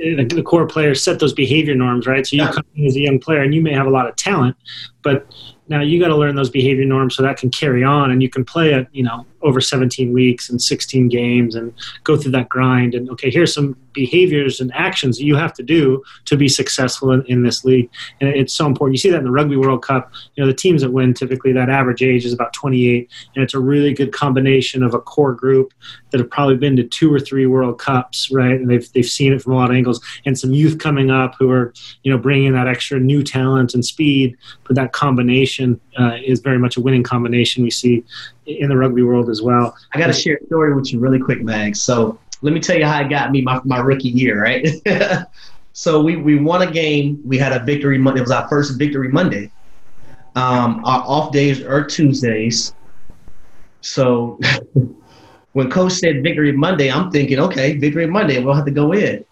the 0.00 0.42
core 0.44 0.66
players 0.66 1.02
set 1.02 1.18
those 1.18 1.32
behavior 1.32 1.74
norms, 1.74 2.06
right? 2.06 2.26
So 2.26 2.36
you 2.36 2.42
yeah. 2.42 2.52
come 2.52 2.64
in 2.74 2.86
as 2.86 2.96
a 2.96 3.00
young 3.00 3.18
player 3.18 3.42
and 3.42 3.54
you 3.54 3.60
may 3.60 3.72
have 3.72 3.86
a 3.86 3.90
lot 3.90 4.08
of 4.08 4.16
talent, 4.16 4.56
but 5.02 5.26
now 5.68 5.80
you 5.80 6.00
got 6.00 6.08
to 6.08 6.16
learn 6.16 6.34
those 6.34 6.50
behavior 6.50 6.84
norms 6.84 7.14
so 7.14 7.22
that 7.22 7.36
can 7.36 7.48
carry 7.48 7.84
on 7.84 8.10
and 8.10 8.22
you 8.22 8.28
can 8.28 8.44
play 8.44 8.74
it, 8.74 8.88
you 8.92 9.04
know, 9.04 9.24
over 9.42 9.60
17 9.60 10.12
weeks 10.12 10.50
and 10.50 10.60
16 10.60 11.08
games 11.08 11.54
and 11.54 11.72
go 12.04 12.16
through 12.16 12.32
that 12.32 12.48
grind. 12.48 12.94
And 12.94 13.08
okay, 13.10 13.30
here's 13.30 13.54
some 13.54 13.76
behaviors 13.92 14.60
and 14.60 14.72
actions 14.74 15.18
that 15.18 15.24
you 15.24 15.36
have 15.36 15.52
to 15.54 15.62
do 15.62 16.02
to 16.26 16.36
be 16.36 16.48
successful 16.48 17.12
in, 17.12 17.24
in 17.26 17.42
this 17.42 17.64
league. 17.64 17.88
And 18.20 18.28
it's 18.30 18.52
so 18.52 18.66
important. 18.66 18.94
You 18.94 18.98
see 18.98 19.10
that 19.10 19.18
in 19.18 19.24
the 19.24 19.30
Rugby 19.30 19.56
World 19.56 19.82
Cup. 19.82 20.12
You 20.34 20.42
know, 20.42 20.48
the 20.48 20.56
teams 20.56 20.82
that 20.82 20.92
win 20.92 21.14
typically 21.14 21.52
that 21.52 21.70
average 21.70 22.02
age 22.02 22.24
is 22.24 22.32
about 22.32 22.52
28, 22.52 23.10
and 23.34 23.42
it's 23.42 23.54
a 23.54 23.60
really 23.60 23.94
good 23.94 24.12
combination 24.12 24.82
of 24.82 24.94
a 24.94 25.00
core 25.00 25.34
group 25.34 25.72
that 26.10 26.18
have 26.18 26.30
probably 26.30 26.56
been 26.56 26.76
to 26.76 26.84
two 26.84 27.12
or 27.12 27.20
three 27.20 27.46
World 27.46 27.78
Cups, 27.78 28.30
right? 28.30 28.60
And 28.60 28.68
they've 28.68 28.92
they've 28.92 29.04
seen 29.04 29.32
it 29.32 29.42
from 29.42 29.52
a 29.52 29.56
lot 29.56 29.70
of 29.70 29.76
angles, 29.76 30.00
and 30.24 30.38
some 30.38 30.52
youth 30.52 30.78
coming 30.78 31.10
up 31.10 31.34
who 31.38 31.50
are 31.50 31.72
you 32.02 32.12
know 32.12 32.18
bringing 32.18 32.52
that 32.52 32.68
extra 32.68 32.98
new 32.98 33.22
talent 33.22 33.74
and 33.74 33.84
speed. 33.84 34.36
But 34.64 34.76
that 34.76 34.89
combination 34.92 35.80
uh, 35.98 36.16
is 36.24 36.40
very 36.40 36.58
much 36.58 36.76
a 36.76 36.80
winning 36.80 37.02
combination. 37.02 37.62
We 37.62 37.70
see 37.70 38.04
in 38.46 38.68
the 38.68 38.76
rugby 38.76 39.02
world 39.02 39.28
as 39.28 39.42
well. 39.42 39.76
I 39.92 39.98
got 39.98 40.08
to 40.08 40.12
share 40.12 40.38
a 40.42 40.46
story 40.46 40.74
with 40.74 40.92
you 40.92 40.98
really 40.98 41.18
quick, 41.18 41.42
Mag. 41.42 41.76
So 41.76 42.18
let 42.42 42.52
me 42.52 42.60
tell 42.60 42.76
you 42.76 42.84
how 42.84 43.00
it 43.00 43.10
got 43.10 43.30
me 43.30 43.42
my, 43.42 43.60
my 43.64 43.78
rookie 43.78 44.08
year, 44.08 44.42
right? 44.42 44.68
so 45.72 46.00
we, 46.00 46.16
we 46.16 46.38
won 46.38 46.62
a 46.62 46.70
game. 46.70 47.20
We 47.24 47.38
had 47.38 47.52
a 47.52 47.64
victory 47.64 47.98
Monday. 47.98 48.20
It 48.20 48.22
was 48.22 48.30
our 48.30 48.48
first 48.48 48.78
victory 48.78 49.08
Monday. 49.08 49.50
Um, 50.36 50.82
our 50.84 51.02
off 51.02 51.32
days 51.32 51.62
are 51.62 51.84
Tuesdays. 51.84 52.74
So 53.80 54.38
when 55.52 55.70
coach 55.70 55.92
said 55.92 56.22
victory 56.22 56.52
Monday, 56.52 56.90
I'm 56.90 57.10
thinking, 57.10 57.38
okay, 57.40 57.76
victory 57.76 58.06
Monday, 58.06 58.42
we'll 58.42 58.54
have 58.54 58.64
to 58.66 58.70
go 58.70 58.92
in. 58.92 59.24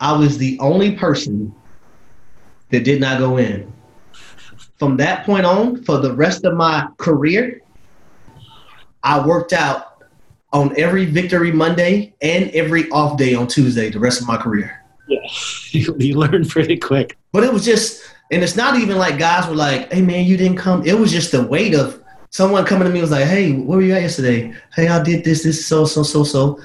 I 0.00 0.12
was 0.12 0.38
the 0.38 0.58
only 0.60 0.92
person 0.96 1.54
that 2.70 2.84
did 2.84 3.00
not 3.00 3.18
go 3.18 3.36
in. 3.36 3.72
From 4.82 4.96
that 4.96 5.24
point 5.24 5.46
on, 5.46 5.80
for 5.84 5.98
the 5.98 6.12
rest 6.12 6.44
of 6.44 6.56
my 6.56 6.88
career, 6.96 7.62
I 9.04 9.24
worked 9.24 9.52
out 9.52 10.02
on 10.52 10.76
every 10.76 11.04
victory 11.04 11.52
Monday 11.52 12.14
and 12.20 12.50
every 12.50 12.90
off 12.90 13.16
day 13.16 13.32
on 13.32 13.46
Tuesday 13.46 13.90
the 13.90 14.00
rest 14.00 14.20
of 14.20 14.26
my 14.26 14.36
career. 14.36 14.82
Yeah, 15.06 15.20
you, 15.70 15.94
you 16.00 16.18
learn 16.18 16.44
pretty 16.48 16.76
quick. 16.78 17.16
But 17.30 17.44
it 17.44 17.52
was 17.52 17.64
just, 17.64 18.02
and 18.32 18.42
it's 18.42 18.56
not 18.56 18.76
even 18.76 18.98
like 18.98 19.20
guys 19.20 19.46
were 19.46 19.54
like, 19.54 19.92
"Hey 19.92 20.02
man, 20.02 20.26
you 20.26 20.36
didn't 20.36 20.58
come." 20.58 20.84
It 20.84 20.98
was 20.98 21.12
just 21.12 21.30
the 21.30 21.46
weight 21.46 21.76
of 21.76 22.02
someone 22.30 22.64
coming 22.64 22.88
to 22.88 22.92
me 22.92 23.00
was 23.00 23.12
like, 23.12 23.26
"Hey, 23.26 23.52
where 23.52 23.78
were 23.78 23.84
you 23.84 23.94
at 23.94 24.02
yesterday? 24.02 24.52
Hey, 24.74 24.88
I 24.88 25.00
did 25.00 25.22
this, 25.22 25.44
this, 25.44 25.64
so, 25.64 25.84
so, 25.84 26.02
so, 26.02 26.24
so." 26.24 26.58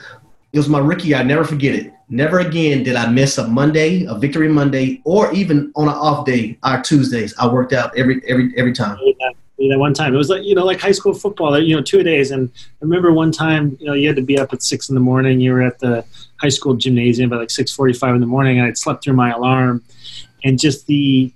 It 0.53 0.57
was 0.57 0.69
my 0.69 0.79
rookie. 0.79 1.13
I 1.13 1.21
never 1.21 1.43
forget 1.43 1.75
it. 1.75 1.93
Never 2.09 2.39
again 2.39 2.83
did 2.83 2.95
I 2.95 3.09
miss 3.09 3.37
a 3.37 3.47
Monday, 3.47 4.05
a 4.05 4.15
victory 4.15 4.47
Monday, 4.47 5.01
or 5.03 5.31
even 5.33 5.71
on 5.75 5.89
an 5.89 5.93
off 5.93 6.25
day, 6.25 6.57
our 6.63 6.81
Tuesdays. 6.81 7.33
I 7.37 7.47
worked 7.47 7.73
out 7.73 7.97
every 7.97 8.21
every 8.27 8.53
every 8.57 8.71
time 8.73 8.97
that 9.69 9.79
one 9.79 9.93
time. 9.93 10.13
It 10.13 10.17
was 10.17 10.29
like 10.29 10.43
you 10.43 10.55
know, 10.55 10.65
like 10.65 10.79
high 10.79 10.91
school 10.91 11.13
football. 11.13 11.59
You 11.59 11.75
know, 11.75 11.81
two 11.81 12.03
days. 12.03 12.31
And 12.31 12.49
I 12.57 12.85
remember 12.85 13.11
one 13.11 13.31
time, 13.31 13.77
you 13.79 13.87
know, 13.87 13.93
you 13.93 14.07
had 14.07 14.15
to 14.15 14.21
be 14.21 14.37
up 14.37 14.53
at 14.53 14.61
six 14.61 14.89
in 14.89 14.95
the 14.95 15.01
morning. 15.01 15.39
You 15.39 15.53
were 15.53 15.61
at 15.61 15.79
the 15.79 16.05
high 16.39 16.49
school 16.49 16.75
gymnasium 16.75 17.29
by 17.29 17.37
like 17.37 17.49
six 17.49 17.71
forty-five 17.71 18.13
in 18.13 18.21
the 18.21 18.27
morning, 18.27 18.59
and 18.59 18.67
I'd 18.67 18.77
slept 18.77 19.03
through 19.03 19.13
my 19.13 19.31
alarm, 19.31 19.83
and 20.43 20.59
just 20.59 20.87
the 20.87 21.31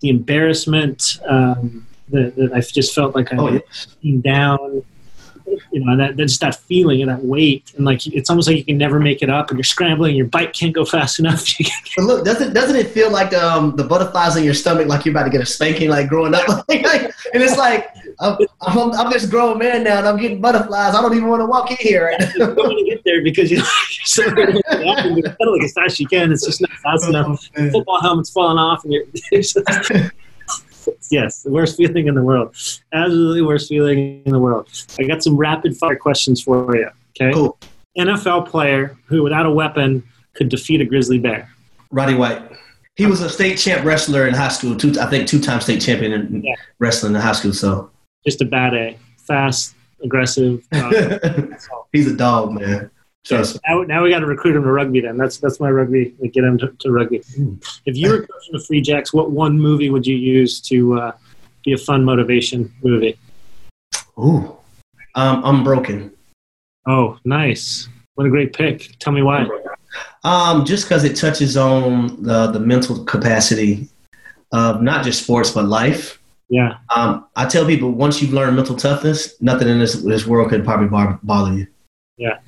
the 0.00 0.08
embarrassment 0.08 1.20
um, 1.28 1.86
that, 2.08 2.34
that 2.36 2.52
I 2.52 2.60
just 2.60 2.94
felt 2.94 3.14
like 3.14 3.32
I 3.32 3.36
was 3.36 3.60
oh, 4.04 4.16
down 4.18 4.82
you 5.72 5.84
know, 5.84 5.96
that, 5.96 6.16
just 6.16 6.40
that 6.40 6.56
feeling 6.56 7.02
and 7.02 7.10
that 7.10 7.24
weight, 7.24 7.72
and 7.76 7.84
like 7.84 8.06
it's 8.06 8.30
almost 8.30 8.48
like 8.48 8.56
you 8.56 8.64
can 8.64 8.78
never 8.78 8.98
make 8.98 9.22
it 9.22 9.30
up, 9.30 9.50
and 9.50 9.58
you're 9.58 9.64
scrambling, 9.64 10.10
and 10.10 10.18
your 10.18 10.26
bike 10.26 10.52
can't 10.52 10.74
go 10.74 10.84
fast 10.84 11.18
enough. 11.18 11.44
but 11.96 12.04
look, 12.04 12.24
doesn't 12.24 12.52
doesn't 12.52 12.76
it 12.76 12.88
feel 12.88 13.10
like 13.10 13.32
um, 13.34 13.76
the 13.76 13.84
butterflies 13.84 14.36
in 14.36 14.44
your 14.44 14.54
stomach, 14.54 14.86
like 14.86 15.04
you're 15.04 15.12
about 15.12 15.24
to 15.24 15.30
get 15.30 15.40
a 15.40 15.46
spanking, 15.46 15.90
like 15.90 16.08
growing 16.08 16.34
up, 16.34 16.48
and 16.68 17.12
it's 17.34 17.56
like 17.56 17.94
I'm, 18.20 18.36
I'm, 18.60 18.92
I'm 18.92 19.10
this 19.10 19.26
grown 19.26 19.58
man 19.58 19.84
now, 19.84 19.98
and 19.98 20.08
I'm 20.08 20.16
getting 20.16 20.40
butterflies. 20.40 20.94
I 20.94 21.02
don't 21.02 21.14
even 21.14 21.28
want 21.28 21.40
to 21.40 21.46
walk 21.46 21.70
in 21.70 21.76
here. 21.78 22.06
Right 22.06 22.34
you 22.36 22.46
want 22.46 22.78
to 22.78 22.84
get 22.84 23.02
there 23.04 23.22
because 23.22 23.50
you 23.50 23.58
know, 23.58 23.64
you're 23.90 24.04
so 24.04 24.30
ready 24.34 24.52
to 24.52 25.36
pedal 25.38 25.52
like 25.52 25.62
as 25.64 25.72
fast 25.72 25.92
as 25.92 26.00
you 26.00 26.08
can. 26.08 26.32
It's 26.32 26.44
just 26.44 26.60
not 26.60 26.70
fast 26.82 27.08
enough. 27.08 27.50
Oh, 27.56 27.70
Football 27.70 28.00
helmet's 28.00 28.30
falling 28.30 28.58
off, 28.58 28.84
and 28.84 28.92
you're. 28.92 30.10
yes, 31.10 31.42
the 31.42 31.50
worst 31.50 31.76
feeling 31.76 32.06
in 32.06 32.14
the 32.14 32.22
world. 32.22 32.54
Absolutely 32.92 33.42
worst 33.42 33.68
feeling 33.68 34.22
in 34.24 34.32
the 34.32 34.38
world. 34.38 34.68
I 34.98 35.04
got 35.04 35.22
some 35.22 35.36
rapid 35.36 35.76
fire 35.76 35.96
questions 35.96 36.42
for 36.42 36.76
you. 36.76 36.90
Okay. 37.10 37.32
Cool. 37.32 37.58
NFL 37.98 38.48
player 38.48 38.96
who, 39.06 39.22
without 39.22 39.46
a 39.46 39.50
weapon, 39.50 40.02
could 40.34 40.48
defeat 40.48 40.80
a 40.80 40.84
grizzly 40.84 41.18
bear. 41.18 41.50
Roddy 41.90 42.14
White. 42.14 42.42
He 42.96 43.06
was 43.06 43.20
a 43.20 43.30
state 43.30 43.56
champ 43.56 43.84
wrestler 43.84 44.26
in 44.26 44.34
high 44.34 44.48
school. 44.48 44.76
Two, 44.76 44.92
I 45.00 45.06
think, 45.06 45.26
two-time 45.26 45.60
state 45.60 45.80
champion 45.80 46.12
in 46.12 46.42
yeah. 46.42 46.54
wrestling 46.78 47.14
in 47.14 47.20
high 47.20 47.32
school. 47.32 47.52
So 47.52 47.90
just 48.24 48.40
a 48.42 48.44
bad 48.44 48.74
A. 48.74 48.98
Fast, 49.18 49.74
aggressive. 50.02 50.64
Uh, 50.72 51.18
He's 51.92 52.06
a 52.06 52.16
dog, 52.16 52.52
man. 52.52 52.90
Trust 53.24 53.58
now, 53.68 53.82
now 53.82 54.02
we 54.02 54.10
got 54.10 54.20
to 54.20 54.26
recruit 54.26 54.56
him 54.56 54.62
to 54.62 54.72
rugby. 54.72 55.00
Then 55.00 55.18
that's 55.18 55.38
that's 55.38 55.60
my 55.60 55.70
rugby. 55.70 56.14
Get 56.32 56.42
him 56.42 56.56
to, 56.58 56.68
to 56.68 56.90
rugby. 56.90 57.22
If 57.84 57.96
you 57.96 58.10
were 58.10 58.18
coaching 58.20 58.52
the 58.52 58.64
Free 58.66 58.80
Jacks, 58.80 59.12
what 59.12 59.30
one 59.30 59.60
movie 59.60 59.90
would 59.90 60.06
you 60.06 60.16
use 60.16 60.60
to 60.62 60.98
uh, 60.98 61.12
be 61.64 61.74
a 61.74 61.76
fun 61.76 62.02
motivation 62.02 62.72
movie? 62.82 63.18
Ooh, 64.18 64.56
um, 65.14 65.42
Unbroken. 65.44 66.12
Oh, 66.86 67.18
nice! 67.24 67.88
What 68.14 68.26
a 68.26 68.30
great 68.30 68.54
pick. 68.54 68.96
Tell 69.00 69.12
me 69.12 69.22
why. 69.22 69.46
Um, 70.24 70.64
just 70.64 70.84
because 70.84 71.04
it 71.04 71.14
touches 71.14 71.58
on 71.58 72.22
the 72.22 72.46
the 72.46 72.60
mental 72.60 73.04
capacity 73.04 73.88
of 74.52 74.82
not 74.82 75.04
just 75.04 75.22
sports 75.22 75.50
but 75.50 75.66
life. 75.66 76.20
Yeah. 76.48 76.78
Um, 76.94 77.26
I 77.36 77.46
tell 77.46 77.64
people 77.66 77.90
once 77.92 78.20
you've 78.20 78.32
learned 78.32 78.56
mental 78.56 78.76
toughness, 78.76 79.40
nothing 79.40 79.68
in 79.68 79.78
this 79.78 79.94
this 79.94 80.26
world 80.26 80.48
could 80.48 80.64
probably 80.64 80.88
bother 81.22 81.52
you. 81.52 81.66
Yeah. 82.16 82.38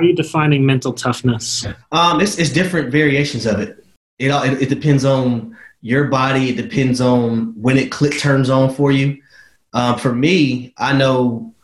Are 0.00 0.04
you 0.04 0.14
defining 0.14 0.64
mental 0.64 0.94
toughness? 0.94 1.66
Um, 1.92 2.22
it's, 2.22 2.38
it's 2.38 2.48
different 2.48 2.90
variations 2.90 3.44
of 3.44 3.60
it. 3.60 3.84
It, 4.18 4.30
all, 4.30 4.42
it, 4.44 4.62
it 4.62 4.70
depends 4.70 5.04
on 5.04 5.54
your 5.82 6.04
body. 6.04 6.48
It 6.48 6.56
depends 6.56 7.02
on 7.02 7.52
when 7.60 7.76
it 7.76 7.92
click 7.92 8.18
turns 8.18 8.48
on 8.48 8.74
for 8.74 8.92
you. 8.92 9.20
Um, 9.74 9.98
for 9.98 10.14
me, 10.14 10.72
I 10.78 10.94
know 10.94 11.54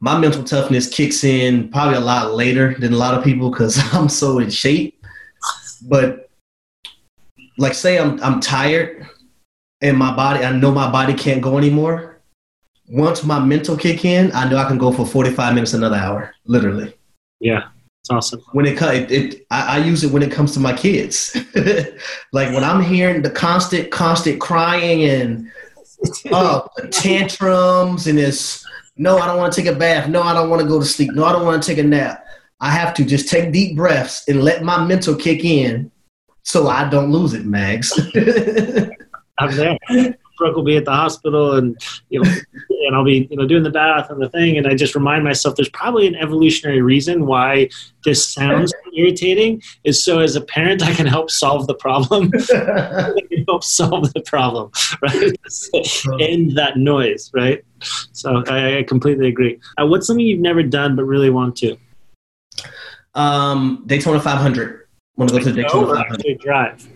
my 0.00 0.18
mental 0.18 0.42
toughness 0.42 0.88
kicks 0.88 1.22
in 1.22 1.68
probably 1.68 1.94
a 1.94 2.00
lot 2.00 2.34
later 2.34 2.74
than 2.80 2.92
a 2.92 2.96
lot 2.96 3.16
of 3.16 3.22
people 3.22 3.50
because 3.50 3.78
I'm 3.94 4.08
so 4.08 4.40
in 4.40 4.50
shape. 4.50 5.00
But 5.82 6.28
like, 7.56 7.74
say 7.74 8.00
I'm 8.00 8.20
I'm 8.20 8.40
tired 8.40 9.06
and 9.80 9.96
my 9.96 10.12
body, 10.16 10.44
I 10.44 10.50
know 10.50 10.72
my 10.72 10.90
body 10.90 11.14
can't 11.14 11.40
go 11.40 11.56
anymore. 11.56 12.20
Once 12.88 13.22
my 13.22 13.38
mental 13.38 13.76
kick 13.76 14.04
in, 14.04 14.32
I 14.32 14.50
know 14.50 14.56
I 14.56 14.66
can 14.66 14.76
go 14.76 14.90
for 14.90 15.06
45 15.06 15.54
minutes, 15.54 15.72
another 15.72 15.94
hour, 15.94 16.34
literally. 16.46 16.94
Yeah, 17.44 17.68
it's 18.00 18.10
awesome. 18.10 18.40
When 18.52 18.64
it 18.64 18.78
comes, 18.78 19.00
it, 19.00 19.12
it 19.12 19.46
I, 19.50 19.76
I, 19.76 19.78
use 19.84 20.02
it 20.02 20.10
when 20.10 20.22
it 20.22 20.32
comes 20.32 20.52
to 20.54 20.60
my 20.60 20.72
kids. 20.72 21.36
like 22.32 22.54
when 22.54 22.64
I'm 22.64 22.82
hearing 22.82 23.20
the 23.20 23.28
constant, 23.28 23.90
constant 23.90 24.40
crying 24.40 25.04
and 25.04 25.52
uh, 26.32 26.62
tantrums 26.90 28.06
and 28.06 28.18
this. 28.18 28.64
No, 28.96 29.18
I 29.18 29.26
don't 29.26 29.36
want 29.36 29.52
to 29.52 29.60
take 29.60 29.70
a 29.70 29.76
bath. 29.76 30.08
No, 30.08 30.22
I 30.22 30.32
don't 30.32 30.48
want 30.48 30.62
to 30.62 30.68
go 30.68 30.80
to 30.80 30.86
sleep. 30.86 31.12
No, 31.12 31.24
I 31.24 31.32
don't 31.32 31.44
want 31.44 31.62
to 31.62 31.68
take 31.68 31.78
a 31.78 31.86
nap. 31.86 32.24
I 32.60 32.70
have 32.70 32.94
to 32.94 33.04
just 33.04 33.28
take 33.28 33.52
deep 33.52 33.76
breaths 33.76 34.26
and 34.26 34.42
let 34.42 34.62
my 34.62 34.82
mental 34.86 35.14
kick 35.14 35.44
in, 35.44 35.90
so 36.44 36.68
I 36.68 36.88
don't 36.88 37.12
lose 37.12 37.34
it, 37.34 37.44
Mags. 37.44 37.92
I'm 39.38 39.54
there. 39.54 40.16
Brooke 40.36 40.56
will 40.56 40.64
be 40.64 40.76
at 40.76 40.84
the 40.84 40.92
hospital, 40.92 41.54
and 41.54 41.76
you 42.08 42.22
know, 42.22 42.30
and 42.86 42.96
I'll 42.96 43.04
be 43.04 43.26
you 43.30 43.36
know 43.36 43.46
doing 43.46 43.62
the 43.62 43.70
bath 43.70 44.10
and 44.10 44.20
the 44.20 44.28
thing, 44.28 44.56
and 44.56 44.66
I 44.66 44.74
just 44.74 44.94
remind 44.94 45.24
myself 45.24 45.56
there's 45.56 45.68
probably 45.70 46.06
an 46.06 46.14
evolutionary 46.16 46.82
reason 46.82 47.26
why 47.26 47.68
this 48.04 48.26
sounds 48.26 48.72
irritating. 48.96 49.62
Is 49.84 50.04
so 50.04 50.20
as 50.20 50.36
a 50.36 50.40
parent 50.40 50.82
I 50.82 50.92
can 50.92 51.06
help 51.06 51.30
solve 51.30 51.66
the 51.66 51.74
problem. 51.74 52.32
Help 53.46 53.62
solve 53.62 54.10
the 54.14 54.22
problem, 54.22 54.70
right? 55.02 55.32
End 56.18 56.56
that 56.56 56.78
noise, 56.78 57.30
right? 57.34 57.62
So 58.12 58.42
I, 58.48 58.78
I 58.78 58.82
completely 58.84 59.28
agree. 59.28 59.60
Uh, 59.76 59.86
what's 59.86 60.06
something 60.06 60.24
you've 60.24 60.40
never 60.40 60.62
done 60.62 60.96
but 60.96 61.04
really 61.04 61.28
want 61.28 61.54
to? 61.56 61.76
Um, 63.14 63.84
Daytona 63.86 64.18
500. 64.18 64.86
Want 65.16 65.30
to 65.30 65.36
go 65.36 65.44
to 65.44 65.52
the 65.52 65.62
Daytona 65.62 65.94
500? 65.94 66.38
drive? 66.40 66.88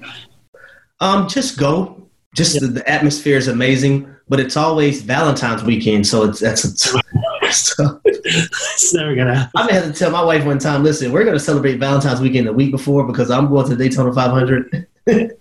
Um, 1.00 1.28
just 1.28 1.58
go. 1.58 2.07
Just 2.38 2.60
the, 2.60 2.68
the 2.68 2.88
atmosphere 2.88 3.36
is 3.36 3.48
amazing, 3.48 4.14
but 4.28 4.38
it's 4.38 4.56
always 4.56 5.02
Valentine's 5.02 5.64
weekend, 5.64 6.06
so 6.06 6.22
it's 6.22 6.38
that's. 6.38 6.62
so, 7.50 8.00
It's 8.04 8.94
never 8.94 9.16
gonna 9.16 9.34
happen. 9.34 9.50
I 9.56 9.66
may 9.66 9.72
have 9.72 9.84
to 9.86 9.92
tell 9.92 10.12
my 10.12 10.22
wife 10.22 10.44
one 10.44 10.60
time. 10.60 10.84
Listen, 10.84 11.10
we're 11.10 11.24
going 11.24 11.34
to 11.36 11.40
celebrate 11.40 11.78
Valentine's 11.78 12.20
weekend 12.20 12.46
the 12.46 12.52
week 12.52 12.70
before 12.70 13.04
because 13.04 13.28
I'm 13.28 13.48
going 13.48 13.68
to 13.68 13.74
the 13.74 13.88
Daytona 13.88 14.12
500. 14.12 14.86
It's 15.06 15.34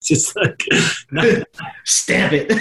just 0.02 0.36
like 0.36 0.62
Stamp 1.84 2.32
it. 2.34 2.52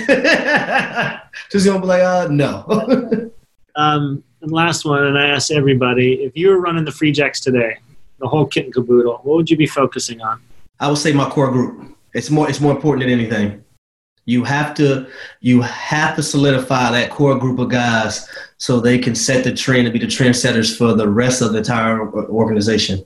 She's 1.52 1.66
gonna 1.66 1.80
be 1.80 1.86
like, 1.86 2.02
uh, 2.02 2.30
no. 2.32 3.30
Um, 3.76 4.24
and 4.42 4.52
last 4.52 4.86
one, 4.86 5.04
and 5.04 5.20
I 5.20 5.28
asked 5.28 5.52
everybody: 5.52 6.16
if 6.24 6.36
you 6.36 6.50
were 6.50 6.60
running 6.60 6.84
the 6.84 6.92
Free 6.92 7.12
Jacks 7.12 7.40
today, 7.40 7.78
the 8.20 8.28
whole 8.28 8.48
kit 8.48 8.66
and 8.66 8.74
caboodle, 8.74 9.20
what 9.24 9.36
would 9.36 9.52
you 9.52 9.58
be 9.58 9.68
focusing 9.68 10.20
on? 10.22 10.42
I 10.80 10.88
would 10.90 10.98
say 10.98 11.14
my 11.14 11.30
core 11.30 11.52
group. 11.52 11.96
It's 12.14 12.32
more. 12.32 12.50
It's 12.50 12.60
more 12.60 12.72
important 12.72 13.08
than 13.08 13.20
anything. 13.20 13.63
You 14.26 14.44
have 14.44 14.74
to. 14.76 15.08
You 15.42 15.62
have 15.62 16.16
to 16.16 16.24
solidify 16.24 16.92
that 16.92 17.10
core 17.10 17.38
group 17.38 17.60
of 17.60 17.70
guys 17.70 18.28
so 18.58 18.80
they 18.80 18.98
can 18.98 19.16
set 19.16 19.44
the 19.44 19.54
trend 19.54 19.86
and 19.86 19.94
be 19.94 20.00
the 20.00 20.06
trendsetters 20.06 20.78
for 20.78 20.94
the 20.94 21.08
rest 21.10 21.42
of 21.42 21.52
the 21.52 21.60
entire 21.60 22.10
organization. 22.30 23.06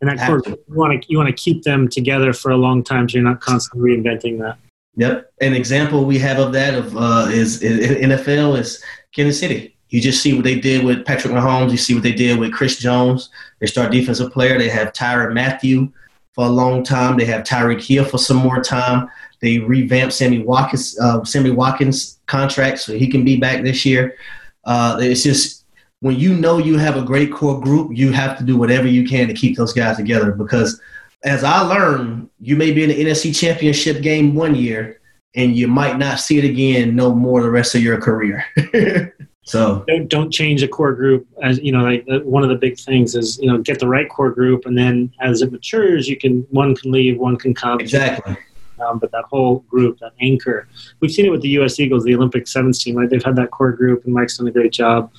And 0.00 0.10
that 0.10 0.26
core, 0.26 0.42
you 0.46 0.56
want 0.68 1.02
to 1.02 1.08
you 1.08 1.18
want 1.18 1.28
to 1.28 1.42
keep 1.42 1.62
them 1.62 1.88
together 1.88 2.32
for 2.32 2.50
a 2.50 2.56
long 2.56 2.82
time, 2.82 3.08
so 3.08 3.18
you're 3.18 3.24
not 3.24 3.40
constantly 3.40 3.92
reinventing 3.92 4.38
that. 4.40 4.58
Yep. 4.96 5.32
An 5.40 5.54
example 5.54 6.04
we 6.04 6.18
have 6.18 6.38
of 6.38 6.52
that 6.52 6.74
of 6.74 6.96
uh, 6.96 7.28
is 7.30 7.62
in 7.62 8.10
NFL 8.10 8.58
is 8.58 8.82
Kansas 9.14 9.38
City. 9.38 9.76
You 9.90 10.00
just 10.00 10.22
see 10.22 10.34
what 10.34 10.44
they 10.44 10.58
did 10.58 10.84
with 10.84 11.04
Patrick 11.04 11.34
Mahomes. 11.34 11.70
You 11.70 11.76
see 11.76 11.94
what 11.94 12.02
they 12.02 12.12
did 12.12 12.38
with 12.38 12.52
Chris 12.52 12.78
Jones. 12.78 13.30
They 13.58 13.66
start 13.66 13.92
defensive 13.92 14.32
player. 14.32 14.58
They 14.58 14.68
have 14.68 14.92
Tyrann 14.92 15.34
Mathieu 15.34 15.92
for 16.34 16.46
a 16.46 16.48
long 16.48 16.84
time. 16.84 17.16
They 17.16 17.24
have 17.24 17.42
Tyreek 17.42 17.84
Hill 17.84 18.04
for 18.04 18.18
some 18.18 18.36
more 18.36 18.62
time. 18.62 19.08
They 19.40 19.58
revamped 19.58 20.12
Sammy 20.12 20.42
Watkins, 20.42 20.98
uh, 21.00 21.24
Sammy 21.24 21.50
Watkins 21.50 22.20
contract 22.26 22.80
so 22.80 22.94
he 22.94 23.08
can 23.08 23.24
be 23.24 23.36
back 23.36 23.62
this 23.62 23.86
year. 23.86 24.16
Uh, 24.64 24.98
it's 25.00 25.22
just 25.22 25.64
when 26.00 26.18
you 26.18 26.34
know 26.34 26.58
you 26.58 26.78
have 26.78 26.96
a 26.96 27.02
great 27.02 27.32
core 27.32 27.60
group, 27.60 27.96
you 27.96 28.12
have 28.12 28.36
to 28.38 28.44
do 28.44 28.56
whatever 28.56 28.86
you 28.86 29.06
can 29.06 29.28
to 29.28 29.34
keep 29.34 29.56
those 29.56 29.72
guys 29.72 29.96
together. 29.96 30.32
Because 30.32 30.80
as 31.24 31.44
I 31.44 31.60
learned, 31.60 32.28
you 32.40 32.56
may 32.56 32.72
be 32.72 32.82
in 32.82 32.90
the 32.90 33.04
NFC 33.04 33.38
Championship 33.38 34.02
game 34.02 34.34
one 34.34 34.54
year, 34.54 35.00
and 35.34 35.56
you 35.56 35.68
might 35.68 35.98
not 35.98 36.18
see 36.18 36.38
it 36.38 36.44
again 36.44 36.96
no 36.96 37.14
more 37.14 37.42
the 37.42 37.50
rest 37.50 37.74
of 37.74 37.82
your 37.82 38.00
career. 38.00 38.44
so 39.44 39.84
Don't, 39.86 40.08
don't 40.08 40.30
change 40.30 40.62
a 40.62 40.68
core 40.68 40.94
group. 40.94 41.26
As 41.42 41.58
you 41.60 41.72
know, 41.72 41.82
like 41.82 42.04
uh, 42.10 42.20
one 42.20 42.42
of 42.42 42.48
the 42.48 42.56
big 42.56 42.78
things 42.78 43.14
is 43.14 43.38
you 43.38 43.50
know 43.50 43.58
get 43.58 43.78
the 43.78 43.88
right 43.88 44.08
core 44.08 44.30
group, 44.30 44.66
and 44.66 44.76
then 44.76 45.12
as 45.20 45.42
it 45.42 45.52
matures, 45.52 46.08
you 46.08 46.16
can 46.16 46.46
one 46.50 46.74
can 46.74 46.90
leave, 46.90 47.18
one 47.18 47.36
can 47.36 47.54
come. 47.54 47.80
exactly. 47.80 48.36
Um, 48.80 48.98
but 48.98 49.10
that 49.12 49.24
whole 49.24 49.60
group, 49.60 49.98
that 50.00 50.12
anchor, 50.20 50.68
we've 51.00 51.10
seen 51.10 51.26
it 51.26 51.30
with 51.30 51.42
the 51.42 51.48
U.S. 51.50 51.78
Eagles, 51.78 52.04
the 52.04 52.14
Olympic 52.14 52.46
sevens 52.46 52.82
team. 52.82 52.96
Right, 52.96 53.08
they've 53.08 53.22
had 53.22 53.36
that 53.36 53.50
core 53.50 53.72
group, 53.72 54.04
and 54.04 54.14
Mike's 54.14 54.38
done 54.38 54.48
a 54.48 54.50
great 54.50 54.72
job 54.72 55.12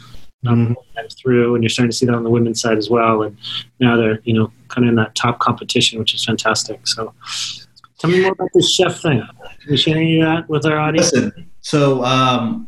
um, 0.47 0.75
them 0.95 1.07
through. 1.09 1.55
And 1.55 1.63
you're 1.63 1.69
starting 1.69 1.91
to 1.91 1.95
see 1.95 2.05
that 2.05 2.15
on 2.15 2.23
the 2.23 2.29
women's 2.29 2.61
side 2.61 2.77
as 2.77 2.89
well. 2.89 3.23
And 3.23 3.37
now 3.79 3.97
they're 3.97 4.19
you 4.23 4.33
know 4.33 4.51
kind 4.67 4.85
of 4.85 4.89
in 4.89 4.95
that 4.95 5.15
top 5.15 5.39
competition, 5.39 5.99
which 5.99 6.13
is 6.13 6.25
fantastic. 6.25 6.87
So, 6.87 7.13
tell 7.99 8.09
me 8.09 8.21
more 8.21 8.31
about 8.31 8.49
this 8.53 8.71
chef 8.71 9.01
thing. 9.01 9.21
Can 9.61 9.71
you 9.71 9.77
share 9.77 9.97
any 9.97 10.19
of 10.19 10.27
that 10.27 10.49
with 10.49 10.65
our 10.65 10.77
audience? 10.77 11.13
Listen, 11.13 11.49
so 11.61 12.03
um, 12.03 12.67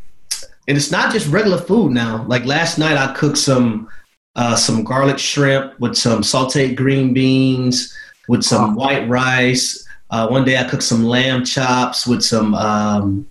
and 0.67 0.77
it's 0.77 0.91
not 0.91 1.11
just 1.11 1.27
regular 1.27 1.57
food 1.57 1.91
now. 1.91 2.25
Like 2.27 2.45
last 2.45 2.77
night, 2.77 2.97
I 2.97 3.13
cooked 3.13 3.37
some 3.37 3.89
uh, 4.35 4.55
some 4.55 4.83
garlic 4.83 5.19
shrimp 5.19 5.79
with 5.79 5.95
some 5.95 6.21
sautéed 6.21 6.75
green 6.75 7.13
beans 7.13 7.93
with 8.27 8.43
some 8.43 8.75
white 8.75 9.07
rice. 9.07 9.82
Uh, 10.09 10.27
one 10.27 10.45
day, 10.45 10.57
I 10.57 10.63
cooked 10.63 10.83
some 10.83 11.03
lamb 11.03 11.43
chops 11.43 12.05
with 12.05 12.23
some 12.23 12.53
um, 12.55 13.27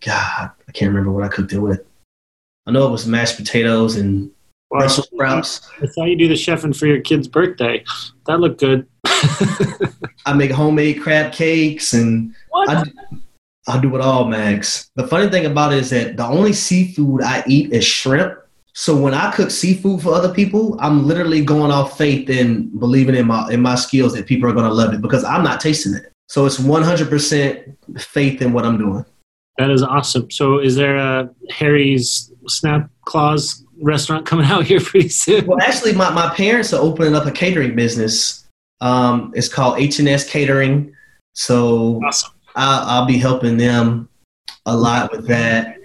God, 0.00 0.50
I 0.68 0.72
can't 0.72 0.90
remember 0.90 1.12
what 1.12 1.24
I 1.24 1.28
cooked 1.28 1.52
it 1.52 1.58
with. 1.58 1.84
I 2.66 2.70
know 2.70 2.86
it 2.86 2.90
was 2.90 3.06
mashed 3.06 3.36
potatoes 3.36 3.96
and 3.96 4.30
Well, 4.70 4.80
Brussels 4.80 5.08
sprouts. 5.12 5.70
I 5.82 5.86
saw 5.86 6.04
you 6.04 6.16
do 6.16 6.28
the 6.28 6.34
chefing 6.34 6.76
for 6.76 6.86
your 6.86 7.00
kid's 7.00 7.26
birthday. 7.26 7.84
That 8.26 8.40
looked 8.40 8.60
good. 8.60 8.86
I 10.26 10.34
make 10.34 10.50
homemade 10.50 11.00
crab 11.00 11.32
cakes 11.32 11.94
and 11.94 12.34
what? 12.50 12.68
I, 12.68 12.84
I 13.66 13.80
do 13.80 13.94
it 13.96 14.00
all, 14.00 14.26
Max. 14.26 14.90
The 14.96 15.06
funny 15.06 15.28
thing 15.30 15.46
about 15.46 15.72
it 15.72 15.78
is 15.78 15.90
that 15.90 16.16
the 16.16 16.26
only 16.26 16.52
seafood 16.52 17.22
I 17.22 17.42
eat 17.46 17.72
is 17.72 17.84
shrimp. 17.84 18.38
So 18.78 18.96
when 18.96 19.12
I 19.12 19.32
cook 19.32 19.50
seafood 19.50 20.02
for 20.02 20.14
other 20.14 20.32
people, 20.32 20.76
I'm 20.78 21.04
literally 21.04 21.44
going 21.44 21.72
off 21.72 21.98
faith 21.98 22.30
and 22.30 22.78
believing 22.78 23.16
in 23.16 23.26
my 23.26 23.50
in 23.50 23.60
my 23.60 23.74
skills 23.74 24.12
that 24.14 24.26
people 24.26 24.48
are 24.48 24.52
going 24.52 24.68
to 24.68 24.72
love 24.72 24.94
it 24.94 25.02
because 25.02 25.24
I'm 25.24 25.42
not 25.42 25.60
tasting 25.60 25.94
it. 25.94 26.12
So 26.28 26.46
it's 26.46 26.58
100% 26.58 28.00
faith 28.00 28.40
in 28.40 28.52
what 28.52 28.64
I'm 28.64 28.78
doing. 28.78 29.04
That 29.56 29.70
is 29.70 29.82
awesome. 29.82 30.30
So, 30.30 30.60
is 30.60 30.76
there 30.76 30.96
a 30.96 31.28
Harry's 31.50 32.30
Snap 32.46 32.88
Claus 33.04 33.64
restaurant 33.82 34.26
coming 34.30 34.46
out 34.46 34.64
here 34.64 34.78
pretty 34.78 35.08
soon? 35.08 35.44
Well, 35.46 35.58
actually, 35.60 35.94
my, 35.94 36.10
my 36.10 36.32
parents 36.36 36.72
are 36.72 36.80
opening 36.80 37.16
up 37.16 37.26
a 37.26 37.32
catering 37.32 37.74
business. 37.74 38.46
Um, 38.80 39.32
it's 39.34 39.48
called 39.48 39.80
H&S 39.80 40.30
Catering. 40.30 40.94
So 41.32 42.00
Awesome. 42.04 42.30
I'll, 42.54 42.86
I'll 42.86 43.06
be 43.06 43.18
helping 43.18 43.56
them 43.56 44.08
a 44.66 44.76
lot 44.76 45.10
with 45.10 45.26
that. 45.26 45.77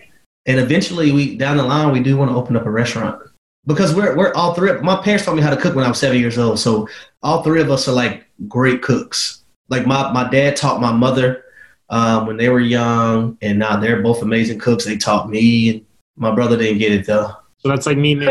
And 0.45 0.59
eventually, 0.59 1.11
we 1.11 1.37
down 1.37 1.57
the 1.57 1.63
line, 1.63 1.91
we 1.91 2.01
do 2.01 2.17
want 2.17 2.31
to 2.31 2.35
open 2.35 2.55
up 2.57 2.65
a 2.65 2.71
restaurant 2.71 3.21
because 3.65 3.95
we're 3.95 4.15
we're 4.15 4.33
all 4.33 4.53
three. 4.53 4.73
My 4.81 5.01
parents 5.01 5.25
taught 5.25 5.35
me 5.35 5.41
how 5.41 5.49
to 5.49 5.61
cook 5.61 5.75
when 5.75 5.85
I 5.85 5.89
was 5.89 5.99
seven 5.99 6.19
years 6.19 6.37
old, 6.37 6.59
so 6.59 6.87
all 7.21 7.43
three 7.43 7.61
of 7.61 7.71
us 7.71 7.87
are 7.87 7.93
like 7.93 8.25
great 8.47 8.81
cooks. 8.81 9.43
Like 9.69 9.87
my 9.87 10.11
my 10.11 10.29
dad 10.29 10.55
taught 10.55 10.81
my 10.81 10.91
mother 10.91 11.45
um, 11.89 12.27
when 12.27 12.37
they 12.37 12.49
were 12.49 12.59
young, 12.59 13.37
and 13.41 13.57
now 13.57 13.77
they're 13.77 14.01
both 14.01 14.21
amazing 14.21 14.59
cooks. 14.59 14.83
They 14.83 14.97
taught 14.97 15.29
me, 15.29 15.69
and 15.69 15.85
my 16.17 16.33
brother 16.33 16.57
didn't 16.57 16.79
get 16.79 16.91
it 16.91 17.05
though. 17.05 17.31
So 17.59 17.69
that's 17.69 17.85
like 17.85 17.97
me. 17.97 18.15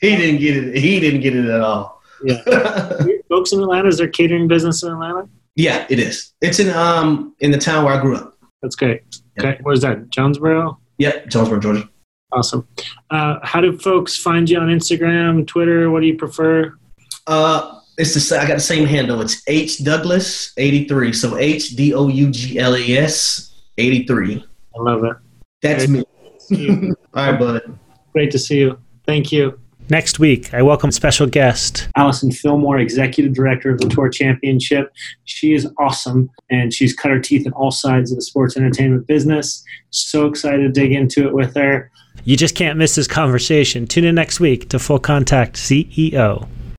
He 0.00 0.16
didn't 0.16 0.40
get 0.40 0.56
it. 0.56 0.76
He 0.76 1.00
didn't 1.00 1.20
get 1.20 1.36
it 1.36 1.46
at 1.46 1.60
all. 1.60 2.00
Yeah. 2.24 2.42
Folks 3.28 3.52
in 3.52 3.60
Atlanta, 3.60 3.88
is 3.88 3.98
there 3.98 4.08
catering 4.08 4.48
business 4.48 4.82
in 4.82 4.92
Atlanta? 4.92 5.28
yeah, 5.56 5.86
it 5.88 5.98
is. 5.98 6.32
It's 6.40 6.58
in 6.58 6.70
um 6.70 7.34
in 7.40 7.50
the 7.50 7.58
town 7.58 7.84
where 7.84 7.94
I 7.94 8.00
grew 8.00 8.16
up. 8.16 8.33
That's 8.64 8.76
great. 8.76 9.02
Okay, 9.38 9.58
where's 9.62 9.82
that? 9.82 10.08
Jonesboro. 10.08 10.78
Yeah, 10.96 11.26
Jonesboro, 11.26 11.60
Georgia. 11.60 11.86
Awesome. 12.32 12.66
Uh, 13.10 13.36
how 13.42 13.60
do 13.60 13.76
folks 13.76 14.16
find 14.16 14.48
you 14.48 14.58
on 14.58 14.68
Instagram, 14.68 15.46
Twitter? 15.46 15.90
What 15.90 16.00
do 16.00 16.06
you 16.06 16.16
prefer? 16.16 16.74
Uh, 17.26 17.80
it's 17.98 18.14
the 18.14 18.40
I 18.40 18.48
got 18.48 18.54
the 18.54 18.60
same 18.60 18.86
handle. 18.86 19.20
It's 19.20 19.42
H 19.46 19.84
Douglas 19.84 20.54
eighty 20.56 20.88
three. 20.88 21.12
So 21.12 21.36
H 21.36 21.76
D 21.76 21.92
O 21.92 22.08
U 22.08 22.30
G 22.30 22.58
L 22.58 22.74
A 22.74 22.96
S 22.96 23.54
eighty 23.76 24.06
three. 24.06 24.42
I 24.74 24.80
love 24.80 25.04
it. 25.04 25.16
That's 25.60 25.86
me. 25.86 26.02
All 27.12 27.30
right, 27.30 27.38
bud. 27.38 27.78
Great 28.14 28.30
to 28.30 28.38
see 28.38 28.60
you. 28.60 28.78
Thank 29.04 29.30
you. 29.30 29.60
Next 29.90 30.18
week, 30.18 30.54
I 30.54 30.62
welcome 30.62 30.90
special 30.90 31.26
guest 31.26 31.88
Allison 31.94 32.32
Fillmore, 32.32 32.78
Executive 32.78 33.34
Director 33.34 33.70
of 33.70 33.78
the 33.78 33.88
Tour 33.88 34.08
Championship. 34.08 34.90
She 35.26 35.52
is 35.52 35.68
awesome, 35.78 36.30
and 36.48 36.72
she's 36.72 36.94
cut 36.94 37.10
her 37.10 37.20
teeth 37.20 37.44
in 37.46 37.52
all 37.52 37.70
sides 37.70 38.10
of 38.10 38.16
the 38.16 38.22
sports 38.22 38.56
entertainment 38.56 39.06
business. 39.06 39.62
So 39.90 40.26
excited 40.26 40.62
to 40.62 40.70
dig 40.70 40.92
into 40.92 41.28
it 41.28 41.34
with 41.34 41.54
her. 41.56 41.90
You 42.24 42.34
just 42.34 42.54
can't 42.54 42.78
miss 42.78 42.94
this 42.94 43.06
conversation. 43.06 43.86
Tune 43.86 44.04
in 44.04 44.14
next 44.14 44.40
week 44.40 44.70
to 44.70 44.78
Full 44.78 45.00
Contact 45.00 45.56
CEO. 45.56 46.48